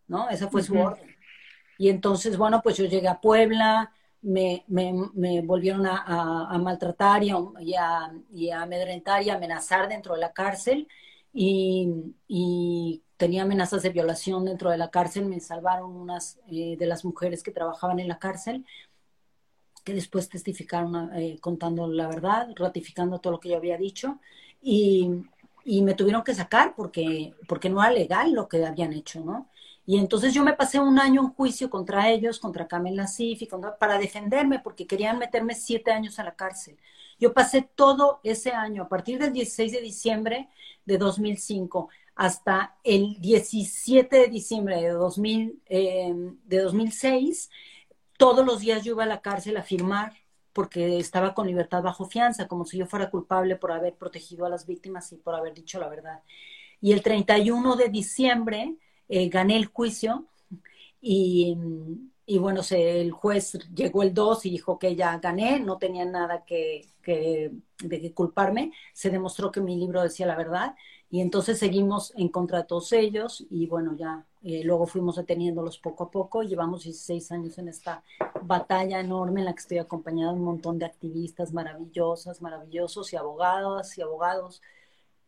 ¿no? 0.08 0.30
Esa 0.30 0.48
fue 0.48 0.62
su 0.62 0.78
orden. 0.78 1.14
Y 1.76 1.90
entonces, 1.90 2.38
bueno, 2.38 2.62
pues 2.62 2.76
yo 2.78 2.86
llegué 2.86 3.06
a 3.06 3.20
Puebla, 3.20 3.92
me, 4.22 4.64
me, 4.66 4.92
me 5.14 5.42
volvieron 5.42 5.86
a, 5.86 6.48
a, 6.50 6.58
maltratar 6.58 7.22
y 7.22 7.30
a, 7.30 8.12
y 8.32 8.50
a 8.50 8.62
amedrentar 8.62 9.22
y 9.22 9.30
a 9.30 9.34
amenazar 9.34 9.88
dentro 9.88 10.14
de 10.14 10.20
la 10.20 10.32
cárcel 10.32 10.88
y, 11.40 13.02
tenía 13.16 13.42
amenazas 13.42 13.82
de 13.82 13.90
violación 13.90 14.44
dentro 14.44 14.70
de 14.70 14.78
la 14.78 14.90
cárcel. 14.90 15.26
Me 15.26 15.40
salvaron 15.40 15.94
unas 15.94 16.38
eh, 16.48 16.76
de 16.78 16.86
las 16.86 17.04
mujeres 17.04 17.42
que 17.42 17.50
trabajaban 17.50 17.98
en 17.98 18.08
la 18.08 18.18
cárcel, 18.18 18.64
que 19.84 19.92
después 19.92 20.28
testificaron 20.28 21.12
eh, 21.14 21.38
contando 21.40 21.88
la 21.88 22.08
verdad, 22.08 22.48
ratificando 22.56 23.20
todo 23.20 23.32
lo 23.34 23.40
que 23.40 23.50
yo 23.50 23.56
había 23.56 23.76
dicho. 23.76 24.20
Y, 24.62 25.10
y, 25.64 25.82
me 25.82 25.94
tuvieron 25.94 26.22
que 26.22 26.34
sacar 26.34 26.74
porque, 26.76 27.34
porque 27.48 27.70
no 27.70 27.82
era 27.82 27.92
legal 27.92 28.32
lo 28.32 28.48
que 28.48 28.64
habían 28.64 28.92
hecho, 28.92 29.20
¿no? 29.24 29.48
Y 29.88 29.96
entonces 29.96 30.34
yo 30.34 30.44
me 30.44 30.52
pasé 30.52 30.78
un 30.78 30.98
año 30.98 31.22
en 31.22 31.28
juicio 31.30 31.70
contra 31.70 32.10
ellos, 32.10 32.38
contra 32.38 32.68
Kamel 32.68 32.94
Nassif, 32.94 33.40
y 33.40 33.48
para 33.80 33.96
defenderme, 33.96 34.58
porque 34.58 34.86
querían 34.86 35.18
meterme 35.18 35.54
siete 35.54 35.90
años 35.90 36.18
a 36.18 36.24
la 36.24 36.34
cárcel. 36.34 36.76
Yo 37.18 37.32
pasé 37.32 37.62
todo 37.62 38.20
ese 38.22 38.50
año, 38.50 38.82
a 38.82 38.88
partir 38.90 39.18
del 39.18 39.32
16 39.32 39.72
de 39.72 39.80
diciembre 39.80 40.50
de 40.84 40.98
2005 40.98 41.88
hasta 42.16 42.76
el 42.84 43.18
17 43.18 44.14
de 44.14 44.28
diciembre 44.28 44.76
de, 44.82 44.90
2000, 44.90 45.62
eh, 45.70 46.14
de 46.44 46.58
2006, 46.58 47.48
todos 48.18 48.44
los 48.44 48.60
días 48.60 48.84
yo 48.84 48.92
iba 48.92 49.04
a 49.04 49.06
la 49.06 49.22
cárcel 49.22 49.56
a 49.56 49.62
firmar 49.62 50.12
porque 50.52 50.98
estaba 50.98 51.32
con 51.32 51.46
libertad 51.46 51.82
bajo 51.82 52.04
fianza, 52.04 52.46
como 52.46 52.66
si 52.66 52.76
yo 52.76 52.84
fuera 52.84 53.08
culpable 53.10 53.56
por 53.56 53.72
haber 53.72 53.94
protegido 53.94 54.44
a 54.44 54.50
las 54.50 54.66
víctimas 54.66 55.10
y 55.12 55.16
por 55.16 55.34
haber 55.34 55.54
dicho 55.54 55.80
la 55.80 55.88
verdad. 55.88 56.20
Y 56.78 56.92
el 56.92 57.02
31 57.02 57.74
de 57.76 57.88
diciembre 57.88 58.76
eh, 59.08 59.28
gané 59.28 59.56
el 59.56 59.66
juicio 59.66 60.26
y, 61.00 61.56
bueno, 62.38 62.62
se, 62.62 63.00
el 63.00 63.12
juez 63.12 63.52
llegó 63.74 64.02
el 64.02 64.12
2 64.12 64.46
y 64.46 64.50
dijo 64.50 64.78
que 64.78 64.94
ya 64.94 65.18
gané, 65.18 65.60
no 65.60 65.78
tenía 65.78 66.04
nada 66.04 66.44
que, 66.44 66.86
que, 67.02 67.52
de 67.82 68.00
que 68.00 68.12
culparme. 68.12 68.72
Se 68.92 69.10
demostró 69.10 69.50
que 69.50 69.60
mi 69.60 69.76
libro 69.76 70.02
decía 70.02 70.26
la 70.26 70.36
verdad 70.36 70.74
y 71.10 71.20
entonces 71.20 71.58
seguimos 71.58 72.12
en 72.16 72.28
contra 72.28 72.58
de 72.58 72.64
todos 72.64 72.92
ellos 72.92 73.46
y 73.48 73.66
bueno, 73.66 73.94
ya 73.96 74.26
eh, 74.42 74.62
luego 74.62 74.86
fuimos 74.86 75.16
deteniéndolos 75.16 75.78
poco 75.78 76.04
a 76.04 76.10
poco. 76.10 76.42
Llevamos 76.42 76.84
16 76.84 77.32
años 77.32 77.58
en 77.58 77.68
esta 77.68 78.02
batalla 78.42 79.00
enorme 79.00 79.40
en 79.40 79.46
la 79.46 79.54
que 79.54 79.60
estoy 79.60 79.78
acompañada 79.78 80.32
de 80.32 80.38
un 80.38 80.44
montón 80.44 80.78
de 80.78 80.84
activistas 80.84 81.52
maravillosas, 81.52 82.42
maravillosos 82.42 83.12
y 83.12 83.16
abogadas 83.16 83.96
y 83.96 84.02
abogados 84.02 84.60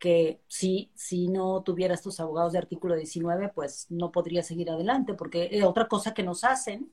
que 0.00 0.40
si, 0.48 0.90
si 0.94 1.28
no 1.28 1.62
tuviera 1.62 1.94
estos 1.94 2.18
abogados 2.18 2.52
de 2.52 2.58
artículo 2.58 2.96
19, 2.96 3.50
pues 3.54 3.86
no 3.90 4.10
podría 4.10 4.42
seguir 4.42 4.70
adelante, 4.70 5.14
porque 5.14 5.62
otra 5.64 5.86
cosa 5.86 6.14
que 6.14 6.24
nos 6.24 6.42
hacen 6.42 6.90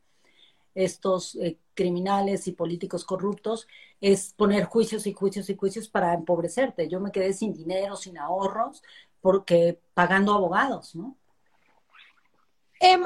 estos 0.76 1.36
eh, 1.38 1.58
criminales 1.74 2.48
y 2.48 2.52
políticos 2.52 3.04
corruptos 3.04 3.68
es 4.00 4.34
poner 4.34 4.66
juicios 4.66 5.08
y 5.08 5.14
juicios 5.14 5.50
y 5.50 5.56
juicios 5.56 5.90
para 5.90 6.14
empobrecerte. 6.14 6.88
Yo 6.88 7.00
me 7.00 7.12
quedé 7.12 7.34
sin 7.34 7.54
dinero, 7.54 7.96
sin 7.96 8.20
ahorros, 8.20 8.84
porque 9.22 9.80
pagando 9.96 10.34
abogados, 10.34 10.94
¿no? 10.94 11.18
Em, 12.80 13.04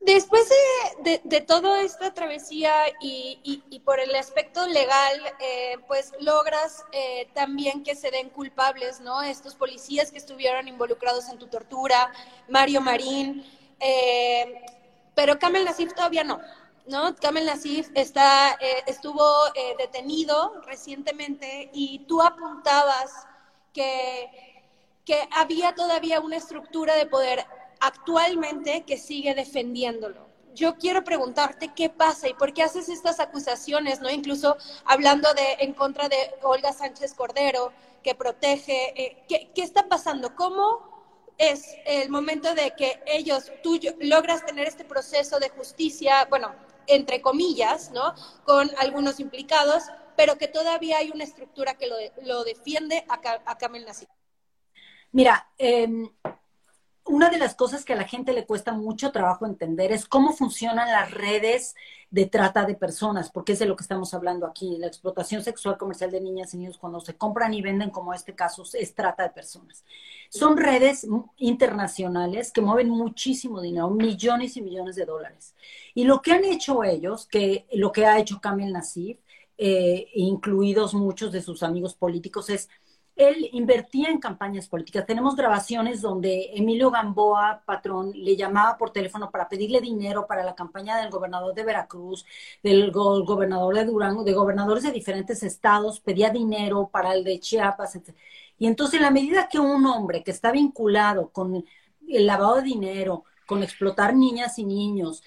después 0.00 0.48
de, 1.02 1.40
toda 1.40 1.82
esta 1.82 2.12
travesía 2.14 2.72
y, 3.00 3.82
por 3.84 4.00
el 4.00 4.14
aspecto 4.14 4.66
legal, 4.66 5.20
eh, 5.40 5.76
pues 5.86 6.12
logras 6.20 6.84
eh, 6.92 7.28
también 7.34 7.82
que 7.82 7.94
se 7.94 8.10
den 8.10 8.30
culpables, 8.30 9.00
¿no? 9.00 9.22
Estos 9.22 9.54
policías 9.54 10.10
que 10.10 10.18
estuvieron 10.18 10.68
involucrados 10.68 11.28
en 11.28 11.38
tu 11.38 11.46
tortura, 11.46 12.12
Mario 12.48 12.80
Marín, 12.80 13.44
pero 15.14 15.38
Kamel 15.38 15.64
Nasif 15.64 15.94
todavía 15.94 16.24
no. 16.24 16.40
¿no? 16.88 17.14
Kamel 17.16 17.46
Nasif 17.46 17.90
está, 17.94 18.52
eh, 18.60 18.82
estuvo 18.86 19.22
eh, 19.54 19.74
detenido 19.78 20.60
recientemente 20.66 21.70
y 21.72 22.00
tú 22.00 22.22
apuntabas 22.22 23.26
que 23.72 24.30
había 25.30 25.74
todavía 25.74 26.20
una 26.20 26.36
estructura 26.36 26.96
de 26.96 27.06
poder 27.06 27.46
actualmente 27.80 28.84
que 28.86 28.96
sigue 28.96 29.34
defendiéndolo. 29.34 30.28
Yo 30.54 30.76
quiero 30.76 31.04
preguntarte 31.04 31.72
qué 31.74 31.88
pasa 31.88 32.28
y 32.28 32.34
por 32.34 32.52
qué 32.52 32.62
haces 32.62 32.88
estas 32.88 33.20
acusaciones, 33.20 34.00
¿no? 34.00 34.10
Incluso 34.10 34.56
hablando 34.84 35.32
de 35.34 35.64
en 35.64 35.72
contra 35.72 36.08
de 36.08 36.16
Olga 36.42 36.72
Sánchez 36.72 37.14
Cordero, 37.14 37.72
que 38.02 38.14
protege, 38.14 39.00
eh, 39.00 39.24
¿qué, 39.28 39.50
¿qué 39.54 39.62
está 39.62 39.88
pasando? 39.88 40.34
¿Cómo 40.34 40.98
es 41.38 41.76
el 41.86 42.10
momento 42.10 42.54
de 42.54 42.72
que 42.72 43.00
ellos, 43.06 43.52
tú 43.62 43.78
logras 44.00 44.44
tener 44.44 44.66
este 44.66 44.84
proceso 44.84 45.38
de 45.38 45.48
justicia, 45.50 46.26
bueno, 46.28 46.52
entre 46.88 47.22
comillas, 47.22 47.92
¿no? 47.92 48.14
Con 48.44 48.70
algunos 48.78 49.20
implicados, 49.20 49.84
pero 50.16 50.36
que 50.36 50.48
todavía 50.48 50.98
hay 50.98 51.10
una 51.10 51.22
estructura 51.22 51.74
que 51.74 51.88
lo, 52.22 52.44
defiende 52.44 53.04
a, 53.08 53.20
a 53.46 53.68
Nasif. 53.68 54.08
Mira, 55.12 55.48
eh, 55.56 55.88
una 57.08 57.30
de 57.30 57.38
las 57.38 57.54
cosas 57.54 57.84
que 57.84 57.94
a 57.94 57.96
la 57.96 58.06
gente 58.06 58.32
le 58.32 58.46
cuesta 58.46 58.72
mucho 58.72 59.10
trabajo 59.12 59.46
entender 59.46 59.92
es 59.92 60.06
cómo 60.06 60.32
funcionan 60.32 60.88
las 60.88 61.10
redes 61.10 61.74
de 62.10 62.26
trata 62.26 62.64
de 62.64 62.74
personas, 62.74 63.30
porque 63.30 63.52
es 63.52 63.58
de 63.58 63.66
lo 63.66 63.76
que 63.76 63.82
estamos 63.82 64.14
hablando 64.14 64.46
aquí. 64.46 64.76
La 64.78 64.86
explotación 64.86 65.42
sexual 65.42 65.76
comercial 65.76 66.10
de 66.10 66.20
niñas 66.20 66.54
y 66.54 66.58
niños 66.58 66.78
cuando 66.78 67.00
se 67.00 67.16
compran 67.16 67.52
y 67.54 67.62
venden, 67.62 67.90
como 67.90 68.14
este 68.14 68.34
caso, 68.34 68.62
es 68.74 68.94
trata 68.94 69.24
de 69.24 69.30
personas. 69.30 69.84
Son 70.30 70.56
redes 70.56 71.06
internacionales 71.36 72.52
que 72.52 72.60
mueven 72.60 72.88
muchísimo 72.88 73.60
dinero, 73.60 73.90
millones 73.90 74.56
y 74.56 74.62
millones 74.62 74.96
de 74.96 75.04
dólares. 75.04 75.54
Y 75.94 76.04
lo 76.04 76.22
que 76.22 76.32
han 76.32 76.44
hecho 76.44 76.84
ellos, 76.84 77.26
que 77.26 77.66
lo 77.72 77.92
que 77.92 78.06
ha 78.06 78.18
hecho 78.18 78.40
Kamel 78.40 78.72
Nasif, 78.72 79.18
eh, 79.58 80.08
incluidos 80.14 80.94
muchos 80.94 81.32
de 81.32 81.42
sus 81.42 81.62
amigos 81.62 81.94
políticos, 81.94 82.48
es 82.48 82.68
él 83.18 83.48
invertía 83.52 84.10
en 84.10 84.20
campañas 84.20 84.68
políticas. 84.68 85.04
Tenemos 85.04 85.34
grabaciones 85.34 86.00
donde 86.00 86.52
Emilio 86.54 86.92
Gamboa, 86.92 87.62
patrón, 87.66 88.12
le 88.14 88.36
llamaba 88.36 88.78
por 88.78 88.90
teléfono 88.90 89.28
para 89.28 89.48
pedirle 89.48 89.80
dinero 89.80 90.28
para 90.28 90.44
la 90.44 90.54
campaña 90.54 90.96
del 90.96 91.10
gobernador 91.10 91.52
de 91.52 91.64
Veracruz, 91.64 92.24
del 92.62 92.92
gobernador 92.92 93.74
de 93.74 93.84
Durango, 93.86 94.22
de 94.22 94.32
gobernadores 94.32 94.84
de 94.84 94.92
diferentes 94.92 95.42
estados, 95.42 95.98
pedía 95.98 96.30
dinero 96.30 96.90
para 96.92 97.12
el 97.12 97.24
de 97.24 97.40
Chiapas, 97.40 97.96
etc. 97.96 98.14
Y 98.56 98.68
entonces, 98.68 98.98
en 98.98 99.02
la 99.02 99.10
medida 99.10 99.48
que 99.48 99.58
un 99.58 99.84
hombre 99.86 100.22
que 100.22 100.30
está 100.30 100.52
vinculado 100.52 101.30
con 101.30 101.64
el 102.08 102.26
lavado 102.26 102.56
de 102.56 102.62
dinero, 102.62 103.24
con 103.46 103.64
explotar 103.64 104.14
niñas 104.14 104.60
y 104.60 104.64
niños, 104.64 105.24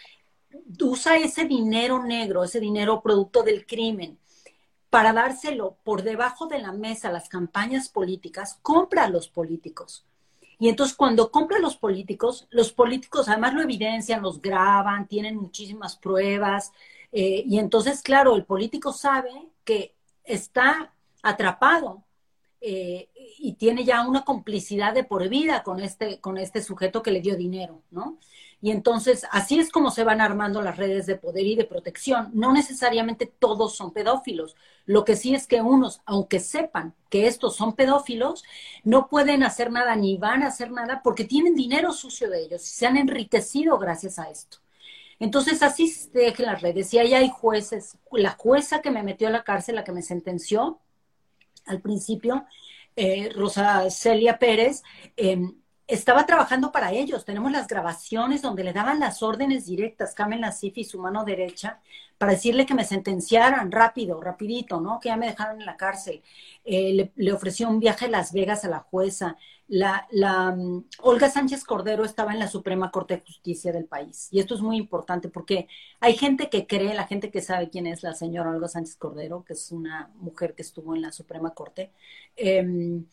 usa 0.82 1.18
ese 1.18 1.44
dinero 1.44 2.02
negro, 2.04 2.46
ese 2.46 2.62
dinero 2.62 3.02
producto 3.02 3.44
del 3.44 3.66
crimen, 3.66 4.18
para 4.92 5.14
dárselo 5.14 5.78
por 5.86 6.04
debajo 6.04 6.48
de 6.48 6.60
la 6.60 6.74
mesa 6.74 7.12
las 7.12 7.30
campañas 7.30 7.88
políticas, 7.88 8.60
compra 8.62 9.06
a 9.06 9.10
los 9.10 9.30
políticos. 9.30 10.06
Y 10.60 10.68
entonces 10.68 10.96
cuando 10.96 11.32
compra 11.32 11.58
a 11.58 11.62
los 11.62 11.78
políticos, 11.78 12.46
los 12.52 12.74
políticos 12.74 13.30
además 13.30 13.54
lo 13.54 13.62
evidencian, 13.62 14.22
los 14.22 14.42
graban, 14.42 15.08
tienen 15.08 15.38
muchísimas 15.38 15.96
pruebas. 15.96 16.74
Eh, 17.14 17.44
y 17.48 17.58
entonces, 17.58 18.02
claro, 18.04 18.36
el 18.36 18.44
político 18.44 18.92
sabe 18.92 19.32
que 19.64 19.96
está 20.26 20.94
atrapado 21.24 22.04
eh, 22.60 23.10
y 23.40 23.54
tiene 23.54 23.86
ya 23.86 24.06
una 24.06 24.26
complicidad 24.26 24.94
de 24.94 25.06
por 25.06 25.28
vida 25.30 25.64
con 25.64 25.80
este, 25.80 26.20
con 26.20 26.38
este 26.38 26.62
sujeto 26.62 27.02
que 27.02 27.12
le 27.12 27.22
dio 27.22 27.38
dinero, 27.38 27.82
¿no? 27.92 28.20
Y 28.62 28.70
entonces, 28.70 29.26
así 29.32 29.60
es 29.60 29.72
como 29.72 29.90
se 29.90 30.04
van 30.04 30.22
armando 30.22 30.62
las 30.62 30.78
redes 30.78 31.08
de 31.08 31.16
poder 31.16 31.46
y 31.48 31.56
de 31.56 31.66
protección. 31.66 32.30
No 32.34 32.54
necesariamente 32.54 33.26
todos 33.26 33.76
son 33.76 33.92
pedófilos. 33.92 34.56
Lo 34.86 35.04
que 35.04 35.16
sí 35.16 35.34
es 35.34 35.48
que 35.48 35.62
unos, 35.62 36.02
aunque 36.06 36.40
sepan 36.40 36.94
que 37.10 37.26
estos 37.28 37.56
son 37.56 37.76
pedófilos, 37.76 38.44
no 38.84 39.08
pueden 39.08 39.44
hacer 39.44 39.72
nada 39.72 39.96
ni 39.96 40.18
van 40.18 40.44
a 40.44 40.48
hacer 40.48 40.72
nada 40.72 41.02
porque 41.04 41.26
tienen 41.26 41.56
dinero 41.56 41.92
sucio 41.92 42.30
de 42.30 42.44
ellos 42.44 42.62
y 42.64 42.72
se 42.72 42.86
han 42.86 42.98
enriquecido 42.98 43.80
gracias 43.80 44.20
a 44.20 44.30
esto. 44.30 44.58
Entonces, 45.20 45.64
así 45.64 45.88
se 45.88 46.10
dejen 46.12 46.46
las 46.46 46.62
redes. 46.62 46.94
Y 46.94 47.00
ahí 47.00 47.14
hay 47.16 47.30
jueces. 47.30 47.98
La 48.12 48.32
jueza 48.32 48.82
que 48.82 48.92
me 48.92 49.04
metió 49.04 49.28
a 49.28 49.32
la 49.32 49.44
cárcel, 49.44 49.76
la 49.76 49.84
que 49.84 49.92
me 49.92 50.02
sentenció 50.04 50.80
al 51.66 51.82
principio, 51.82 52.46
eh, 52.96 53.30
Rosa 53.36 53.90
Celia 53.90 54.38
Pérez, 54.40 54.84
eh, 55.18 55.40
estaba 55.92 56.26
trabajando 56.26 56.72
para 56.72 56.94
ellos. 56.94 57.26
Tenemos 57.26 57.52
las 57.52 57.68
grabaciones 57.68 58.42
donde 58.42 58.64
le 58.64 58.72
daban 58.72 59.00
las 59.00 59.22
órdenes 59.22 59.66
directas, 59.66 60.16
Kamel 60.16 60.42
Nasif 60.42 60.78
y 60.78 60.86
su 60.86 61.00
mano 61.00 61.26
derecha, 61.26 61.82
para 62.18 62.32
decirle 62.32 62.66
que 62.66 62.74
me 62.74 62.86
sentenciaran 62.86 63.72
rápido, 63.72 64.22
rapidito, 64.22 64.80
¿no? 64.80 65.00
Que 65.00 65.10
ya 65.10 65.18
me 65.18 65.28
dejaron 65.28 65.60
en 65.60 65.66
la 65.66 65.76
cárcel. 65.76 66.22
Eh, 66.64 67.12
le, 67.16 67.34
ofreció 67.34 67.70
un 67.70 67.80
viaje 67.80 68.06
a 68.06 68.10
Las 68.10 68.32
Vegas 68.32 68.64
a 68.64 68.70
la 68.70 68.80
jueza. 68.80 69.38
La, 69.68 70.08
la 70.12 70.52
mm, 70.52 70.86
Olga 71.02 71.30
Sánchez 71.30 71.66
Cordero 71.66 72.06
estaba 72.06 72.32
en 72.32 72.40
la 72.40 72.48
Suprema 72.48 72.90
Corte 72.90 73.16
de 73.18 73.22
Justicia 73.22 73.74
del 73.74 73.86
país. 73.86 74.30
Y 74.32 74.40
esto 74.40 74.56
es 74.56 74.62
muy 74.62 74.78
importante 74.78 75.28
porque 75.28 75.68
hay 76.00 76.16
gente 76.16 76.50
que 76.50 76.68
cree, 76.68 76.94
la 76.94 77.08
gente 77.08 77.32
que 77.32 77.42
sabe 77.42 77.70
quién 77.70 77.88
es 77.88 78.02
la 78.04 78.14
señora 78.14 78.52
Olga 78.52 78.70
Sánchez 78.70 78.96
Cordero, 78.96 79.44
que 79.44 79.54
es 79.54 79.72
una 79.72 80.10
mujer 80.16 80.56
que 80.56 80.62
estuvo 80.62 80.96
en 80.96 81.02
la 81.02 81.12
Suprema 81.12 81.54
Corte 81.54 81.92
em, 82.38 83.06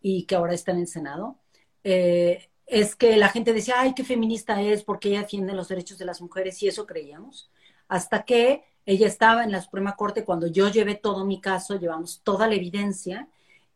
y 0.00 0.24
que 0.24 0.34
ahora 0.36 0.54
está 0.54 0.72
en 0.72 0.78
el 0.80 0.88
Senado 0.88 1.38
eh, 1.84 2.48
es 2.66 2.96
que 2.96 3.16
la 3.16 3.28
gente 3.28 3.52
decía, 3.52 3.74
ay, 3.78 3.94
qué 3.94 4.04
feminista 4.04 4.60
es, 4.62 4.82
porque 4.82 5.08
ella 5.10 5.22
defiende 5.22 5.52
los 5.52 5.68
derechos 5.68 5.98
de 5.98 6.06
las 6.06 6.20
mujeres, 6.20 6.62
y 6.62 6.68
eso 6.68 6.86
creíamos. 6.86 7.50
Hasta 7.88 8.24
que 8.24 8.64
ella 8.86 9.06
estaba 9.06 9.44
en 9.44 9.52
la 9.52 9.60
Suprema 9.60 9.94
Corte 9.96 10.24
cuando 10.24 10.46
yo 10.46 10.68
llevé 10.68 10.94
todo 10.94 11.24
mi 11.24 11.40
caso, 11.40 11.78
llevamos 11.78 12.22
toda 12.22 12.46
la 12.48 12.54
evidencia, 12.54 13.28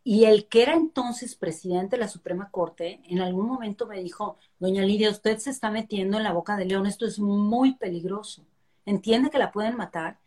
y 0.02 0.24
el 0.24 0.46
que 0.46 0.62
era 0.62 0.74
entonces 0.74 1.34
presidente 1.34 1.96
de 1.96 2.00
la 2.00 2.08
Suprema 2.08 2.48
Corte, 2.50 3.00
en 3.08 3.20
algún 3.20 3.46
momento 3.46 3.86
me 3.86 4.00
dijo, 4.00 4.38
doña 4.60 4.82
Lidia, 4.82 5.10
usted 5.10 5.38
se 5.38 5.50
está 5.50 5.70
metiendo 5.70 6.16
en 6.16 6.22
la 6.22 6.32
boca 6.32 6.56
de 6.56 6.64
león, 6.64 6.86
esto 6.86 7.06
es 7.06 7.18
muy 7.18 7.74
peligroso. 7.74 8.46
Entiende 8.84 9.30
que 9.30 9.38
la 9.38 9.50
pueden 9.50 9.76
matar. 9.76 10.20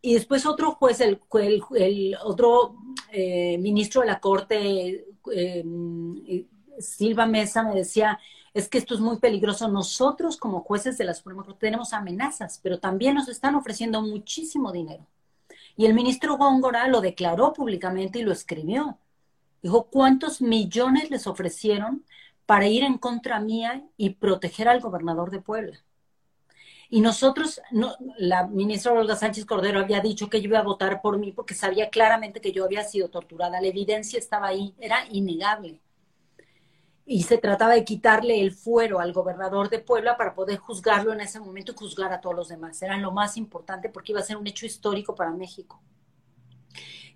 Y 0.00 0.14
después 0.14 0.46
otro 0.46 0.72
juez, 0.72 1.00
el, 1.02 1.20
otro 2.24 2.74
eh, 3.12 3.58
ministro 3.58 4.00
de 4.00 4.06
la 4.06 4.18
Corte, 4.18 5.04
eh, 5.30 5.62
Silva 6.80 7.26
Mesa 7.26 7.62
me 7.62 7.74
decía, 7.74 8.18
es 8.54 8.68
que 8.68 8.78
esto 8.78 8.94
es 8.94 9.00
muy 9.00 9.18
peligroso. 9.18 9.68
Nosotros 9.68 10.36
como 10.36 10.60
jueces 10.60 10.98
de 10.98 11.04
la 11.04 11.14
Suprema 11.14 11.44
Corte 11.44 11.66
tenemos 11.66 11.92
amenazas, 11.92 12.60
pero 12.62 12.78
también 12.78 13.14
nos 13.14 13.28
están 13.28 13.54
ofreciendo 13.54 14.02
muchísimo 14.02 14.72
dinero. 14.72 15.06
Y 15.76 15.86
el 15.86 15.94
ministro 15.94 16.36
Góngora 16.36 16.88
lo 16.88 17.00
declaró 17.00 17.52
públicamente 17.52 18.18
y 18.18 18.22
lo 18.22 18.32
escribió. 18.32 18.98
Dijo, 19.62 19.84
¿cuántos 19.84 20.42
millones 20.42 21.10
les 21.10 21.26
ofrecieron 21.26 22.04
para 22.46 22.66
ir 22.66 22.82
en 22.82 22.98
contra 22.98 23.40
mía 23.40 23.84
y 23.96 24.10
proteger 24.10 24.68
al 24.68 24.80
gobernador 24.80 25.30
de 25.30 25.40
Puebla? 25.40 25.78
Y 26.92 27.00
nosotros, 27.02 27.60
no, 27.70 27.94
la 28.18 28.48
ministra 28.48 28.92
Olga 28.92 29.14
Sánchez 29.14 29.46
Cordero 29.46 29.78
había 29.78 30.00
dicho 30.00 30.28
que 30.28 30.40
yo 30.40 30.48
iba 30.48 30.58
a 30.58 30.64
votar 30.64 31.00
por 31.00 31.18
mí 31.18 31.30
porque 31.30 31.54
sabía 31.54 31.88
claramente 31.88 32.40
que 32.40 32.50
yo 32.50 32.64
había 32.64 32.82
sido 32.82 33.08
torturada. 33.08 33.60
La 33.60 33.68
evidencia 33.68 34.18
estaba 34.18 34.48
ahí, 34.48 34.74
era 34.80 35.04
innegable. 35.12 35.80
Y 37.12 37.24
se 37.24 37.38
trataba 37.38 37.72
de 37.74 37.84
quitarle 37.84 38.40
el 38.40 38.52
fuero 38.52 39.00
al 39.00 39.12
gobernador 39.12 39.68
de 39.68 39.80
Puebla 39.80 40.16
para 40.16 40.32
poder 40.32 40.58
juzgarlo 40.58 41.12
en 41.12 41.20
ese 41.20 41.40
momento 41.40 41.72
y 41.72 41.74
juzgar 41.74 42.12
a 42.12 42.20
todos 42.20 42.36
los 42.36 42.48
demás. 42.48 42.80
Era 42.82 42.96
lo 42.98 43.10
más 43.10 43.36
importante 43.36 43.88
porque 43.88 44.12
iba 44.12 44.20
a 44.20 44.22
ser 44.22 44.36
un 44.36 44.46
hecho 44.46 44.64
histórico 44.64 45.16
para 45.16 45.32
México. 45.32 45.82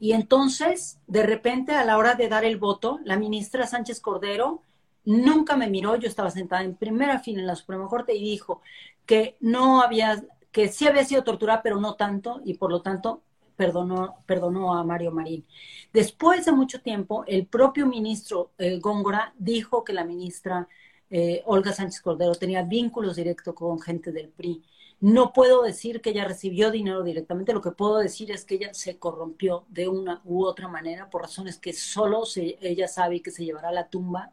Y 0.01 0.11
entonces, 0.11 0.99
de 1.07 1.23
repente, 1.23 1.77
a 1.77 1.85
la 1.85 1.97
hora 1.97 2.17
de 2.17 2.29
dar 2.29 2.45
el 2.45 2.57
voto, 2.57 2.99
la 3.05 3.17
ministra 3.17 3.69
Sánchez 3.69 4.01
Cordero 4.01 4.63
nunca 5.05 5.57
me 5.57 5.71
miró, 5.71 5.95
yo 5.95 6.09
estaba 6.09 6.33
sentada 6.33 6.65
en 6.65 6.75
primera 6.75 7.21
fila 7.21 7.39
en 7.39 7.47
la 7.47 7.55
Suprema 7.55 7.87
Corte 7.87 8.17
y 8.17 8.25
dijo 8.25 8.63
que 9.07 9.37
no 9.39 9.81
había, 9.81 10.25
que 10.51 10.67
sí 10.67 10.89
había 10.89 11.05
sido 11.05 11.23
torturada, 11.23 11.63
pero 11.63 11.79
no 11.79 11.95
tanto, 11.95 12.41
y 12.45 12.55
por 12.55 12.73
lo 12.73 12.83
tanto 12.83 13.23
perdonó, 13.57 14.17
perdonó 14.27 14.75
a 14.77 14.85
Mario 14.85 15.13
Marín. 15.13 15.45
Después 15.93 16.45
de 16.45 16.53
mucho 16.53 16.81
tiempo, 16.81 17.25
el 17.27 17.47
propio 17.47 17.87
ministro 17.87 18.53
eh, 18.59 18.79
Góngora 18.79 19.35
dijo 19.39 19.85
que 19.85 19.93
la 19.93 20.05
ministra 20.05 20.69
eh, 21.11 21.43
Olga 21.47 21.73
Sánchez 21.73 22.01
Cordero 22.01 22.35
tenía 22.35 22.63
vínculos 22.63 23.17
directos 23.17 23.55
con 23.55 23.81
gente 23.81 24.13
del 24.13 24.29
PRI. 24.31 24.63
No 25.01 25.33
puedo 25.33 25.63
decir 25.63 26.01
que 26.01 26.11
ella 26.11 26.25
recibió 26.25 26.71
dinero 26.71 27.03
directamente, 27.03 27.53
lo 27.53 27.61
que 27.61 27.73
puedo 27.73 27.99
decir 27.99 28.31
es 28.31 28.45
que 28.45 28.55
ella 28.57 28.73
se 28.75 28.99
corrompió 28.99 29.67
de 29.69 29.89
una 29.89 30.23
u 30.25 30.45
otra 30.45 30.69
manera 30.69 31.11
por 31.11 31.23
razones 31.23 31.59
que 31.59 31.73
solo 31.73 32.25
ella 32.37 32.89
sabe 32.89 33.21
que 33.21 33.31
se 33.31 33.45
llevará 33.45 33.69
a 33.69 33.73
la 33.73 33.89
tumba 33.89 34.33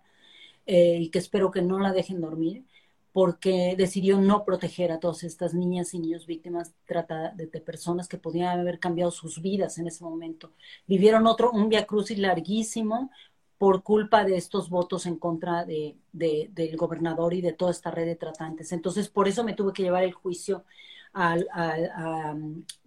eh, 0.66 0.98
y 1.00 1.10
que 1.10 1.20
espero 1.20 1.52
que 1.52 1.62
no 1.62 1.80
la 1.80 1.92
dejen 1.92 2.22
dormir 2.22 2.64
porque 3.14 3.76
decidió 3.78 4.20
no 4.20 4.46
proteger 4.46 4.92
a 4.92 5.00
todas 5.00 5.24
estas 5.24 5.54
niñas 5.54 5.94
y 5.94 6.00
niños 6.00 6.26
víctimas 6.26 6.74
trata 6.86 7.34
de, 7.36 7.48
personas 7.60 8.08
que 8.08 8.18
podían 8.18 8.60
haber 8.60 8.80
cambiado 8.80 9.12
sus 9.12 9.42
vidas 9.42 9.78
en 9.78 9.88
ese 9.88 10.04
momento. 10.04 10.54
Vivieron 10.88 11.28
otro, 11.28 11.52
un 11.52 11.68
via 11.70 11.86
crucis 11.86 12.18
larguísimo 12.18 13.12
por 13.58 13.84
culpa 13.84 14.24
de 14.24 14.38
estos 14.38 14.70
votos 14.70 15.06
en 15.06 15.18
contra 15.18 15.66
de, 15.66 15.98
del 16.12 16.78
gobernador 16.78 17.34
y 17.34 17.42
de 17.42 17.54
toda 17.54 17.72
esta 17.72 17.92
red 17.92 18.06
de 18.06 18.16
tratantes. 18.16 18.72
Entonces, 18.72 19.10
por 19.10 19.28
eso 19.28 19.44
me 19.44 19.54
tuve 19.54 19.74
que 19.74 19.84
llevar 19.84 20.04
el 20.04 20.14
juicio 20.14 20.64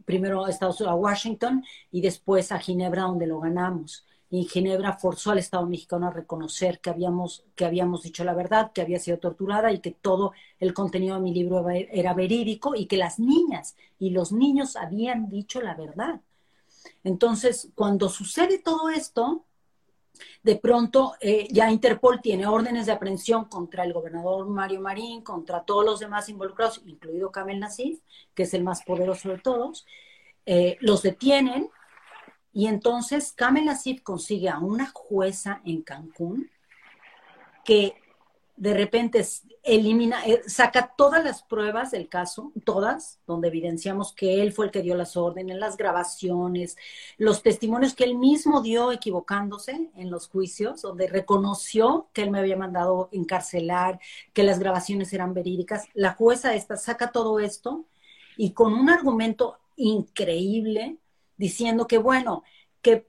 primero 0.04 0.44
a, 0.44 0.50
Estados, 0.50 0.80
a 0.80 0.94
Washington 0.94 1.62
y 1.90 2.00
después 2.00 2.50
a 2.50 2.58
Ginebra, 2.58 3.02
donde 3.02 3.26
lo 3.26 3.40
ganamos 3.40 4.06
y 4.36 4.46
Ginebra 4.46 4.94
forzó 4.94 5.30
al 5.30 5.38
Estado 5.38 5.64
mexicano 5.64 6.08
a 6.08 6.10
reconocer 6.10 6.80
que 6.80 6.90
habíamos, 6.90 7.44
que 7.54 7.64
habíamos 7.64 8.02
dicho 8.02 8.24
la 8.24 8.34
verdad, 8.34 8.72
que 8.72 8.80
había 8.80 8.98
sido 8.98 9.20
torturada 9.20 9.70
y 9.70 9.78
que 9.78 9.92
todo 9.92 10.32
el 10.58 10.74
contenido 10.74 11.14
de 11.14 11.20
mi 11.20 11.32
libro 11.32 11.64
era 11.70 12.14
verídico 12.14 12.74
y 12.74 12.86
que 12.86 12.96
las 12.96 13.20
niñas 13.20 13.76
y 13.96 14.10
los 14.10 14.32
niños 14.32 14.74
habían 14.74 15.28
dicho 15.28 15.60
la 15.60 15.76
verdad. 15.76 16.20
Entonces, 17.04 17.68
cuando 17.76 18.08
sucede 18.08 18.58
todo 18.58 18.90
esto, 18.90 19.44
de 20.42 20.56
pronto 20.56 21.14
eh, 21.20 21.46
ya 21.52 21.70
Interpol 21.70 22.20
tiene 22.20 22.48
órdenes 22.48 22.86
de 22.86 22.92
aprehensión 22.92 23.44
contra 23.44 23.84
el 23.84 23.92
gobernador 23.92 24.48
Mario 24.48 24.80
Marín, 24.80 25.22
contra 25.22 25.62
todos 25.62 25.84
los 25.84 26.00
demás 26.00 26.28
involucrados, 26.28 26.82
incluido 26.86 27.30
Kamel 27.30 27.60
Nasif, 27.60 28.00
que 28.34 28.42
es 28.42 28.54
el 28.54 28.64
más 28.64 28.82
poderoso 28.82 29.28
de 29.28 29.38
todos. 29.38 29.86
Eh, 30.44 30.76
los 30.80 31.02
detienen 31.02 31.70
y 32.54 32.68
entonces 32.68 33.32
Kamel 33.32 33.68
Asif 33.68 34.02
consigue 34.02 34.48
a 34.48 34.60
una 34.60 34.86
jueza 34.86 35.60
en 35.64 35.82
Cancún 35.82 36.50
que 37.64 37.94
de 38.56 38.74
repente 38.74 39.26
elimina, 39.64 40.24
eh, 40.26 40.42
saca 40.46 40.94
todas 40.96 41.24
las 41.24 41.42
pruebas 41.42 41.90
del 41.90 42.08
caso, 42.08 42.52
todas, 42.64 43.18
donde 43.26 43.48
evidenciamos 43.48 44.12
que 44.12 44.40
él 44.40 44.52
fue 44.52 44.66
el 44.66 44.70
que 44.70 44.82
dio 44.82 44.94
las 44.94 45.16
órdenes, 45.16 45.56
las 45.56 45.76
grabaciones, 45.76 46.76
los 47.18 47.42
testimonios 47.42 47.94
que 47.94 48.04
él 48.04 48.16
mismo 48.16 48.62
dio 48.62 48.92
equivocándose 48.92 49.90
en 49.96 50.10
los 50.10 50.28
juicios, 50.28 50.82
donde 50.82 51.08
reconoció 51.08 52.06
que 52.12 52.22
él 52.22 52.30
me 52.30 52.38
había 52.38 52.56
mandado 52.56 53.08
encarcelar, 53.10 53.98
que 54.32 54.44
las 54.44 54.60
grabaciones 54.60 55.12
eran 55.12 55.34
verídicas. 55.34 55.88
La 55.94 56.12
jueza 56.12 56.54
esta 56.54 56.76
saca 56.76 57.10
todo 57.10 57.40
esto 57.40 57.84
y 58.36 58.52
con 58.52 58.74
un 58.74 58.90
argumento 58.90 59.58
increíble 59.76 60.98
diciendo 61.36 61.86
que, 61.86 61.98
bueno, 61.98 62.42
que 62.82 63.08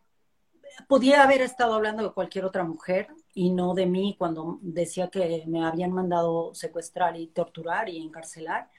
podía 0.88 1.24
haber 1.24 1.42
estado 1.42 1.74
hablando 1.74 2.04
de 2.04 2.14
cualquier 2.14 2.46
otra 2.46 2.64
mujer 2.64 3.08
y 3.34 3.50
no 3.50 3.74
de 3.74 3.86
mí 3.86 4.16
cuando 4.18 4.60
decía 4.62 5.10
que 5.10 5.44
me 5.48 5.66
habían 5.66 5.92
mandado 5.92 6.54
secuestrar 6.54 7.18
y 7.18 7.28
torturar 7.28 7.90
y 7.90 7.98
encarcelar 7.98 8.70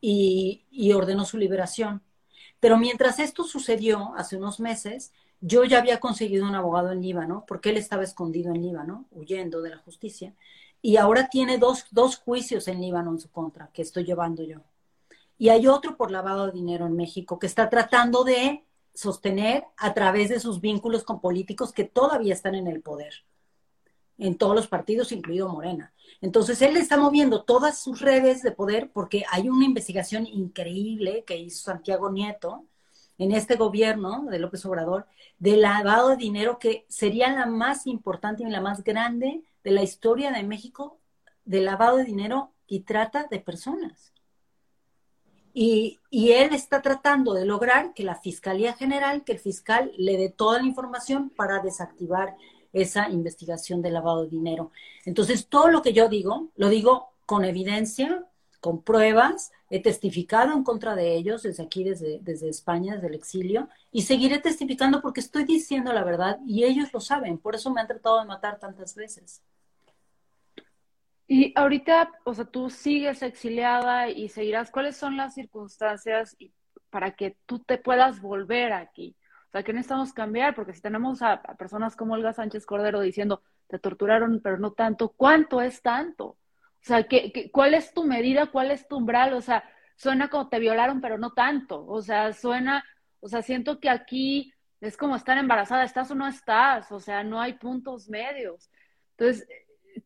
y, 0.00 0.92
ordenó 0.92 1.24
su 1.24 1.38
liberación. 1.38 2.02
Pero 2.60 2.76
mientras 2.76 3.18
esto 3.18 3.44
sucedió 3.44 4.14
hace 4.16 4.36
unos 4.36 4.60
meses, 4.60 5.12
yo 5.40 5.64
ya 5.64 5.78
había 5.78 6.00
conseguido 6.00 6.46
un 6.46 6.54
abogado 6.54 6.92
en 6.92 7.02
Líbano, 7.02 7.44
porque 7.46 7.70
él 7.70 7.76
estaba 7.76 8.02
escondido 8.02 8.52
en 8.52 8.62
Líbano, 8.62 9.06
huyendo 9.10 9.62
de 9.62 9.70
la 9.70 9.78
justicia, 9.78 10.34
y 10.80 10.96
ahora 10.96 11.28
tiene 11.28 11.58
dos, 11.58 11.86
dos 11.90 12.16
juicios 12.16 12.68
en 12.68 12.80
Líbano 12.80 13.12
en 13.12 13.20
su 13.20 13.30
contra, 13.30 13.70
que 13.72 13.82
estoy 13.82 14.04
llevando 14.04 14.42
yo. 14.42 14.58
Y 15.38 15.48
hay 15.48 15.66
otro 15.66 15.96
por 15.96 16.10
lavado 16.10 16.46
de 16.46 16.52
dinero 16.52 16.86
en 16.86 16.96
México 16.96 17.38
que 17.38 17.46
está 17.46 17.68
tratando 17.70 18.24
de 18.24 18.64
sostener 18.94 19.64
a 19.76 19.94
través 19.94 20.28
de 20.28 20.40
sus 20.40 20.60
vínculos 20.60 21.04
con 21.04 21.20
políticos 21.20 21.72
que 21.72 21.84
todavía 21.84 22.34
están 22.34 22.54
en 22.54 22.66
el 22.66 22.82
poder, 22.82 23.24
en 24.18 24.36
todos 24.36 24.54
los 24.54 24.68
partidos, 24.68 25.12
incluido 25.12 25.48
Morena. 25.48 25.92
Entonces, 26.20 26.60
él 26.62 26.76
está 26.76 26.96
moviendo 26.96 27.42
todas 27.42 27.78
sus 27.78 28.00
redes 28.00 28.42
de 28.42 28.52
poder 28.52 28.90
porque 28.92 29.24
hay 29.30 29.48
una 29.48 29.64
investigación 29.64 30.26
increíble 30.26 31.24
que 31.26 31.36
hizo 31.36 31.64
Santiago 31.64 32.10
Nieto 32.10 32.64
en 33.18 33.32
este 33.32 33.56
gobierno 33.56 34.26
de 34.30 34.38
López 34.38 34.64
Obrador 34.66 35.06
de 35.38 35.56
lavado 35.56 36.10
de 36.10 36.16
dinero 36.16 36.58
que 36.58 36.86
sería 36.88 37.32
la 37.32 37.46
más 37.46 37.86
importante 37.86 38.42
y 38.42 38.50
la 38.50 38.60
más 38.60 38.84
grande 38.84 39.42
de 39.64 39.70
la 39.70 39.82
historia 39.82 40.30
de 40.32 40.42
México 40.42 40.98
de 41.44 41.60
lavado 41.60 41.96
de 41.96 42.04
dinero 42.04 42.52
y 42.66 42.80
trata 42.80 43.26
de 43.30 43.40
personas. 43.40 44.12
Y, 45.54 45.98
él 46.10 46.54
está 46.54 46.82
tratando 46.82 47.34
de 47.34 47.44
lograr 47.44 47.94
que 47.94 48.04
la 48.04 48.16
Fiscalía 48.16 48.74
General, 48.74 49.24
que 49.24 49.32
el 49.32 49.38
fiscal 49.38 49.92
le 49.96 50.16
dé 50.16 50.28
toda 50.30 50.58
la 50.60 50.66
información 50.66 51.30
para 51.30 51.60
desactivar 51.60 52.36
esa 52.72 53.08
investigación 53.10 53.82
de 53.82 53.90
lavado 53.90 54.24
de 54.24 54.30
dinero. 54.30 54.70
Entonces, 55.04 55.46
todo 55.46 55.68
lo 55.68 55.82
que 55.82 55.92
yo 55.92 56.08
digo, 56.08 56.48
lo 56.56 56.68
digo 56.68 57.10
con 57.26 57.44
evidencia, 57.44 58.26
con 58.60 58.82
pruebas, 58.82 59.52
he 59.70 59.82
testificado 59.82 60.52
en 60.52 60.62
contra 60.62 60.94
de 60.94 61.14
ellos 61.16 61.42
desde 61.42 61.64
aquí, 61.64 61.82
desde, 61.82 62.48
España, 62.48 62.94
desde 62.94 63.08
el 63.08 63.14
exilio, 63.14 63.68
y 63.90 64.02
seguiré 64.02 64.38
testificando 64.38 65.02
porque 65.02 65.20
estoy 65.20 65.44
diciendo 65.44 65.92
la 65.92 66.04
verdad 66.04 66.38
y 66.46 66.64
ellos 66.64 66.92
lo 66.92 67.00
saben, 67.00 67.38
por 67.38 67.54
eso 67.54 67.70
me 67.70 67.80
han 67.80 67.88
tratado 67.88 68.20
de 68.20 68.26
matar 68.26 68.60
tantas 68.60 68.94
veces. 68.94 69.42
Y 71.34 71.50
ahorita, 71.56 72.10
o 72.24 72.34
sea, 72.34 72.44
tú 72.44 72.68
sigues 72.68 73.22
exiliada 73.22 74.10
y 74.10 74.28
seguirás. 74.28 74.70
¿Cuáles 74.70 74.98
son 74.98 75.16
las 75.16 75.32
circunstancias 75.32 76.36
para 76.90 77.12
que 77.12 77.38
tú 77.46 77.60
te 77.60 77.78
puedas 77.78 78.20
volver 78.20 78.74
aquí? 78.74 79.16
O 79.46 79.50
sea, 79.52 79.62
¿qué 79.62 79.72
necesitamos 79.72 80.12
cambiar? 80.12 80.54
Porque 80.54 80.74
si 80.74 80.82
tenemos 80.82 81.22
a, 81.22 81.40
personas 81.56 81.96
como 81.96 82.12
Olga 82.12 82.34
Sánchez 82.34 82.66
Cordero 82.66 83.00
diciendo, 83.00 83.42
te 83.66 83.78
torturaron, 83.78 84.42
pero 84.44 84.58
no 84.58 84.72
tanto, 84.74 85.08
¿cuánto 85.16 85.62
es 85.62 85.80
tanto? 85.80 86.26
O 86.26 86.38
sea, 86.82 87.04
¿qué, 87.04 87.50
cuál 87.50 87.72
es 87.72 87.94
tu 87.94 88.04
medida? 88.04 88.48
¿Cuál 88.48 88.70
es 88.70 88.86
tu 88.86 88.98
umbral? 88.98 89.32
O 89.32 89.40
sea, 89.40 89.64
suena 89.96 90.28
como 90.28 90.50
te 90.50 90.58
violaron, 90.58 91.00
pero 91.00 91.16
no 91.16 91.32
tanto. 91.32 91.86
O 91.86 92.02
sea, 92.02 92.34
suena, 92.34 92.84
o 93.20 93.28
sea, 93.28 93.40
siento 93.40 93.80
que 93.80 93.88
aquí 93.88 94.52
es 94.82 94.98
como 94.98 95.16
estar 95.16 95.38
embarazada, 95.38 95.84
estás 95.84 96.10
o 96.10 96.14
no 96.14 96.26
estás, 96.26 96.92
o 96.92 97.00
sea, 97.00 97.24
no 97.24 97.40
hay 97.40 97.54
puntos 97.54 98.10
medios. 98.10 98.70
Entonces, 99.16 99.48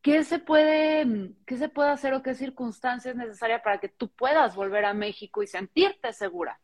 ¿qué 0.01 0.23
se 0.23 0.39
puede, 0.39 1.33
qué 1.45 1.57
se 1.57 1.69
puede 1.69 1.89
hacer 1.89 2.13
o 2.13 2.23
qué 2.23 2.33
circunstancias 2.35 3.13
es 3.13 3.17
necesaria 3.17 3.61
para 3.61 3.79
que 3.79 3.89
tú 3.89 4.09
puedas 4.09 4.55
volver 4.55 4.85
a 4.85 4.93
México 4.93 5.43
y 5.43 5.47
sentirte 5.47 6.13
segura? 6.13 6.59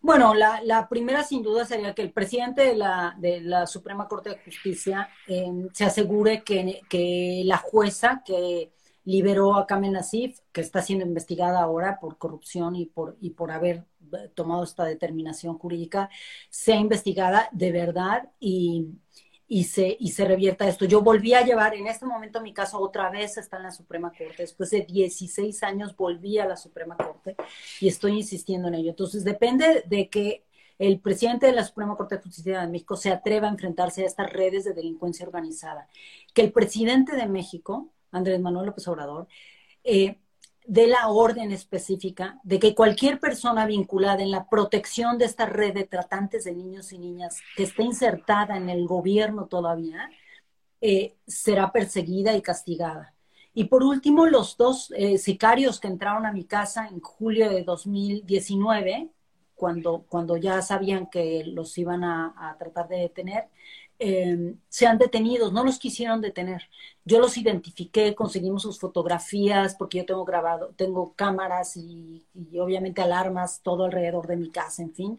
Bueno, 0.00 0.34
la, 0.34 0.86
primera 0.88 1.24
sin 1.24 1.42
duda 1.42 1.64
sería 1.64 1.94
que 1.94 2.02
el 2.02 2.12
presidente 2.12 2.62
de 2.62 2.76
la, 2.76 3.16
de 3.18 3.40
la 3.40 3.66
Suprema 3.66 4.06
Corte 4.06 4.30
de 4.30 4.38
Justicia 4.38 5.08
em, 5.26 5.68
se 5.72 5.84
asegure 5.84 6.44
que, 6.44 6.80
que, 6.88 7.42
la 7.44 7.56
jueza 7.56 8.22
que 8.24 8.72
liberó 9.04 9.56
a 9.56 9.66
Kamen 9.66 9.92
Nasif, 9.92 10.38
que 10.52 10.60
está 10.60 10.82
siendo 10.82 11.04
investigada 11.04 11.60
ahora 11.60 11.98
por 11.98 12.18
corrupción 12.18 12.76
y 12.76 12.86
por, 12.86 13.16
y 13.20 13.30
por 13.30 13.50
haber 13.50 13.84
tomado 14.34 14.62
esta 14.62 14.84
determinación 14.84 15.58
jurídica, 15.58 16.08
sea 16.50 16.76
investigada 16.76 17.48
de 17.52 17.72
verdad 17.72 18.28
y, 18.38 18.86
y 19.48 19.64
se, 19.64 19.96
y 19.98 20.10
se 20.10 20.24
revierta 20.24 20.68
esto. 20.68 20.84
Yo 20.84 21.02
volví 21.02 21.34
a 21.34 21.44
llevar, 21.44 21.74
en 21.74 21.86
este 21.86 22.04
momento 22.04 22.40
mi 22.40 22.52
caso 22.52 22.80
otra 22.80 23.10
vez 23.10 23.38
está 23.38 23.58
en 23.58 23.64
la 23.64 23.70
Suprema 23.70 24.10
Corte, 24.10 24.34
después 24.38 24.70
de 24.70 24.82
16 24.82 25.62
años 25.62 25.96
volví 25.96 26.38
a 26.38 26.46
la 26.46 26.56
Suprema 26.56 26.96
Corte 26.96 27.36
y 27.80 27.88
estoy 27.88 28.12
insistiendo 28.12 28.68
en 28.68 28.74
ello. 28.74 28.90
Entonces 28.90 29.24
depende 29.24 29.84
de 29.86 30.08
que 30.08 30.44
el 30.78 31.00
presidente 31.00 31.46
de 31.46 31.52
la 31.52 31.64
Suprema 31.64 31.96
Corte 31.96 32.16
de 32.16 32.22
Justicia 32.22 32.60
de 32.60 32.66
México 32.66 32.96
se 32.96 33.10
atreva 33.10 33.46
a 33.46 33.50
enfrentarse 33.50 34.02
a 34.02 34.06
estas 34.06 34.30
redes 34.32 34.64
de 34.64 34.74
delincuencia 34.74 35.24
organizada, 35.24 35.88
que 36.34 36.42
el 36.42 36.52
presidente 36.52 37.16
de 37.16 37.26
México, 37.26 37.92
Andrés 38.10 38.40
Manuel 38.40 38.66
López 38.66 38.86
Obrador, 38.88 39.28
eh, 39.84 40.18
de 40.66 40.86
la 40.86 41.08
orden 41.08 41.52
específica 41.52 42.40
de 42.42 42.58
que 42.58 42.74
cualquier 42.74 43.20
persona 43.20 43.66
vinculada 43.66 44.22
en 44.22 44.30
la 44.30 44.48
protección 44.48 45.18
de 45.18 45.26
esta 45.26 45.46
red 45.46 45.74
de 45.74 45.84
tratantes 45.84 46.44
de 46.44 46.52
niños 46.52 46.92
y 46.92 46.98
niñas 46.98 47.40
que 47.56 47.64
esté 47.64 47.82
insertada 47.82 48.56
en 48.56 48.68
el 48.68 48.86
gobierno 48.86 49.46
todavía, 49.46 50.10
eh, 50.80 51.16
será 51.26 51.72
perseguida 51.72 52.36
y 52.36 52.42
castigada. 52.42 53.14
Y 53.54 53.64
por 53.64 53.82
último, 53.82 54.26
los 54.26 54.56
dos 54.58 54.92
eh, 54.96 55.16
sicarios 55.16 55.80
que 55.80 55.88
entraron 55.88 56.26
a 56.26 56.32
mi 56.32 56.44
casa 56.44 56.88
en 56.88 57.00
julio 57.00 57.48
de 57.48 57.64
2019, 57.64 59.08
cuando, 59.54 60.04
cuando 60.08 60.36
ya 60.36 60.60
sabían 60.60 61.06
que 61.06 61.42
los 61.46 61.78
iban 61.78 62.04
a, 62.04 62.56
tratar 62.58 62.88
de 62.88 62.98
detener, 62.98 63.48
eh, 63.98 64.54
se 64.68 64.86
han 64.86 64.98
detenido, 64.98 65.50
no 65.52 65.64
los 65.64 65.78
quisieron 65.78 66.20
detener. 66.20 66.68
Yo 67.04 67.18
los 67.20 67.36
identifiqué, 67.36 68.14
conseguimos 68.14 68.62
sus 68.62 68.78
fotografías, 68.78 69.76
porque 69.76 69.98
yo 69.98 70.06
tengo 70.06 70.24
grabado, 70.24 70.72
tengo 70.76 71.14
cámaras 71.14 71.76
y, 71.76 72.24
y 72.34 72.58
obviamente 72.58 73.02
alarmas 73.02 73.60
todo 73.62 73.84
alrededor 73.84 74.26
de 74.26 74.36
mi 74.36 74.50
casa, 74.50 74.82
en 74.82 74.94
fin 74.94 75.18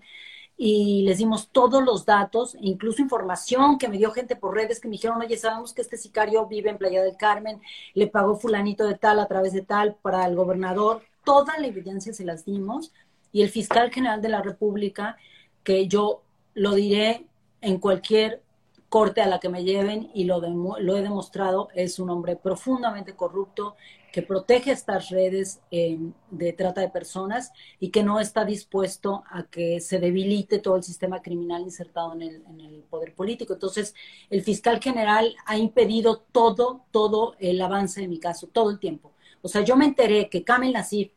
y 0.57 1.03
les 1.03 1.19
dimos 1.19 1.49
todos 1.51 1.83
los 1.83 2.05
datos, 2.05 2.57
incluso 2.59 3.03
información 3.03 3.77
que 3.77 3.87
me 3.87 3.97
dio 3.97 4.11
gente 4.11 4.35
por 4.35 4.55
redes 4.55 4.79
que 4.79 4.87
me 4.87 4.93
dijeron, 4.93 5.21
oye, 5.21 5.37
sabemos 5.37 5.71
que 5.71 5.83
este 5.83 5.97
sicario 5.97 6.47
vive 6.47 6.71
en 6.71 6.79
Playa 6.79 7.03
del 7.03 7.15
Carmen, 7.15 7.61
le 7.93 8.07
pagó 8.07 8.35
fulanito 8.35 8.87
de 8.87 8.95
tal 8.95 9.19
a 9.19 9.27
través 9.27 9.53
de 9.53 9.61
tal 9.61 9.95
para 10.01 10.25
el 10.25 10.35
gobernador, 10.35 11.03
toda 11.23 11.59
la 11.59 11.67
evidencia 11.67 12.11
se 12.11 12.25
las 12.25 12.43
dimos 12.43 12.91
y 13.31 13.43
el 13.43 13.49
fiscal 13.49 13.91
general 13.91 14.21
de 14.21 14.29
la 14.29 14.41
República, 14.41 15.17
que 15.63 15.87
yo 15.87 16.23
lo 16.55 16.73
diré 16.73 17.27
en 17.61 17.77
cualquier 17.77 18.41
corte 18.89 19.21
a 19.21 19.27
la 19.27 19.39
que 19.39 19.49
me 19.49 19.63
lleven 19.63 20.09
y 20.13 20.23
lo, 20.23 20.39
lo 20.39 20.97
he 20.97 21.01
demostrado, 21.01 21.69
es 21.73 21.99
un 21.99 22.09
hombre 22.09 22.35
profundamente 22.35 23.15
corrupto 23.15 23.75
que 24.11 24.21
protege 24.21 24.71
estas 24.71 25.09
redes 25.09 25.59
eh, 25.69 25.99
de 26.31 26.53
trata 26.53 26.81
de 26.81 26.89
personas 26.89 27.51
y 27.79 27.89
que 27.89 28.03
no 28.03 28.19
está 28.19 28.45
dispuesto 28.45 29.23
a 29.29 29.43
que 29.43 29.79
se 29.79 29.99
debilite 29.99 30.59
todo 30.59 30.77
el 30.77 30.83
sistema 30.83 31.21
criminal 31.21 31.61
insertado 31.61 32.13
en 32.13 32.21
el, 32.23 32.83
poder 32.89 33.13
político. 33.13 33.53
Entonces, 33.53 33.93
el 34.29 34.41
fiscal 34.41 34.81
general 34.81 35.35
ha 35.45 35.57
impedido 35.57 36.23
todo, 36.31 36.85
todo 36.91 37.35
el 37.39 37.61
avance 37.61 38.01
de 38.01 38.07
mi 38.07 38.17
caso, 38.17 38.47
todo 38.47 38.71
el 38.71 38.79
tiempo. 38.79 39.11
O 39.41 39.49
sea, 39.49 39.61
yo 39.61 39.75
me 39.75 39.85
enteré 39.85 40.29
que 40.29 40.43
Kamel 40.43 40.73
Nassif 40.73 41.11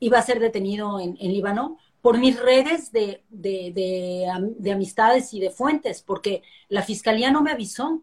iba 0.00 0.18
a 0.18 0.22
ser 0.22 0.40
detenido 0.40 1.00
en, 1.00 1.16
en 1.20 1.32
Líbano 1.32 1.78
por 2.04 2.18
mis 2.18 2.38
redes 2.38 2.92
de, 2.92 3.24
de, 3.30 3.72
de, 3.74 4.26
de, 4.58 4.72
amistades 4.72 5.32
y 5.32 5.40
de 5.40 5.48
fuentes, 5.48 6.02
porque 6.02 6.42
la 6.68 6.82
fiscalía 6.82 7.30
no 7.30 7.40
me 7.40 7.50
avisó. 7.50 8.02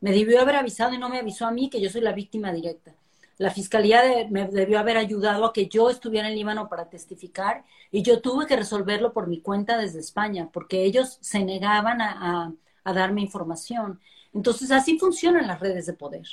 Me 0.00 0.10
debió 0.10 0.40
haber 0.40 0.56
avisado 0.56 0.94
y 0.94 0.98
no 0.98 1.08
me 1.08 1.20
avisó 1.20 1.46
a 1.46 1.52
mí 1.52 1.70
que 1.70 1.80
yo 1.80 1.88
soy 1.88 2.00
la 2.00 2.12
víctima 2.12 2.52
directa. 2.52 2.96
La 3.38 3.52
fiscalía 3.52 4.02
me 4.30 4.48
debió 4.48 4.80
haber 4.80 4.96
ayudado 4.96 5.44
a 5.44 5.52
que 5.52 5.68
yo 5.68 5.90
estuviera 5.90 6.28
en 6.28 6.34
Líbano 6.34 6.68
para 6.68 6.90
testificar 6.90 7.64
y 7.92 8.02
yo 8.02 8.20
tuve 8.20 8.48
que 8.48 8.56
resolverlo 8.56 9.12
por 9.12 9.28
mi 9.28 9.40
cuenta 9.40 9.78
desde 9.78 10.00
España, 10.00 10.48
porque 10.52 10.82
ellos 10.82 11.18
se 11.20 11.44
negaban 11.44 12.00
a, 12.00 12.52
a 12.82 12.92
darme 12.92 13.20
información. 13.20 14.00
Entonces, 14.34 14.72
así 14.72 14.98
funcionan 14.98 15.46
las 15.46 15.60
redes 15.60 15.86
de 15.86 15.92
poder. 15.92 16.26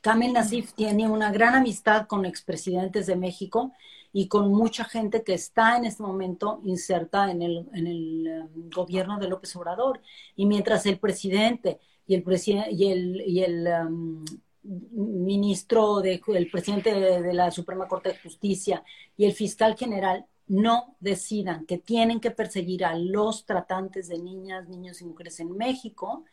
Kamel 0.00 0.32
Nasif 0.32 0.72
tiene 0.72 1.06
una 1.06 1.30
gran 1.30 1.54
amistad 1.54 2.06
con 2.06 2.24
expresidentes 2.24 3.04
de 3.06 3.16
México 3.16 3.74
y 4.16 4.28
con 4.28 4.52
mucha 4.52 4.84
gente 4.84 5.24
que 5.24 5.34
está 5.34 5.76
en 5.76 5.86
este 5.86 6.04
momento 6.04 6.60
inserta 6.64 7.32
en 7.32 7.42
el, 7.42 7.68
en 7.74 7.86
el 7.88 8.48
um, 8.54 8.70
gobierno 8.70 9.18
de 9.18 9.28
López 9.28 9.54
Obrador. 9.56 10.00
Y 10.36 10.46
mientras 10.46 10.86
el 10.86 11.00
presidente 11.00 11.80
y 12.06 12.14
el, 12.14 12.24
y 12.70 12.92
el, 12.92 13.22
y 13.26 13.40
el 13.40 13.66
um, 13.66 14.24
ministro, 14.62 16.00
de, 16.00 16.22
el 16.28 16.48
presidente 16.48 16.94
de, 16.94 17.34
la 17.34 17.50
Suprema 17.50 17.88
Corte 17.88 18.10
de 18.10 18.18
Justicia 18.18 18.84
y 19.16 19.24
el 19.24 19.32
fiscal 19.32 19.76
general 19.76 20.26
no 20.46 20.94
decidan 21.00 21.66
que 21.66 21.78
tienen 21.78 22.20
que 22.20 22.30
perseguir 22.30 22.84
a 22.84 22.96
los 22.96 23.44
tratantes 23.44 24.06
de 24.06 24.18
niñas, 24.18 24.68
niños 24.68 25.00
y 25.00 25.06
mujeres 25.06 25.40
en 25.40 25.56
México, 25.56 26.24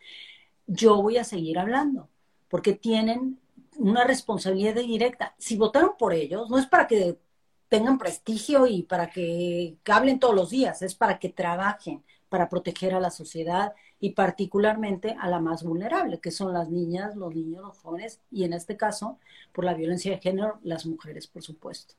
yo 0.67 1.01
voy 1.01 1.17
a 1.17 1.23
seguir 1.23 1.57
hablando, 1.57 2.09
porque 2.47 2.73
tienen 2.73 3.39
una 3.77 4.03
responsabilidad 4.03 4.75
directa. 4.75 5.33
Si 5.39 5.57
votaron 5.57 5.93
por 5.97 6.13
ellos, 6.13 6.47
no 6.47 6.59
es 6.59 6.67
para 6.67 6.85
que 6.85 7.17
tengan 7.71 7.97
prestigio 7.97 8.67
y 8.67 8.83
para 8.83 9.09
que 9.09 9.77
hablen 9.89 10.19
todos 10.19 10.35
los 10.35 10.49
días, 10.49 10.81
es 10.81 10.93
para 10.93 11.19
que 11.19 11.29
trabajen 11.29 12.03
para 12.27 12.49
proteger 12.49 12.93
a 12.93 12.99
la 12.99 13.11
sociedad 13.11 13.73
y 13.97 14.09
particularmente 14.09 15.15
a 15.17 15.29
la 15.29 15.39
más 15.39 15.63
vulnerable, 15.63 16.19
que 16.19 16.31
son 16.31 16.51
las 16.51 16.69
niñas, 16.69 17.15
los 17.15 17.33
niños, 17.33 17.63
los 17.63 17.77
jóvenes 17.77 18.19
y 18.29 18.43
en 18.43 18.51
este 18.51 18.75
caso, 18.75 19.19
por 19.53 19.63
la 19.63 19.73
violencia 19.73 20.11
de 20.11 20.19
género, 20.19 20.59
las 20.63 20.85
mujeres, 20.85 21.27
por 21.27 21.43
supuesto. 21.43 21.93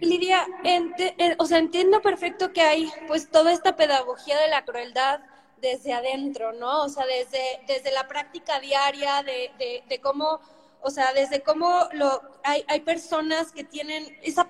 Lidia, 0.00 0.46
o 1.38 1.44
sea, 1.44 1.58
entiendo 1.58 2.00
perfecto 2.00 2.52
que 2.52 2.60
hay 2.60 2.88
pues 3.08 3.28
toda 3.32 3.52
esta 3.52 3.74
pedagogía 3.74 4.40
de 4.40 4.50
la 4.50 4.64
crueldad 4.64 5.18
desde 5.60 5.92
adentro, 5.92 6.52
¿no? 6.52 6.84
O 6.84 6.88
sea, 6.88 7.04
desde, 7.06 7.42
desde 7.66 7.90
la 7.90 8.06
práctica 8.06 8.60
diaria, 8.60 9.24
de, 9.24 9.82
de 9.88 10.00
cómo 10.00 10.38
o 10.82 10.90
sea, 10.90 11.12
desde 11.12 11.42
cómo 11.42 11.88
lo, 11.92 12.20
hay, 12.44 12.64
hay 12.68 12.80
personas 12.80 13.52
que 13.52 13.64
tienen 13.64 14.18
esa 14.22 14.48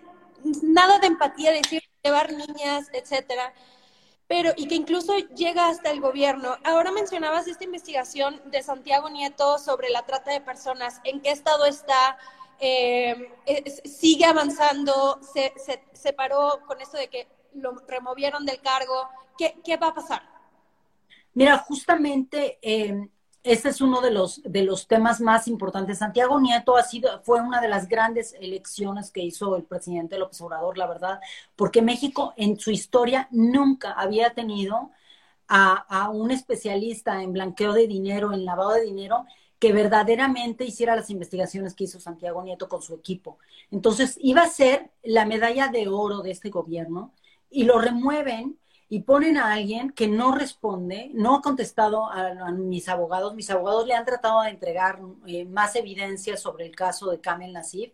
nada 0.62 0.98
de 0.98 1.08
empatía, 1.08 1.50
de 1.50 1.58
decir, 1.58 1.82
llevar 2.02 2.32
niñas, 2.32 2.88
etcétera, 2.92 3.52
pero 4.26 4.52
y 4.56 4.68
que 4.68 4.74
incluso 4.74 5.16
llega 5.34 5.68
hasta 5.68 5.90
el 5.90 6.00
gobierno. 6.00 6.56
Ahora 6.64 6.92
mencionabas 6.92 7.48
esta 7.48 7.64
investigación 7.64 8.40
de 8.46 8.62
Santiago 8.62 9.08
Nieto 9.08 9.58
sobre 9.58 9.88
la 9.88 10.04
trata 10.04 10.32
de 10.32 10.40
personas, 10.40 11.00
¿en 11.04 11.20
qué 11.20 11.30
estado 11.30 11.64
está? 11.66 12.18
Eh, 12.60 13.32
sigue 13.84 14.24
avanzando, 14.24 15.20
se, 15.22 15.52
se, 15.56 15.82
se, 15.92 16.12
paró 16.12 16.60
con 16.66 16.80
esto 16.80 16.96
de 16.96 17.08
que 17.08 17.28
lo 17.54 17.72
removieron 17.86 18.44
del 18.44 18.60
cargo. 18.60 19.08
¿Qué, 19.38 19.60
qué 19.64 19.76
va 19.76 19.88
a 19.88 19.94
pasar? 19.94 20.22
Mira, 21.34 21.58
justamente 21.58 22.58
eh, 22.60 23.08
este 23.42 23.70
es 23.70 23.80
uno 23.80 24.00
de 24.00 24.10
los, 24.10 24.42
de 24.42 24.62
los 24.62 24.86
temas 24.86 25.20
más 25.20 25.48
importantes. 25.48 25.98
Santiago 25.98 26.40
Nieto 26.40 26.76
ha 26.76 26.82
sido, 26.82 27.22
fue 27.22 27.40
una 27.40 27.60
de 27.60 27.68
las 27.68 27.88
grandes 27.88 28.34
elecciones 28.40 29.10
que 29.10 29.22
hizo 29.22 29.56
el 29.56 29.64
presidente 29.64 30.18
López 30.18 30.40
Obrador, 30.40 30.76
la 30.76 30.86
verdad, 30.86 31.20
porque 31.56 31.82
México 31.82 32.34
en 32.36 32.58
su 32.58 32.70
historia 32.70 33.28
nunca 33.30 33.92
había 33.92 34.34
tenido 34.34 34.90
a, 35.48 35.74
a 35.74 36.10
un 36.10 36.30
especialista 36.30 37.22
en 37.22 37.32
blanqueo 37.32 37.72
de 37.72 37.86
dinero, 37.86 38.32
en 38.32 38.44
lavado 38.44 38.72
de 38.72 38.82
dinero, 38.82 39.24
que 39.58 39.72
verdaderamente 39.72 40.64
hiciera 40.64 40.94
las 40.94 41.10
investigaciones 41.10 41.74
que 41.74 41.84
hizo 41.84 42.00
Santiago 42.00 42.42
Nieto 42.42 42.68
con 42.68 42.82
su 42.82 42.94
equipo. 42.94 43.38
Entonces, 43.70 44.16
iba 44.20 44.42
a 44.42 44.48
ser 44.48 44.90
la 45.02 45.26
medalla 45.26 45.68
de 45.68 45.88
oro 45.88 46.22
de 46.22 46.30
este 46.30 46.50
gobierno 46.50 47.12
y 47.50 47.64
lo 47.64 47.78
remueven 47.80 48.58
y 48.90 49.00
ponen 49.00 49.36
a 49.36 49.52
alguien 49.52 49.90
que 49.90 50.08
no 50.08 50.32
responde, 50.32 51.10
no 51.14 51.36
ha 51.36 51.42
contestado 51.42 52.10
a, 52.10 52.50
mis 52.52 52.88
abogados. 52.88 53.34
Mis 53.34 53.50
abogados 53.50 53.86
le 53.86 53.94
han 53.94 54.06
tratado 54.06 54.42
de 54.42 54.50
entregar 54.50 55.00
eh, 55.26 55.44
más 55.44 55.76
evidencia 55.76 56.36
sobre 56.36 56.66
el 56.66 56.74
caso 56.74 57.10
de 57.10 57.20
Kamel 57.20 57.52
Nassif 57.52 57.92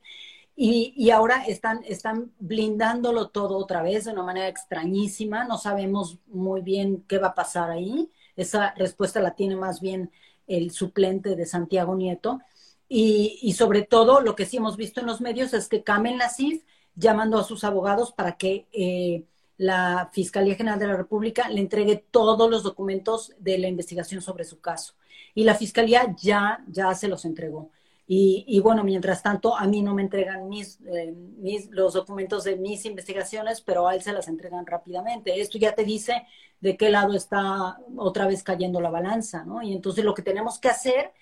y, 0.57 1.11
ahora 1.11 1.45
están, 1.47 1.83
están 1.85 2.33
blindándolo 2.39 3.29
todo 3.31 3.57
otra 3.57 3.83
vez 3.83 4.05
de 4.05 4.13
una 4.13 4.23
manera 4.23 4.47
extrañísima. 4.49 5.45
No 5.45 5.59
sabemos 5.59 6.19
muy 6.29 6.61
bien 6.61 7.05
qué 7.09 7.19
va 7.19 7.29
a 7.29 7.35
pasar 7.35 7.71
ahí. 7.71 8.11
Esa 8.37 8.73
respuesta 8.77 9.21
la 9.21 9.35
tiene 9.35 9.57
más 9.57 9.81
bien 9.81 10.13
el 10.47 10.71
suplente 10.71 11.35
de 11.35 11.47
Santiago 11.47 11.97
Nieto. 11.97 12.41
Y, 12.89 13.53
sobre 13.55 13.83
todo, 13.83 14.21
lo 14.21 14.37
que 14.37 14.47
sí 14.47 14.59
hemos 14.59 14.77
visto 14.77 15.01
en 15.01 15.07
los 15.07 15.21
medios 15.21 15.55
es 15.55 15.69
que 15.69 15.83
Kamel 15.83 16.19
Nassif 16.19 16.65
llamando 16.95 17.39
a 17.39 17.45
sus 17.45 17.65
abogados 17.65 18.13
para 18.13 18.37
que... 18.37 18.69
Eh, 18.73 19.25
la 19.65 20.11
Fiscalía 20.13 20.57
General 20.57 20.79
de 20.79 20.87
la 20.87 20.97
República 20.97 21.49
le 21.49 21.61
entregue 21.61 22.05
todos 22.11 22.51
los 22.51 22.63
documentos 22.63 23.33
de 23.39 23.57
la 23.57 23.67
investigación 23.67 24.21
sobre 24.21 24.45
su 24.45 24.61
caso. 24.61 24.95
Y 25.35 25.45
la 25.45 25.55
Fiscalía 25.55 26.15
ya, 26.21 26.63
ya 26.69 26.95
se 26.95 27.09
los 27.09 27.25
entregó. 27.25 27.71
Y, 28.07 28.45
y 28.47 28.61
bueno, 28.61 28.85
mientras 28.85 29.23
tanto, 29.23 29.57
a 29.57 29.67
mí 29.67 29.81
no 29.81 29.95
me 29.95 30.03
entregan 30.03 30.51
mis, 30.51 30.79
eh, 30.83 31.13
mis, 31.39 31.71
los 31.71 31.95
documentos 31.95 32.45
de 32.45 32.57
mis 32.57 32.85
investigaciones, 32.85 33.63
pero 33.63 33.89
a 33.89 33.95
él 33.95 34.03
se 34.03 34.13
las 34.13 34.29
entregan 34.29 34.67
rápidamente. 34.67 35.41
Esto 35.41 35.57
ya 35.57 35.75
te 35.75 35.85
dice 35.85 36.27
de 36.61 36.77
qué 36.77 36.91
lado 36.91 37.15
está 37.15 37.79
otra 37.97 38.27
vez 38.27 38.43
cayendo 38.43 38.83
la 38.83 38.91
balanza, 38.91 39.45
¿no? 39.45 39.63
Y 39.63 39.73
entonces 39.73 40.05
lo 40.05 40.13
que 40.13 40.21
tenemos 40.23 40.59
que 40.59 40.69
hacer, 40.69 41.13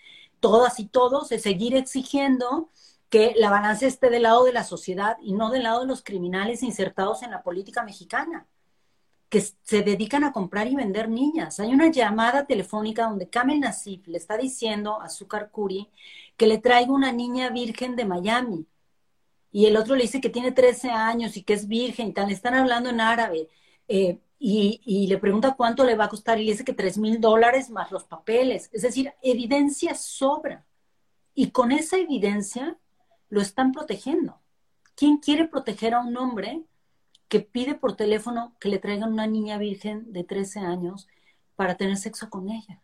todas 0.40 0.80
y 0.80 0.86
todos, 0.86 1.30
es 1.30 1.42
seguir 1.42 1.76
exigiendo 1.76 2.70
que 3.12 3.34
la 3.36 3.50
balanza 3.50 3.86
esté 3.86 4.08
del 4.08 4.22
lado 4.22 4.44
de 4.44 4.54
la 4.54 4.64
sociedad 4.64 5.18
y 5.20 5.34
no 5.34 5.50
del 5.50 5.64
lado 5.64 5.80
de 5.80 5.86
los 5.86 6.02
criminales 6.02 6.62
insertados 6.62 7.22
en 7.22 7.30
la 7.30 7.42
política 7.42 7.82
mexicana, 7.82 8.46
que 9.28 9.42
se 9.42 9.82
dedican 9.82 10.24
a 10.24 10.32
comprar 10.32 10.66
y 10.66 10.74
vender 10.74 11.10
niñas. 11.10 11.60
Hay 11.60 11.74
una 11.74 11.90
llamada 11.90 12.46
telefónica 12.46 13.04
donde 13.04 13.28
Kamel 13.28 13.60
Nasif 13.60 14.08
le 14.08 14.16
está 14.16 14.38
diciendo 14.38 14.98
a 14.98 15.10
Zúcar 15.10 15.50
Curi 15.50 15.90
que 16.38 16.46
le 16.46 16.56
traiga 16.56 16.90
una 16.90 17.12
niña 17.12 17.50
virgen 17.50 17.96
de 17.96 18.06
Miami. 18.06 18.66
Y 19.50 19.66
el 19.66 19.76
otro 19.76 19.94
le 19.94 20.04
dice 20.04 20.22
que 20.22 20.30
tiene 20.30 20.50
13 20.50 20.88
años 20.88 21.36
y 21.36 21.42
que 21.42 21.52
es 21.52 21.68
virgen 21.68 22.08
y 22.08 22.12
tal. 22.14 22.30
Están 22.30 22.54
hablando 22.54 22.88
en 22.88 23.00
árabe. 23.02 23.50
Eh, 23.88 24.20
y, 24.38 24.80
y, 24.86 25.06
le 25.06 25.18
pregunta 25.18 25.54
cuánto 25.54 25.84
le 25.84 25.96
va 25.96 26.04
a 26.06 26.08
costar 26.08 26.40
y 26.40 26.46
le 26.46 26.52
dice 26.52 26.64
que 26.64 26.72
3 26.72 26.96
mil 26.96 27.20
dólares 27.20 27.68
más 27.68 27.92
los 27.92 28.04
papeles. 28.04 28.70
Es 28.72 28.80
decir, 28.80 29.12
evidencia 29.20 29.94
sobra. 29.94 30.64
Y 31.34 31.50
con 31.50 31.72
esa 31.72 31.98
evidencia 31.98 32.78
lo 33.32 33.40
están 33.40 33.72
protegiendo. 33.72 34.40
¿Quién 34.94 35.16
quiere 35.18 35.48
proteger 35.48 35.94
a 35.94 36.00
un 36.00 36.16
hombre 36.16 36.62
que 37.28 37.40
pide 37.40 37.74
por 37.74 37.96
teléfono 37.96 38.54
que 38.60 38.68
le 38.68 38.78
traigan 38.78 39.12
una 39.12 39.26
niña 39.26 39.58
virgen 39.58 40.12
de 40.12 40.22
13 40.22 40.60
años 40.60 41.08
para 41.56 41.76
tener 41.76 41.96
sexo 41.96 42.30
con 42.30 42.48
ella? 42.48 42.82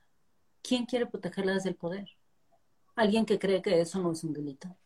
¿quién 0.68 0.84
quiere 0.84 1.07
protegerla 1.07 1.55
desde 1.55 1.70
el 1.70 1.76
poder? 1.76 2.09
Alguien 2.94 3.24
que 3.24 3.38
cree 3.38 3.62
que 3.62 3.80
eso 3.80 4.01
no 4.01 4.12
es 4.12 4.22
un 4.22 4.34
delito. 4.34 4.76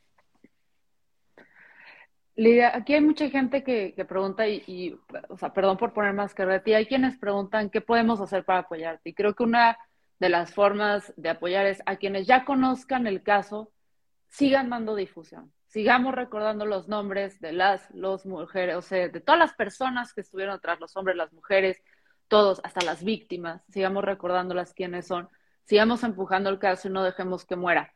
Lidia, 2.36 2.74
aquí 2.74 2.94
hay 2.94 3.00
mucha 3.00 3.28
gente 3.28 3.62
que, 3.62 3.92
pregunta, 4.08 4.48
y, 4.48 4.98
o 5.28 5.36
sea, 5.36 5.52
perdón 5.52 5.76
por 5.76 5.92
poner 5.92 6.14
más 6.14 6.34
que 6.34 6.46
de 6.46 6.60
ti, 6.60 6.72
hay 6.72 6.86
quienes 6.86 7.18
preguntan 7.18 7.68
qué 7.68 7.80
podemos 7.80 8.20
hacer 8.20 8.44
para 8.44 8.60
apoyarte. 8.60 9.10
Y 9.10 9.14
creo 9.14 9.34
que 9.34 9.42
una 9.42 9.76
de 10.18 10.28
las 10.28 10.54
formas 10.54 11.12
de 11.16 11.30
apoyar 11.30 11.66
es 11.66 11.82
a 11.84 11.96
quienes 11.96 12.26
ya 12.26 12.44
conozcan 12.44 13.06
el 13.06 13.22
caso, 13.22 13.70
sigan 14.33 14.70
dando 14.70 14.97
difusión. 14.97 15.53
Sigamos 15.68 16.14
recordando 16.14 16.66
los 16.66 16.89
nombres 16.89 17.41
de 17.41 17.53
las 17.53 17.89
los 17.95 18.26
mujeres, 18.26 18.76
o 18.76 18.83
sea, 18.83 19.09
de 19.09 19.20
todas 19.20 19.39
las 19.39 19.55
personas 19.55 20.12
que 20.12 20.22
estuvieron 20.22 20.55
atrás, 20.55 20.80
los 20.80 20.97
hombres, 20.97 21.16
las 21.16 21.33
mujeres, 21.33 21.80
todos, 22.26 22.61
hasta 22.64 22.85
las 22.85 23.05
víctimas. 23.05 23.62
Sigamos 23.70 24.05
recordándolas 24.05 24.74
quiénes 24.74 25.07
son. 25.07 25.28
Sigamos 25.64 26.03
empujando 26.03 26.51
el 26.51 26.59
caso 26.59 26.89
y 26.89 26.91
no 26.91 27.05
dejemos 27.05 27.47
que 27.47 27.57
muera 27.57 27.93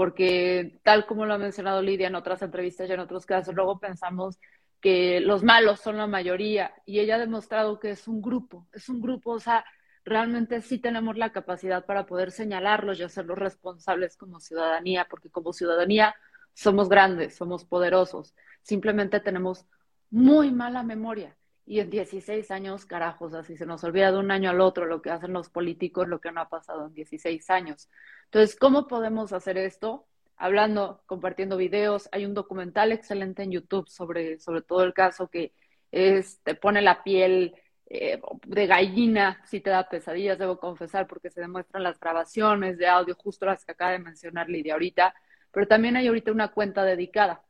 porque 0.00 0.80
tal 0.82 1.04
como 1.04 1.26
lo 1.26 1.34
ha 1.34 1.38
mencionado 1.38 1.82
Lidia 1.82 2.06
en 2.06 2.14
otras 2.14 2.40
entrevistas 2.40 2.88
y 2.88 2.92
en 2.94 3.00
otros 3.00 3.26
casos, 3.26 3.54
luego 3.54 3.78
pensamos 3.78 4.38
que 4.80 5.20
los 5.20 5.42
malos 5.42 5.80
son 5.80 5.98
la 5.98 6.06
mayoría 6.06 6.72
y 6.86 7.00
ella 7.00 7.16
ha 7.16 7.18
demostrado 7.18 7.78
que 7.78 7.90
es 7.90 8.08
un 8.08 8.22
grupo, 8.22 8.66
es 8.72 8.88
un 8.88 9.02
grupo, 9.02 9.32
o 9.32 9.40
sea, 9.40 9.62
realmente 10.10 10.60
sí 10.60 10.78
tenemos 10.78 11.16
la 11.16 11.30
capacidad 11.30 11.86
para 11.86 12.04
poder 12.04 12.32
señalarlos 12.32 12.98
y 12.98 13.04
hacerlos 13.04 13.38
responsables 13.38 14.16
como 14.16 14.40
ciudadanía, 14.40 15.06
porque 15.08 15.30
como 15.30 15.52
ciudadanía 15.52 16.16
somos 16.52 16.88
grandes, 16.88 17.36
somos 17.36 17.64
poderosos, 17.64 18.34
simplemente 18.60 19.20
tenemos 19.20 19.66
muy 20.10 20.50
mala 20.50 20.82
memoria. 20.82 21.36
Y 21.64 21.78
en 21.78 21.90
16 21.90 22.50
años, 22.50 22.84
carajos, 22.84 23.32
así 23.34 23.56
se 23.56 23.64
nos 23.64 23.84
olvida 23.84 24.10
de 24.10 24.18
un 24.18 24.32
año 24.32 24.50
al 24.50 24.60
otro 24.60 24.86
lo 24.86 25.00
que 25.00 25.10
hacen 25.10 25.32
los 25.32 25.48
políticos, 25.48 26.08
lo 26.08 26.20
que 26.20 26.32
no 26.32 26.40
ha 26.40 26.48
pasado 26.48 26.86
en 26.86 26.94
16 26.94 27.48
años. 27.48 27.88
Entonces, 28.24 28.56
¿cómo 28.56 28.88
podemos 28.88 29.32
hacer 29.32 29.56
esto? 29.56 30.08
Hablando, 30.36 31.02
compartiendo 31.06 31.56
videos. 31.56 32.08
Hay 32.10 32.26
un 32.26 32.34
documental 32.34 32.90
excelente 32.90 33.44
en 33.44 33.52
YouTube 33.52 33.88
sobre, 33.88 34.40
sobre 34.40 34.62
todo 34.62 34.82
el 34.82 34.92
caso 34.92 35.28
que 35.28 35.52
es, 35.92 36.40
pone 36.60 36.82
la 36.82 37.04
piel 37.04 37.54
eh, 37.92 38.20
de 38.46 38.66
gallina, 38.68 39.42
si 39.44 39.60
te 39.60 39.70
da 39.70 39.88
pesadillas, 39.88 40.38
debo 40.38 40.60
confesar, 40.60 41.08
porque 41.08 41.28
se 41.28 41.40
demuestran 41.40 41.82
las 41.82 41.98
grabaciones 41.98 42.78
de 42.78 42.86
audio, 42.86 43.16
justo 43.16 43.46
las 43.46 43.64
que 43.64 43.72
acaba 43.72 43.90
de 43.90 43.98
mencionar 43.98 44.48
Lidia 44.48 44.74
ahorita. 44.74 45.12
Pero 45.50 45.66
también 45.66 45.96
hay 45.96 46.06
ahorita 46.06 46.30
una 46.30 46.52
cuenta 46.52 46.84
dedicada. 46.84 47.42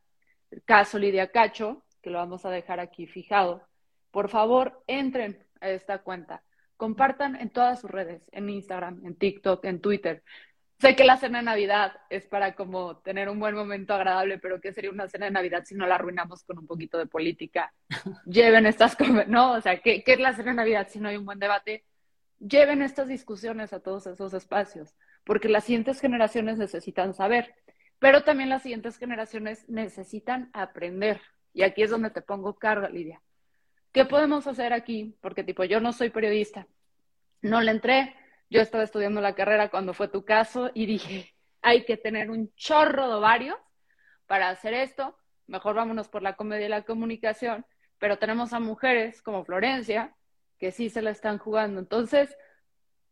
El 0.51 0.62
caso 0.64 0.99
Lidia 0.99 1.30
Cacho, 1.30 1.84
que 2.01 2.09
lo 2.09 2.18
vamos 2.18 2.47
a 2.47 2.51
dejar 2.51 2.80
aquí 2.80 3.07
fijado. 3.07 3.68
Por 4.11 4.30
favor, 4.30 4.82
entren 4.86 5.47
a 5.61 5.68
esta 5.68 5.99
cuenta. 5.99 6.43
Compartan 6.78 7.36
en 7.36 7.51
todas 7.51 7.82
sus 7.82 7.91
redes, 7.91 8.22
en 8.32 8.49
Instagram, 8.49 9.05
en 9.05 9.16
TikTok, 9.16 9.62
en 9.66 9.82
Twitter. 9.82 10.24
Sé 10.80 10.96
que 10.96 11.04
la 11.04 11.18
cena 11.18 11.38
de 11.38 11.44
Navidad 11.44 11.92
es 12.08 12.26
para 12.26 12.54
como 12.54 12.96
tener 12.98 13.28
un 13.28 13.38
buen 13.38 13.54
momento 13.54 13.92
agradable, 13.92 14.38
pero 14.38 14.62
¿qué 14.62 14.72
sería 14.72 14.90
una 14.90 15.08
cena 15.08 15.26
de 15.26 15.30
Navidad 15.30 15.64
si 15.66 15.74
no 15.74 15.86
la 15.86 15.96
arruinamos 15.96 16.42
con 16.42 16.58
un 16.58 16.66
poquito 16.66 16.96
de 16.96 17.04
política? 17.04 17.74
Lleven 18.24 18.64
estas, 18.64 18.96
¿no? 19.26 19.52
O 19.52 19.60
sea, 19.60 19.78
¿qué, 19.82 20.02
¿qué, 20.02 20.14
es 20.14 20.20
la 20.20 20.32
cena 20.32 20.52
de 20.52 20.56
Navidad 20.56 20.88
si 20.88 20.98
no 20.98 21.10
hay 21.10 21.18
un 21.18 21.26
buen 21.26 21.38
debate? 21.38 21.84
Lleven 22.38 22.80
estas 22.80 23.08
discusiones 23.08 23.74
a 23.74 23.80
todos 23.80 24.06
esos 24.06 24.32
espacios, 24.32 24.94
porque 25.24 25.50
las 25.50 25.64
siguientes 25.64 26.00
generaciones 26.00 26.56
necesitan 26.56 27.12
saber, 27.12 27.54
pero 27.98 28.22
también 28.22 28.48
las 28.48 28.62
siguientes 28.62 28.96
generaciones 28.96 29.68
necesitan 29.68 30.48
aprender. 30.54 31.20
Y 31.52 31.60
aquí 31.62 31.82
es 31.82 31.90
donde 31.90 32.08
te 32.08 32.22
pongo 32.22 32.58
carga, 32.58 32.88
Lidia. 32.88 33.20
¿Qué 33.92 34.06
podemos 34.06 34.46
hacer 34.46 34.72
aquí? 34.72 35.14
Porque 35.20 35.44
tipo, 35.44 35.62
yo 35.64 35.78
no 35.80 35.92
soy 35.92 36.08
periodista, 36.08 36.66
no 37.42 37.60
le 37.60 37.72
entré, 37.72 38.14
yo 38.51 38.61
estaba 38.61 38.84
estudiando 38.84 39.20
la 39.20 39.34
carrera 39.34 39.70
cuando 39.70 39.94
fue 39.94 40.09
tu 40.09 40.24
caso 40.24 40.70
y 40.74 40.86
dije, 40.86 41.34
hay 41.62 41.84
que 41.84 41.96
tener 41.96 42.30
un 42.30 42.53
chorro 42.57 43.09
de 43.09 43.14
ovarios 43.14 43.57
para 44.26 44.51
hacer 44.51 44.74
esto, 44.74 45.16
mejor 45.46 45.76
vámonos 45.76 46.09
por 46.09 46.22
la 46.22 46.36
comedia 46.36 46.66
y 46.66 46.70
la 46.70 46.82
comunicación, 46.82 47.64
pero 47.98 48.18
tenemos 48.18 48.53
a 48.53 48.61
mujeres 48.61 49.22
como 49.22 49.44
Florencia 49.44 50.14
que 50.59 50.72
sí 50.72 50.90
se 50.90 51.01
la 51.01 51.11
están 51.11 51.38
jugando. 51.38 51.80
Entonces, 51.80 52.36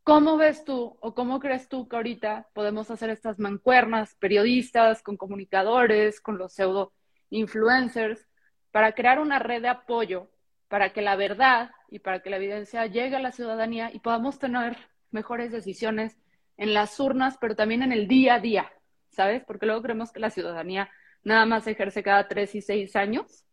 ¿cómo 0.03 0.37
ves 0.37 0.65
tú 0.65 0.99
o 1.01 1.15
cómo 1.15 1.41
crees 1.41 1.69
tú 1.69 1.89
que 1.89 1.97
ahorita 1.97 2.49
podemos 2.53 2.91
hacer 2.91 3.11
estas 3.11 3.39
mancuernas 3.39 4.17
periodistas 4.17 5.03
con 5.03 5.17
comunicadores, 5.17 6.21
con 6.21 6.37
los 6.37 6.53
pseudo 6.53 6.93
influencers, 7.31 8.27
para 8.71 8.93
crear 8.93 9.19
una 9.19 9.39
red 9.39 9.63
de 9.63 9.69
apoyo 9.69 10.31
para 10.69 10.93
que 10.93 11.01
la 11.01 11.17
verdad 11.17 11.71
y 11.89 12.01
para 12.01 12.21
que 12.21 12.31
la 12.31 12.37
evidencia 12.37 12.87
llegue 12.87 13.17
a 13.17 13.21
la 13.21 13.33
ciudadanía 13.33 13.91
y 13.93 14.01
podamos 14.01 14.39
tener 14.39 14.77
mejores 15.11 15.53
decisiones 15.53 16.17
en 16.57 16.75
las 16.75 16.99
urnas, 17.01 17.37
pero 17.41 17.57
también 17.57 17.83
en 17.83 17.93
el 17.93 18.09
día 18.09 18.35
a 18.35 18.41
día, 18.41 18.73
¿sabes? 19.11 19.43
Porque 19.45 19.67
luego 19.67 19.83
creemos 19.83 20.13
que 20.13 20.21
la 20.21 20.31
ciudadanía 20.31 20.91
nada 21.23 21.47
más 21.47 21.65
se 21.65 21.73
ejerce 21.73 22.03
cada 22.03 22.29
tres 22.29 22.55
y 22.55 22.63
seis 22.63 22.97
años, 22.97 23.45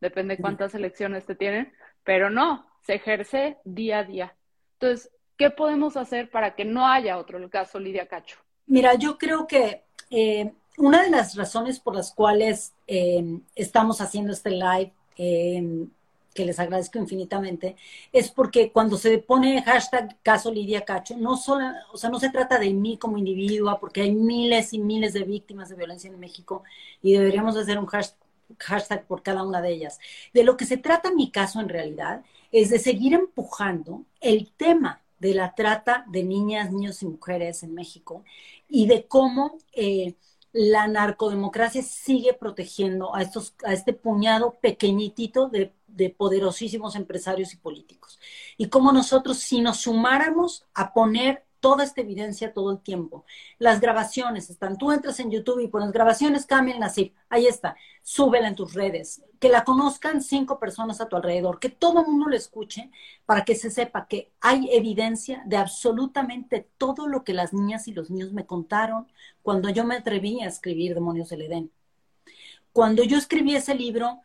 depende 0.00 0.38
cuántas 0.38 0.74
elecciones 0.74 1.26
te 1.26 1.34
tienen, 1.34 1.72
pero 2.04 2.30
no, 2.30 2.66
se 2.82 2.94
ejerce 2.94 3.58
día 3.64 4.00
a 4.00 4.04
día. 4.04 4.36
Entonces, 4.74 5.10
¿qué 5.36 5.50
podemos 5.50 5.96
hacer 5.96 6.30
para 6.30 6.54
que 6.54 6.64
no 6.64 6.86
haya 6.86 7.18
otro 7.18 7.48
caso 7.48 7.78
Lidia 7.78 8.06
Cacho? 8.06 8.38
Mira, 8.66 8.94
yo 8.94 9.18
creo 9.18 9.46
que 9.46 9.84
eh, 10.10 10.52
una 10.78 11.02
de 11.02 11.10
las 11.10 11.36
razones 11.36 11.78
por 11.78 11.94
las 11.94 12.12
cuales 12.12 12.74
eh, 12.86 13.40
estamos 13.54 14.00
haciendo 14.00 14.32
este 14.32 14.50
live 14.50 14.92
eh, 15.16 15.86
que 16.34 16.44
les 16.44 16.58
agradezco 16.58 16.98
infinitamente, 16.98 17.76
es 18.12 18.30
porque 18.30 18.72
cuando 18.72 18.96
se 18.96 19.18
pone 19.18 19.62
hashtag 19.62 20.16
caso 20.22 20.50
Lidia 20.50 20.84
Cacho, 20.84 21.16
no 21.16 21.36
solo, 21.36 21.66
o 21.92 21.96
sea, 21.96 22.10
no 22.10 22.18
se 22.18 22.30
trata 22.30 22.58
de 22.58 22.72
mí 22.72 22.98
como 22.98 23.18
individua, 23.18 23.78
porque 23.80 24.02
hay 24.02 24.12
miles 24.12 24.72
y 24.72 24.78
miles 24.78 25.12
de 25.12 25.24
víctimas 25.24 25.68
de 25.68 25.76
violencia 25.76 26.10
en 26.10 26.18
México 26.18 26.62
y 27.02 27.12
deberíamos 27.12 27.56
hacer 27.56 27.78
un 27.78 27.86
hashtag, 27.86 29.06
por 29.06 29.22
cada 29.22 29.44
una 29.44 29.62
de 29.62 29.72
ellas. 29.72 29.98
De 30.34 30.44
lo 30.44 30.56
que 30.56 30.66
se 30.66 30.76
trata 30.76 31.12
mi 31.12 31.30
caso 31.30 31.60
en 31.60 31.68
realidad 31.68 32.22
es 32.50 32.70
de 32.70 32.78
seguir 32.78 33.14
empujando 33.14 34.04
el 34.20 34.50
tema 34.52 35.00
de 35.18 35.34
la 35.34 35.54
trata 35.54 36.04
de 36.08 36.24
niñas, 36.24 36.72
niños 36.72 37.02
y 37.02 37.06
mujeres 37.06 37.62
en 37.62 37.74
México 37.74 38.24
y 38.68 38.86
de 38.86 39.06
cómo 39.06 39.56
eh, 39.72 40.14
la 40.52 40.86
narcodemocracia 40.86 41.82
sigue 41.82 42.34
protegiendo 42.34 43.14
a, 43.14 43.22
estos, 43.22 43.54
a 43.64 43.72
este 43.72 43.92
puñado 43.92 44.58
pequeñitito 44.60 45.48
de, 45.48 45.74
de, 45.86 46.10
poderosísimos 46.10 46.94
empresarios 46.94 47.54
y 47.54 47.56
políticos. 47.56 48.20
Y 48.56 48.68
como 48.68 48.92
nosotros, 48.92 49.38
si 49.38 49.60
nos 49.60 49.78
sumáramos 49.78 50.66
a 50.74 50.92
poner 50.92 51.44
toda 51.62 51.84
esta 51.84 52.00
evidencia 52.00 52.52
todo 52.52 52.72
el 52.72 52.80
tiempo. 52.80 53.24
Las 53.58 53.80
grabaciones 53.80 54.50
están, 54.50 54.76
tú 54.76 54.90
entras 54.90 55.20
en 55.20 55.30
YouTube 55.30 55.60
y 55.60 55.68
pones 55.68 55.92
grabaciones 55.92 56.44
Kamel 56.44 56.80
Nasif, 56.80 57.12
ahí 57.30 57.46
está, 57.46 57.76
súbela 58.02 58.48
en 58.48 58.56
tus 58.56 58.74
redes, 58.74 59.22
que 59.38 59.48
la 59.48 59.62
conozcan 59.62 60.20
cinco 60.22 60.58
personas 60.58 61.00
a 61.00 61.08
tu 61.08 61.14
alrededor, 61.14 61.60
que 61.60 61.70
todo 61.70 62.00
el 62.00 62.08
mundo 62.08 62.28
lo 62.28 62.36
escuche 62.36 62.90
para 63.24 63.44
que 63.44 63.54
se 63.54 63.70
sepa 63.70 64.08
que 64.08 64.32
hay 64.40 64.68
evidencia 64.72 65.42
de 65.46 65.56
absolutamente 65.56 66.68
todo 66.78 67.06
lo 67.06 67.22
que 67.22 67.32
las 67.32 67.52
niñas 67.54 67.86
y 67.86 67.92
los 67.92 68.10
niños 68.10 68.32
me 68.32 68.44
contaron 68.44 69.06
cuando 69.40 69.70
yo 69.70 69.84
me 69.84 69.94
atreví 69.94 70.40
a 70.40 70.48
escribir 70.48 70.94
Demonios 70.94 71.28
del 71.28 71.42
Edén. 71.42 71.70
Cuando 72.72 73.04
yo 73.04 73.16
escribí 73.18 73.54
ese 73.54 73.76
libro, 73.76 74.20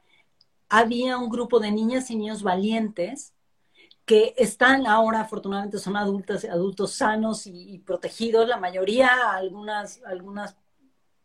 había 0.69 1.19
un 1.19 1.29
grupo 1.29 1.59
de 1.59 1.71
niñas 1.71 2.09
y 2.09 2.15
niños 2.15 2.41
valientes 2.41 3.33
que 4.07 4.33
están 4.37 4.87
ahora, 4.87 5.19
afortunadamente, 5.19 5.79
son 5.79 5.97
adultos, 5.97 6.45
adultos 6.45 6.93
sanos 6.93 7.45
y, 7.45 7.79
protegidos. 7.79 8.47
La 8.47 8.55
mayoría, 8.57 9.09
algunas, 9.33 10.01
algunas, 10.05 10.55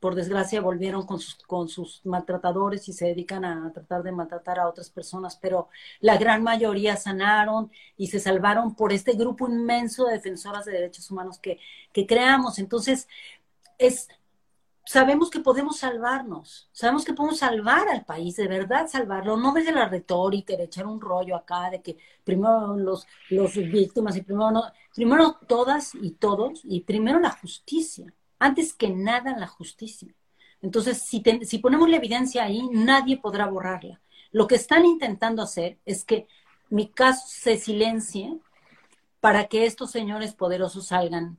por 0.01 0.17
desgracia, 0.17 0.61
volvieron 0.61 1.07
con 1.07 1.21
sus, 1.21 1.37
con 1.37 1.69
sus 1.69 2.05
maltratadores 2.05 2.89
y 2.89 2.93
se 2.93 3.07
dedican 3.07 3.45
a 3.45 3.73
tratar 3.73 4.03
de 4.03 4.11
maltratar 4.11 4.59
a 4.59 4.69
otras 4.69 4.91
personas, 4.91 5.37
pero 5.37 5.69
la 6.01 6.17
gran 6.19 6.43
mayoría 6.43 6.97
sanaron 6.97 7.71
y 7.97 8.09
se 8.09 8.19
salvaron 8.19 8.75
por 8.75 8.93
este 8.93 9.13
grupo 9.13 9.49
inmenso 9.49 10.07
de 10.07 10.15
defensoras 10.15 10.65
de 10.65 10.73
derechos 10.73 11.09
humanos 11.09 11.39
que, 11.39 11.61
que 11.93 12.05
creamos. 12.05 12.59
Entonces, 12.59 13.07
es 13.79 14.09
sabemos 14.85 15.31
que 15.31 15.41
podemos 15.41 15.79
salvarnos, 15.79 16.69
sabemos 16.73 17.05
que 17.05 17.15
podemos 17.15 17.39
salvar 17.39 17.89
al 17.89 18.05
país, 18.05 18.37
de 18.37 18.49
verdad 18.49 18.89
salvarlo, 18.89 19.37
no 19.37 19.53
desde 19.53 19.73
la 19.73 19.89
retórica, 19.89 20.57
de 20.57 20.65
echar 20.65 20.87
un 20.87 21.01
rollo 21.01 21.37
acá, 21.37 21.71
de 21.71 21.83
que 21.83 21.97
primero 22.25 22.77
los, 22.77 23.07
los 23.31 23.55
víctimas 23.55 24.17
y 24.17 24.23
primero 24.23 24.51
no, 24.51 24.65
primero 24.95 25.39
todas 25.47 25.95
y 25.95 26.13
todos, 26.13 26.61
y 26.65 26.81
primero 26.81 27.21
la 27.21 27.31
justicia, 27.31 28.13
antes 28.39 28.73
que 28.75 28.91
nada 28.91 29.39
la 29.39 29.47
justicia. 29.47 30.15
Entonces, 30.61 31.03
si, 31.03 31.23
si 31.43 31.59
ponemos 31.59 31.89
la 31.89 31.97
evidencia 31.97 32.45
ahí, 32.45 32.69
nadie 32.71 33.17
podrá 33.17 33.47
borrarla. 33.47 34.01
Lo 34.31 34.47
que 34.47 34.55
están 34.55 34.87
intentando 34.87 35.43
hacer 35.43 35.79
es 35.85 36.05
que 36.05 36.27
mi 36.71 36.89
caso 36.89 37.27
se 37.27 37.57
silencie 37.57 38.39
para 39.21 39.47
que 39.47 39.67
estos 39.67 39.91
señores 39.91 40.35
poderosos 40.35 40.87
salgan 40.87 41.39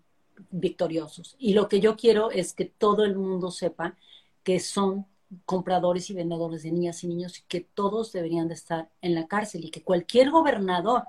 victoriosos. 0.51 1.35
Y 1.39 1.53
lo 1.53 1.67
que 1.67 1.79
yo 1.79 1.95
quiero 1.95 2.31
es 2.31 2.53
que 2.53 2.65
todo 2.65 3.03
el 3.03 3.15
mundo 3.15 3.51
sepa 3.51 3.97
que 4.43 4.59
son 4.59 5.05
compradores 5.45 6.09
y 6.09 6.13
vendedores 6.13 6.63
de 6.63 6.71
niñas 6.71 7.03
y 7.03 7.07
niños 7.07 7.39
y 7.39 7.43
que 7.43 7.61
todos 7.61 8.11
deberían 8.11 8.47
de 8.47 8.53
estar 8.53 8.89
en 9.01 9.15
la 9.15 9.27
cárcel 9.27 9.65
y 9.65 9.71
que 9.71 9.83
cualquier 9.83 10.29
gobernador 10.29 11.03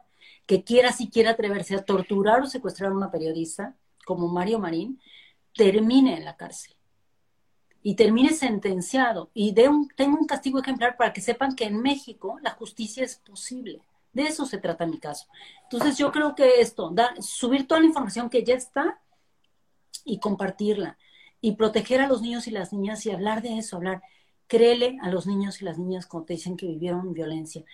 que 0.47 0.65
quiera 0.65 0.93
siquiera 0.93 1.33
atreverse 1.33 1.75
a 1.75 1.85
torturar 1.85 2.43
o 2.43 2.47
secuestrar 2.47 2.91
a 2.91 2.95
una 2.95 3.11
periodista 3.11 3.77
como 4.05 4.29
Mario 4.29 4.59
Marín, 4.59 5.01
termine 5.55 6.17
en 6.17 6.25
la 6.25 6.37
cárcel 6.37 6.75
y 7.83 7.97
termine 7.97 8.31
sentenciado 8.31 9.31
y 9.35 9.53
de 9.53 9.69
un, 9.69 9.89
tenga 9.89 10.19
un 10.19 10.27
castigo 10.27 10.59
ejemplar 10.59 10.97
para 10.97 11.13
que 11.13 11.21
sepan 11.21 11.55
que 11.55 11.65
en 11.65 11.81
México 11.81 12.39
la 12.43 12.51
justicia 12.51 13.05
es 13.05 13.17
posible. 13.17 13.83
De 14.13 14.23
eso 14.23 14.47
se 14.47 14.59
trata 14.59 14.87
mi 14.87 14.99
caso. 14.99 15.27
Entonces 15.65 15.99
yo 15.99 16.13
creo 16.13 16.35
que 16.35 16.61
esto, 16.61 16.95
subir 17.21 17.67
toda 17.67 17.81
la 17.81 17.87
información 17.87 18.31
que 18.31 18.45
ya 18.45 18.55
está 18.55 19.01
y 20.05 20.19
compartirla 20.19 20.99
y 21.41 21.57
proteger 21.57 22.01
a 22.01 22.09
los 22.09 22.23
niños 22.23 22.47
y 22.47 22.51
las 22.51 22.73
niñas 22.73 23.05
y 23.05 23.11
hablar 23.11 23.43
de 23.43 23.59
eso, 23.59 23.77
hablar, 23.77 24.03
créele 24.47 24.99
a 25.03 25.11
los 25.11 25.27
niños 25.27 25.61
y 25.61 25.65
las 25.65 25.79
niñas 25.79 26.07
cuando 26.07 26.27
te 26.27 26.35
dicen 26.35 26.57
que 26.57 26.67
vivieron 26.67 27.13
violencia. 27.13 27.65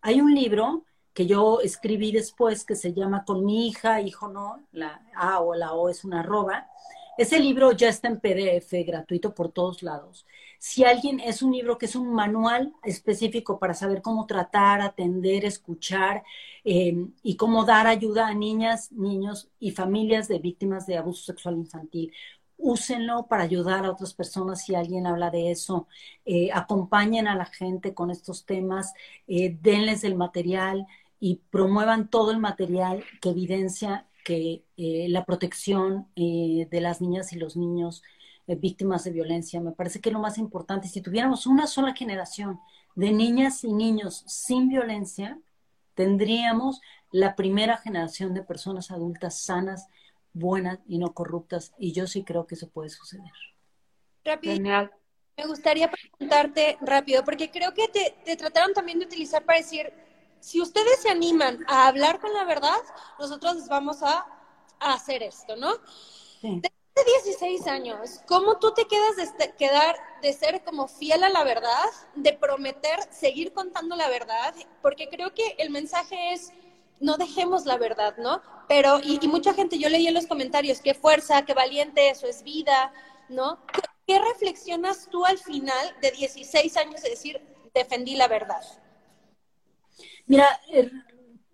Hay 0.00 0.20
un 0.20 0.34
libro 0.34 0.84
que 1.12 1.26
yo 1.26 1.60
escribí 1.60 2.12
después 2.12 2.64
que 2.64 2.74
se 2.74 2.92
llama 2.92 3.24
Con 3.24 3.44
mi 3.44 3.68
hija, 3.68 4.00
hijo 4.00 4.28
no, 4.28 4.66
la 4.72 5.02
A 5.14 5.40
o 5.40 5.54
la 5.54 5.74
O 5.74 5.88
es 5.88 6.04
una 6.04 6.20
arroba. 6.20 6.68
Ese 7.20 7.38
libro 7.38 7.72
ya 7.72 7.90
está 7.90 8.08
en 8.08 8.18
PDF, 8.18 8.82
gratuito 8.86 9.34
por 9.34 9.52
todos 9.52 9.82
lados. 9.82 10.24
Si 10.58 10.84
alguien 10.84 11.20
es 11.20 11.42
un 11.42 11.52
libro 11.52 11.76
que 11.76 11.84
es 11.84 11.94
un 11.94 12.14
manual 12.14 12.72
específico 12.82 13.58
para 13.58 13.74
saber 13.74 14.00
cómo 14.00 14.24
tratar, 14.24 14.80
atender, 14.80 15.44
escuchar 15.44 16.22
eh, 16.64 16.96
y 17.22 17.36
cómo 17.36 17.66
dar 17.66 17.86
ayuda 17.86 18.26
a 18.26 18.32
niñas, 18.34 18.90
niños 18.92 19.50
y 19.58 19.72
familias 19.72 20.28
de 20.28 20.38
víctimas 20.38 20.86
de 20.86 20.96
abuso 20.96 21.24
sexual 21.24 21.56
infantil 21.56 22.10
úsenlo 22.56 23.26
para 23.26 23.42
ayudar 23.42 23.84
a 23.84 23.90
otras 23.90 24.14
personas 24.14 24.64
si 24.64 24.74
alguien 24.74 25.06
habla 25.06 25.30
de 25.30 25.50
eso. 25.50 25.88
Eh, 26.24 26.48
acompañen 26.54 27.28
a 27.28 27.36
la 27.36 27.44
gente 27.44 27.92
con 27.92 28.10
estos 28.10 28.46
temas, 28.46 28.94
eh, 29.26 29.58
denles 29.60 30.04
el 30.04 30.14
material 30.14 30.86
y 31.20 31.42
promuevan 31.50 32.08
todo 32.08 32.30
el 32.30 32.38
material 32.38 33.04
que 33.20 33.28
evidencia 33.28 34.06
que 34.24 34.64
eh, 34.76 35.06
la 35.08 35.24
protección 35.24 36.08
de 36.16 36.80
las 36.80 37.00
niñas 37.00 37.32
y 37.32 37.38
los 37.38 37.56
niños 37.56 38.02
víctimas 38.46 39.04
de 39.04 39.12
violencia 39.12 39.60
me 39.60 39.72
parece 39.72 40.00
que 40.00 40.08
es 40.08 40.12
lo 40.12 40.18
más 40.18 40.38
importante. 40.38 40.88
Si 40.88 41.00
tuviéramos 41.00 41.46
una 41.46 41.66
sola 41.66 41.94
generación 41.94 42.58
de 42.96 43.12
niñas 43.12 43.62
y 43.64 43.72
niños 43.72 44.24
sin 44.26 44.68
violencia, 44.68 45.38
tendríamos 45.94 46.80
la 47.12 47.36
primera 47.36 47.76
generación 47.76 48.34
de 48.34 48.42
personas 48.42 48.90
adultas 48.90 49.40
sanas 49.42 49.88
buenas 50.32 50.78
y 50.86 50.98
no 50.98 51.12
corruptas, 51.12 51.72
y 51.78 51.92
yo 51.92 52.06
sí 52.06 52.24
creo 52.24 52.46
que 52.46 52.54
eso 52.54 52.68
puede 52.70 52.88
suceder. 52.88 53.32
Genial. 54.42 54.90
Me 55.36 55.46
gustaría 55.46 55.90
preguntarte 55.90 56.76
rápido, 56.82 57.24
porque 57.24 57.50
creo 57.50 57.72
que 57.72 57.88
te, 57.88 58.36
trataron 58.36 58.74
también 58.74 58.98
de 58.98 59.06
utilizar 59.06 59.44
para 59.44 59.58
decir, 59.58 59.92
si 60.40 60.60
ustedes 60.60 61.00
se 61.02 61.10
animan 61.10 61.64
a 61.68 61.86
hablar 61.86 62.20
con 62.20 62.32
la 62.32 62.44
verdad, 62.44 62.80
nosotros 63.18 63.56
les 63.56 63.68
vamos 63.68 64.02
a, 64.02 64.26
hacer 64.80 65.22
esto, 65.22 65.56
¿no? 65.56 65.74
Sí. 66.40 66.62
Desde 66.62 67.12
16 67.24 67.66
años, 67.66 68.20
¿cómo 68.26 68.58
tú 68.58 68.72
te 68.72 68.86
quedas 68.86 69.16
de 69.16 69.24
este, 69.24 69.54
quedar, 69.56 69.94
de 70.22 70.32
ser 70.32 70.64
como 70.64 70.88
fiel 70.88 71.22
a 71.22 71.28
la 71.28 71.44
verdad, 71.44 71.84
de 72.14 72.32
prometer 72.32 72.98
seguir 73.10 73.52
contando 73.52 73.94
la 73.94 74.08
verdad? 74.08 74.54
Porque 74.80 75.08
creo 75.10 75.34
que 75.34 75.54
el 75.58 75.68
mensaje 75.68 76.32
es, 76.32 76.52
no 76.98 77.18
dejemos 77.18 77.66
la 77.66 77.76
verdad, 77.76 78.16
¿no? 78.16 78.40
Pero, 78.68 79.00
y, 79.02 79.18
mucha 79.28 79.52
gente, 79.52 79.78
yo 79.78 79.88
leí 79.88 80.06
en 80.06 80.14
los 80.14 80.26
comentarios, 80.26 80.80
qué 80.80 80.94
fuerza, 80.94 81.44
qué 81.44 81.54
valiente, 81.54 82.08
eso 82.08 82.26
es 82.26 82.42
vida, 82.42 82.92
¿no? 83.28 83.58
¿Qué, 84.06 84.18
reflexionas 84.18 85.08
tú 85.10 85.24
al 85.24 85.38
final 85.38 85.96
de 86.00 86.10
16 86.10 86.76
años 86.76 87.02
de 87.02 87.10
decir, 87.10 87.40
defendí 87.74 88.16
la 88.16 88.28
verdad? 88.28 88.62
Mira, 90.30 90.46
eh, 90.72 90.88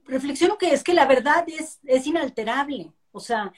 reflexiono 0.04 0.58
que 0.58 0.74
es 0.74 0.84
que 0.84 0.92
la 0.92 1.06
verdad 1.06 1.46
es, 1.48 2.06
inalterable, 2.06 2.92
o 3.10 3.20
sea, 3.20 3.50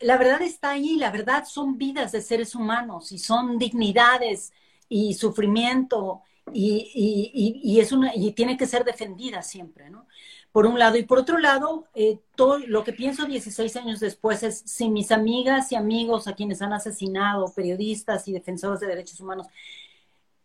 la 0.00 0.18
verdad 0.18 0.42
está 0.42 0.70
ahí, 0.70 0.96
la 0.96 1.12
verdad 1.12 1.44
son 1.44 1.78
vidas 1.78 2.10
de 2.10 2.20
seres 2.20 2.56
humanos 2.56 3.12
y 3.12 3.20
son 3.20 3.56
dignidades 3.56 4.52
y 4.88 5.14
sufrimiento 5.14 6.22
y, 6.52 7.78
es 7.80 7.92
una, 7.92 8.10
y 8.16 8.32
tiene 8.32 8.56
que 8.56 8.66
ser 8.66 8.84
defendida 8.84 9.42
siempre, 9.42 9.90
¿no? 9.90 10.08
por 10.50 10.66
un 10.66 10.76
lado. 10.76 10.96
Y 10.96 11.04
por 11.04 11.20
otro 11.20 11.38
lado, 11.38 11.86
eh, 11.94 12.18
todo 12.34 12.58
lo 12.58 12.82
que 12.82 12.92
pienso 12.92 13.26
16 13.26 13.76
años 13.76 14.00
después 14.00 14.42
es 14.42 14.64
si 14.66 14.88
mis 14.90 15.12
amigas 15.12 15.70
y 15.70 15.76
amigos 15.76 16.26
a 16.26 16.34
quienes 16.34 16.62
han 16.62 16.72
asesinado, 16.72 17.52
periodistas 17.54 18.26
y 18.26 18.32
defensores 18.32 18.80
de 18.80 18.88
derechos 18.88 19.20
humanos, 19.20 19.46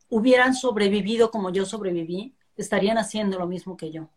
hubieran 0.10 0.54
sobrevivido 0.54 1.32
como 1.32 1.50
yo 1.50 1.66
sobreviví, 1.66 2.36
estarían 2.58 2.98
haciendo 2.98 3.40
lo 3.40 3.48
mismo 3.48 3.78
que 3.78 3.92
yo. 3.92 4.10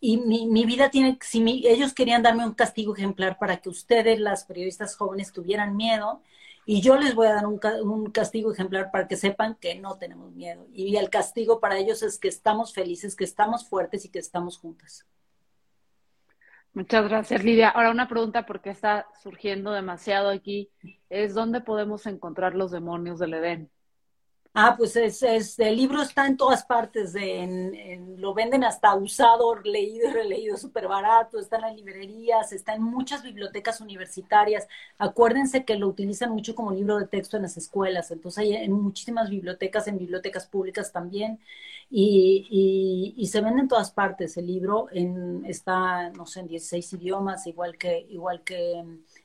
Y 0.00 0.16
mi, 0.16 0.46
mi 0.46 0.64
vida 0.64 0.90
tiene, 0.90 1.18
si 1.22 1.62
ellos 1.64 1.94
querían 1.94 2.22
darme 2.22 2.44
un 2.44 2.54
castigo 2.54 2.94
ejemplar 2.94 3.38
para 3.38 3.58
que 3.58 3.68
ustedes, 3.68 4.18
las 4.18 4.44
periodistas 4.44 4.96
jóvenes, 4.96 5.32
tuvieran 5.32 5.76
miedo, 5.76 6.22
y 6.64 6.80
yo 6.80 6.96
les 6.96 7.14
voy 7.14 7.26
a 7.26 7.34
dar 7.34 7.46
un, 7.46 7.60
un, 7.82 8.10
castigo 8.10 8.52
ejemplar 8.52 8.90
para 8.90 9.08
que 9.08 9.16
sepan 9.16 9.56
que 9.56 9.74
no 9.74 9.96
tenemos 9.98 10.32
miedo. 10.32 10.66
Y 10.72 10.96
el 10.96 11.10
castigo 11.10 11.58
para 11.60 11.78
ellos 11.78 12.02
es 12.02 12.18
que 12.18 12.28
estamos 12.28 12.72
felices, 12.72 13.16
que 13.16 13.24
estamos 13.24 13.68
fuertes 13.68 14.04
y 14.04 14.08
que 14.08 14.20
estamos 14.20 14.58
juntas. 14.58 15.06
Muchas 16.72 17.08
gracias, 17.08 17.44
Lidia. 17.44 17.68
Ahora 17.68 17.90
una 17.90 18.08
pregunta 18.08 18.46
porque 18.46 18.70
está 18.70 19.06
surgiendo 19.22 19.72
demasiado 19.72 20.30
aquí, 20.30 20.70
es 21.10 21.34
¿dónde 21.34 21.60
podemos 21.60 22.06
encontrar 22.06 22.54
los 22.54 22.70
demonios 22.70 23.18
del 23.18 23.34
Edén? 23.34 23.70
Ah, 24.54 24.74
pues 24.76 24.96
es, 24.96 25.58
el 25.58 25.76
libro 25.76 26.02
está 26.02 26.26
en 26.26 26.36
todas 26.36 26.64
partes, 26.66 27.14
en, 27.14 28.20
lo 28.20 28.34
venden 28.34 28.64
hasta 28.64 28.94
usado, 28.94 29.54
leído 29.62 30.10
y 30.10 30.12
releído, 30.12 30.58
súper 30.58 30.88
barato, 30.88 31.38
está 31.38 31.56
en 31.56 31.62
las 31.62 31.74
librerías, 31.74 32.52
está 32.52 32.74
en 32.74 32.82
muchas 32.82 33.22
bibliotecas 33.22 33.80
universitarias. 33.80 34.68
Acuérdense 34.98 35.64
que 35.64 35.76
lo 35.76 35.88
utilizan 35.88 36.32
mucho 36.32 36.54
como 36.54 36.70
libro 36.70 36.98
de 36.98 37.06
texto 37.06 37.38
en 37.38 37.44
las 37.44 37.56
escuelas, 37.56 38.10
entonces 38.10 38.44
hay 38.44 38.54
en 38.56 38.72
muchísimas 38.72 39.30
bibliotecas, 39.30 39.88
en 39.88 39.96
bibliotecas 39.96 40.46
públicas 40.46 40.92
también, 40.92 41.40
y, 41.88 43.14
y, 43.16 43.26
se 43.26 43.40
vende 43.42 43.60
en 43.62 43.68
todas 43.68 43.90
partes. 43.90 44.36
El 44.38 44.46
libro 44.46 44.88
en, 44.92 45.44
está, 45.46 46.10
no 46.10 46.26
sé, 46.26 46.40
en 46.40 46.48
16 46.48 46.94
idiomas, 46.94 47.46
igual 47.46 47.76
que, 47.78 48.06
igual 48.10 48.42
que 48.44 48.82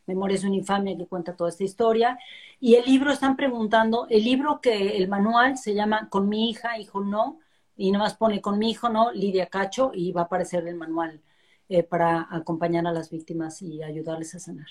Memorias 0.08 0.42
de 0.42 0.48
una 0.48 0.58
infamia 0.58 0.98
que 0.98 1.06
cuenta 1.06 1.36
toda 1.36 1.50
esta 1.50 1.64
historia. 1.64 2.18
Y 2.60 2.76
el 2.76 2.86
libro 2.86 3.12
están 3.12 3.36
preguntando, 3.36 4.08
el 4.10 4.24
libro 4.24 4.60
que 4.62 4.98
el 4.98 5.08
manual 5.08 5.58
se 5.58 5.76
llama 5.76 6.10
Con 6.10 6.28
mi 6.30 6.50
hija, 6.50 6.80
hijo 6.80 7.02
no, 7.02 7.40
y 7.76 7.92
nada 7.92 8.06
más 8.06 8.16
pone 8.16 8.42
con 8.42 8.58
mi 8.58 8.72
hijo 8.72 8.90
no, 8.90 9.12
Lidia 9.12 9.46
Cacho, 9.46 9.92
y 9.94 10.12
va 10.12 10.22
a 10.22 10.24
aparecer 10.26 10.68
el 10.68 10.76
manual 10.76 11.22
eh, 11.70 11.84
para 11.84 12.28
acompañar 12.32 12.88
a 12.88 12.92
las 12.92 13.12
víctimas 13.12 13.62
y 13.62 13.84
ayudarles 13.84 14.34
a 14.34 14.40
sanar. 14.40 14.68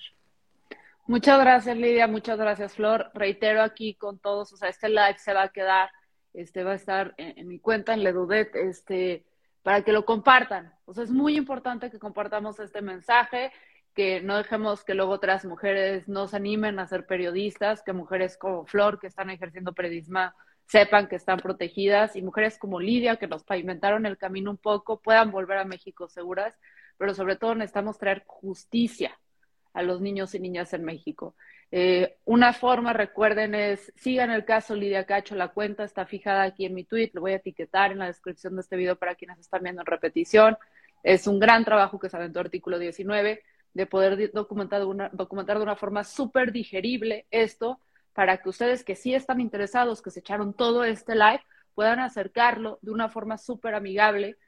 Muchas 1.07 1.39
gracias, 1.39 1.77
Lidia, 1.77 2.09
muchas 2.09 2.37
gracias, 2.37 2.75
Flor. 2.75 3.11
Reitero 3.15 3.63
aquí 3.63 3.95
con 3.95 4.19
todos, 4.19 4.53
o 4.53 4.57
sea, 4.57 4.71
este 4.71 4.89
live 4.89 5.19
se 5.19 5.33
va 5.33 5.43
a 5.43 5.49
quedar, 5.51 5.91
este 6.33 6.65
va 6.65 6.73
a 6.73 6.75
estar 6.75 7.15
en, 7.17 7.47
mi 7.47 7.61
cuenta 7.61 7.95
en 7.95 8.03
Ledudet, 8.03 8.57
este, 8.57 9.25
para 9.63 9.83
que 9.83 9.93
lo 9.93 10.05
compartan. 10.05 10.75
O 10.85 10.95
sea, 10.95 11.05
es 11.05 11.11
muy 11.13 11.37
importante 11.37 11.91
que 11.91 12.01
compartamos 12.01 12.59
este 12.59 12.83
mensaje 12.83 13.53
que 13.97 14.21
no 14.21 14.37
dejemos 14.37 14.85
que 14.85 14.95
luego 14.95 15.13
otras 15.13 15.47
mujeres 15.47 16.07
nos 16.07 16.35
animen 16.35 16.79
a 16.79 16.87
ser 16.87 17.07
periodistas, 17.07 17.83
que 17.83 17.95
mujeres 17.95 18.37
como 18.37 18.67
Flor, 18.67 19.01
que 19.01 19.07
están 19.07 19.31
ejerciendo 19.31 19.73
periodismo, 19.73 20.33
sepan 20.67 21.09
que 21.09 21.17
están 21.17 21.39
protegidas 21.39 22.15
y 22.15 22.21
mujeres 22.21 22.59
como 22.59 22.79
Lidia, 22.79 23.17
que 23.17 23.27
nos 23.27 23.43
pavimentaron 23.43 24.05
el 24.05 24.19
camino 24.19 24.51
un 24.51 24.59
poco, 24.59 25.01
puedan 25.01 25.31
volver 25.31 25.57
a 25.57 25.65
México 25.65 26.09
seguras, 26.09 26.55
pero 26.99 27.15
sobre 27.15 27.37
todo 27.37 27.55
necesitamos 27.55 27.99
traer 27.99 28.25
justicia 28.27 29.19
a 29.73 29.83
los 29.83 30.03
niños 30.03 30.35
y 30.35 30.41
niñas 30.41 30.75
en 30.75 30.85
México. 30.85 31.35
Eh, 31.71 32.19
una 32.27 32.53
forma, 32.53 32.93
recuerden, 32.93 33.55
es 33.55 33.93
sigan 33.97 34.31
el 34.31 34.45
caso 34.45 34.75
Lidia 34.75 35.07
Cacho, 35.07 35.35
la 35.37 35.49
cuenta 35.49 35.85
está 35.85 36.05
fijada 36.05 36.43
aquí 36.43 36.67
en 36.67 36.75
mi 36.75 36.85
tweet, 36.85 37.13
lo 37.15 37.23
voy 37.23 37.33
a 37.33 37.37
etiquetar 37.37 37.93
en 37.93 37.99
la 37.99 38.07
descripción 38.07 38.57
de 38.57 38.61
este 38.61 38.77
video 38.77 38.97
para 38.97 39.15
quienes 39.15 39.39
están 39.39 39.63
viendo 39.63 39.81
en 39.81 39.87
repetición. 39.87 40.59
Es 41.03 41.27
un 41.27 41.39
gran 41.39 41.65
trabajo 41.65 41.99
que 41.99 42.11
se 42.11 42.17
aventó 42.17 42.41
artículo 42.41 42.79
19 42.79 43.43
de 43.77 43.87
poder 43.87 44.33
documentar 44.33 44.81
de 44.81 44.87
una, 44.87 45.11
documentar 45.11 45.59
de 45.59 45.63
una 45.63 45.77
forma 45.77 46.03
súper 46.03 46.51
digerible 46.51 47.27
esto 47.31 47.79
para 48.15 48.39
que 48.39 48.49
ustedes 48.49 48.83
que 48.83 48.97
sí 48.97 49.15
están 49.15 49.39
interesados, 49.39 50.01
que 50.01 50.11
se 50.11 50.21
echaron 50.21 50.55
todo 50.55 50.83
este 50.83 51.15
live, 51.15 51.43
puedan 51.75 52.01
acercarlo 52.01 52.79
de 52.81 52.91
una 52.91 53.11
forma 53.11 53.37
súper 53.37 53.75
amigable, 53.75 54.39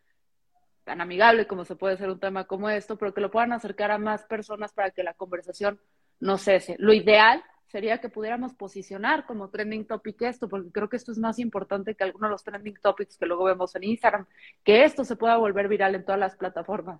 tan 0.84 1.02
amigable 1.02 1.46
como 1.46 1.66
se 1.66 1.76
puede 1.76 1.96
hacer 1.96 2.08
un 2.08 2.18
tema 2.18 2.44
como 2.44 2.70
esto, 2.70 2.96
pero 2.96 3.12
que 3.12 3.20
lo 3.20 3.30
puedan 3.30 3.52
acercar 3.52 3.90
a 3.90 3.98
más 3.98 4.24
personas 4.24 4.72
para 4.72 4.92
que 4.92 5.02
la 5.02 5.12
conversación 5.12 5.78
no 6.20 6.38
cese. 6.38 6.76
Lo 6.78 6.94
ideal 6.94 7.44
sería 7.66 7.98
que 7.98 8.08
pudiéramos 8.08 8.54
posicionar 8.54 9.26
como 9.26 9.50
trending 9.50 9.86
topic 9.86 10.22
esto, 10.22 10.48
porque 10.48 10.72
creo 10.72 10.88
que 10.88 10.96
esto 10.96 11.12
es 11.12 11.18
más 11.18 11.38
importante 11.38 11.94
que 11.94 12.04
algunos 12.04 12.30
de 12.30 12.32
los 12.32 12.44
trending 12.44 12.78
topics 12.80 13.18
que 13.18 13.26
luego 13.26 13.44
vemos 13.44 13.76
en 13.76 13.84
Instagram, 13.84 14.24
que 14.64 14.84
esto 14.84 15.04
se 15.04 15.16
pueda 15.16 15.36
volver 15.36 15.68
viral 15.68 15.94
en 15.96 16.06
todas 16.06 16.18
las 16.18 16.34
plataformas. 16.34 16.98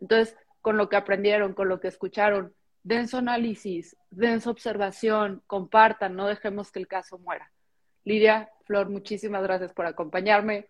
Entonces, 0.00 0.34
con 0.66 0.76
lo 0.76 0.88
que 0.88 0.96
aprendieron, 0.96 1.54
con 1.54 1.68
lo 1.68 1.78
que 1.78 1.86
escucharon. 1.86 2.52
Den 2.82 3.06
su 3.06 3.18
análisis, 3.18 3.96
den 4.10 4.40
su 4.40 4.50
observación, 4.50 5.40
compartan, 5.46 6.16
no 6.16 6.26
dejemos 6.26 6.72
que 6.72 6.80
el 6.80 6.88
caso 6.88 7.18
muera. 7.18 7.52
Lidia, 8.02 8.50
Flor, 8.64 8.88
muchísimas 8.88 9.44
gracias 9.44 9.72
por 9.72 9.86
acompañarme. 9.86 10.66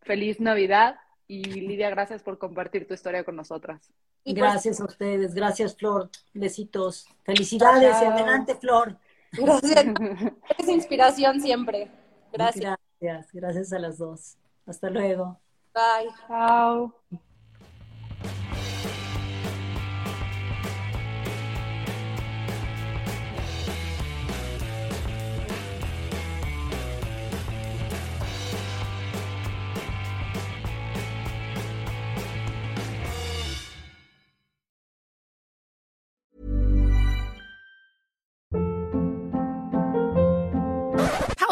Feliz 0.00 0.40
Navidad 0.40 0.96
Y 1.26 1.44
Lidia, 1.44 1.90
gracias 1.90 2.22
por 2.22 2.38
compartir 2.38 2.88
tu 2.88 2.94
historia 2.94 3.24
con 3.24 3.36
nosotras. 3.36 3.92
Y 4.24 4.32
pues 4.32 4.42
gracias 4.42 4.80
a 4.80 4.86
ustedes, 4.86 5.34
gracias 5.34 5.76
Flor, 5.76 6.08
besitos, 6.32 7.06
felicidades 7.22 7.94
y 8.00 8.04
adelante 8.06 8.54
Flor. 8.54 8.96
Gracias, 9.32 9.84
es 10.58 10.68
inspiración 10.68 11.42
siempre. 11.42 11.90
Gracias. 12.32 12.78
Gracias, 12.98 13.32
gracias 13.34 13.72
a 13.74 13.78
las 13.80 13.98
dos. 13.98 14.38
Hasta 14.64 14.88
luego. 14.88 15.38
Bye. 15.74 16.10
Chao. 16.26 16.94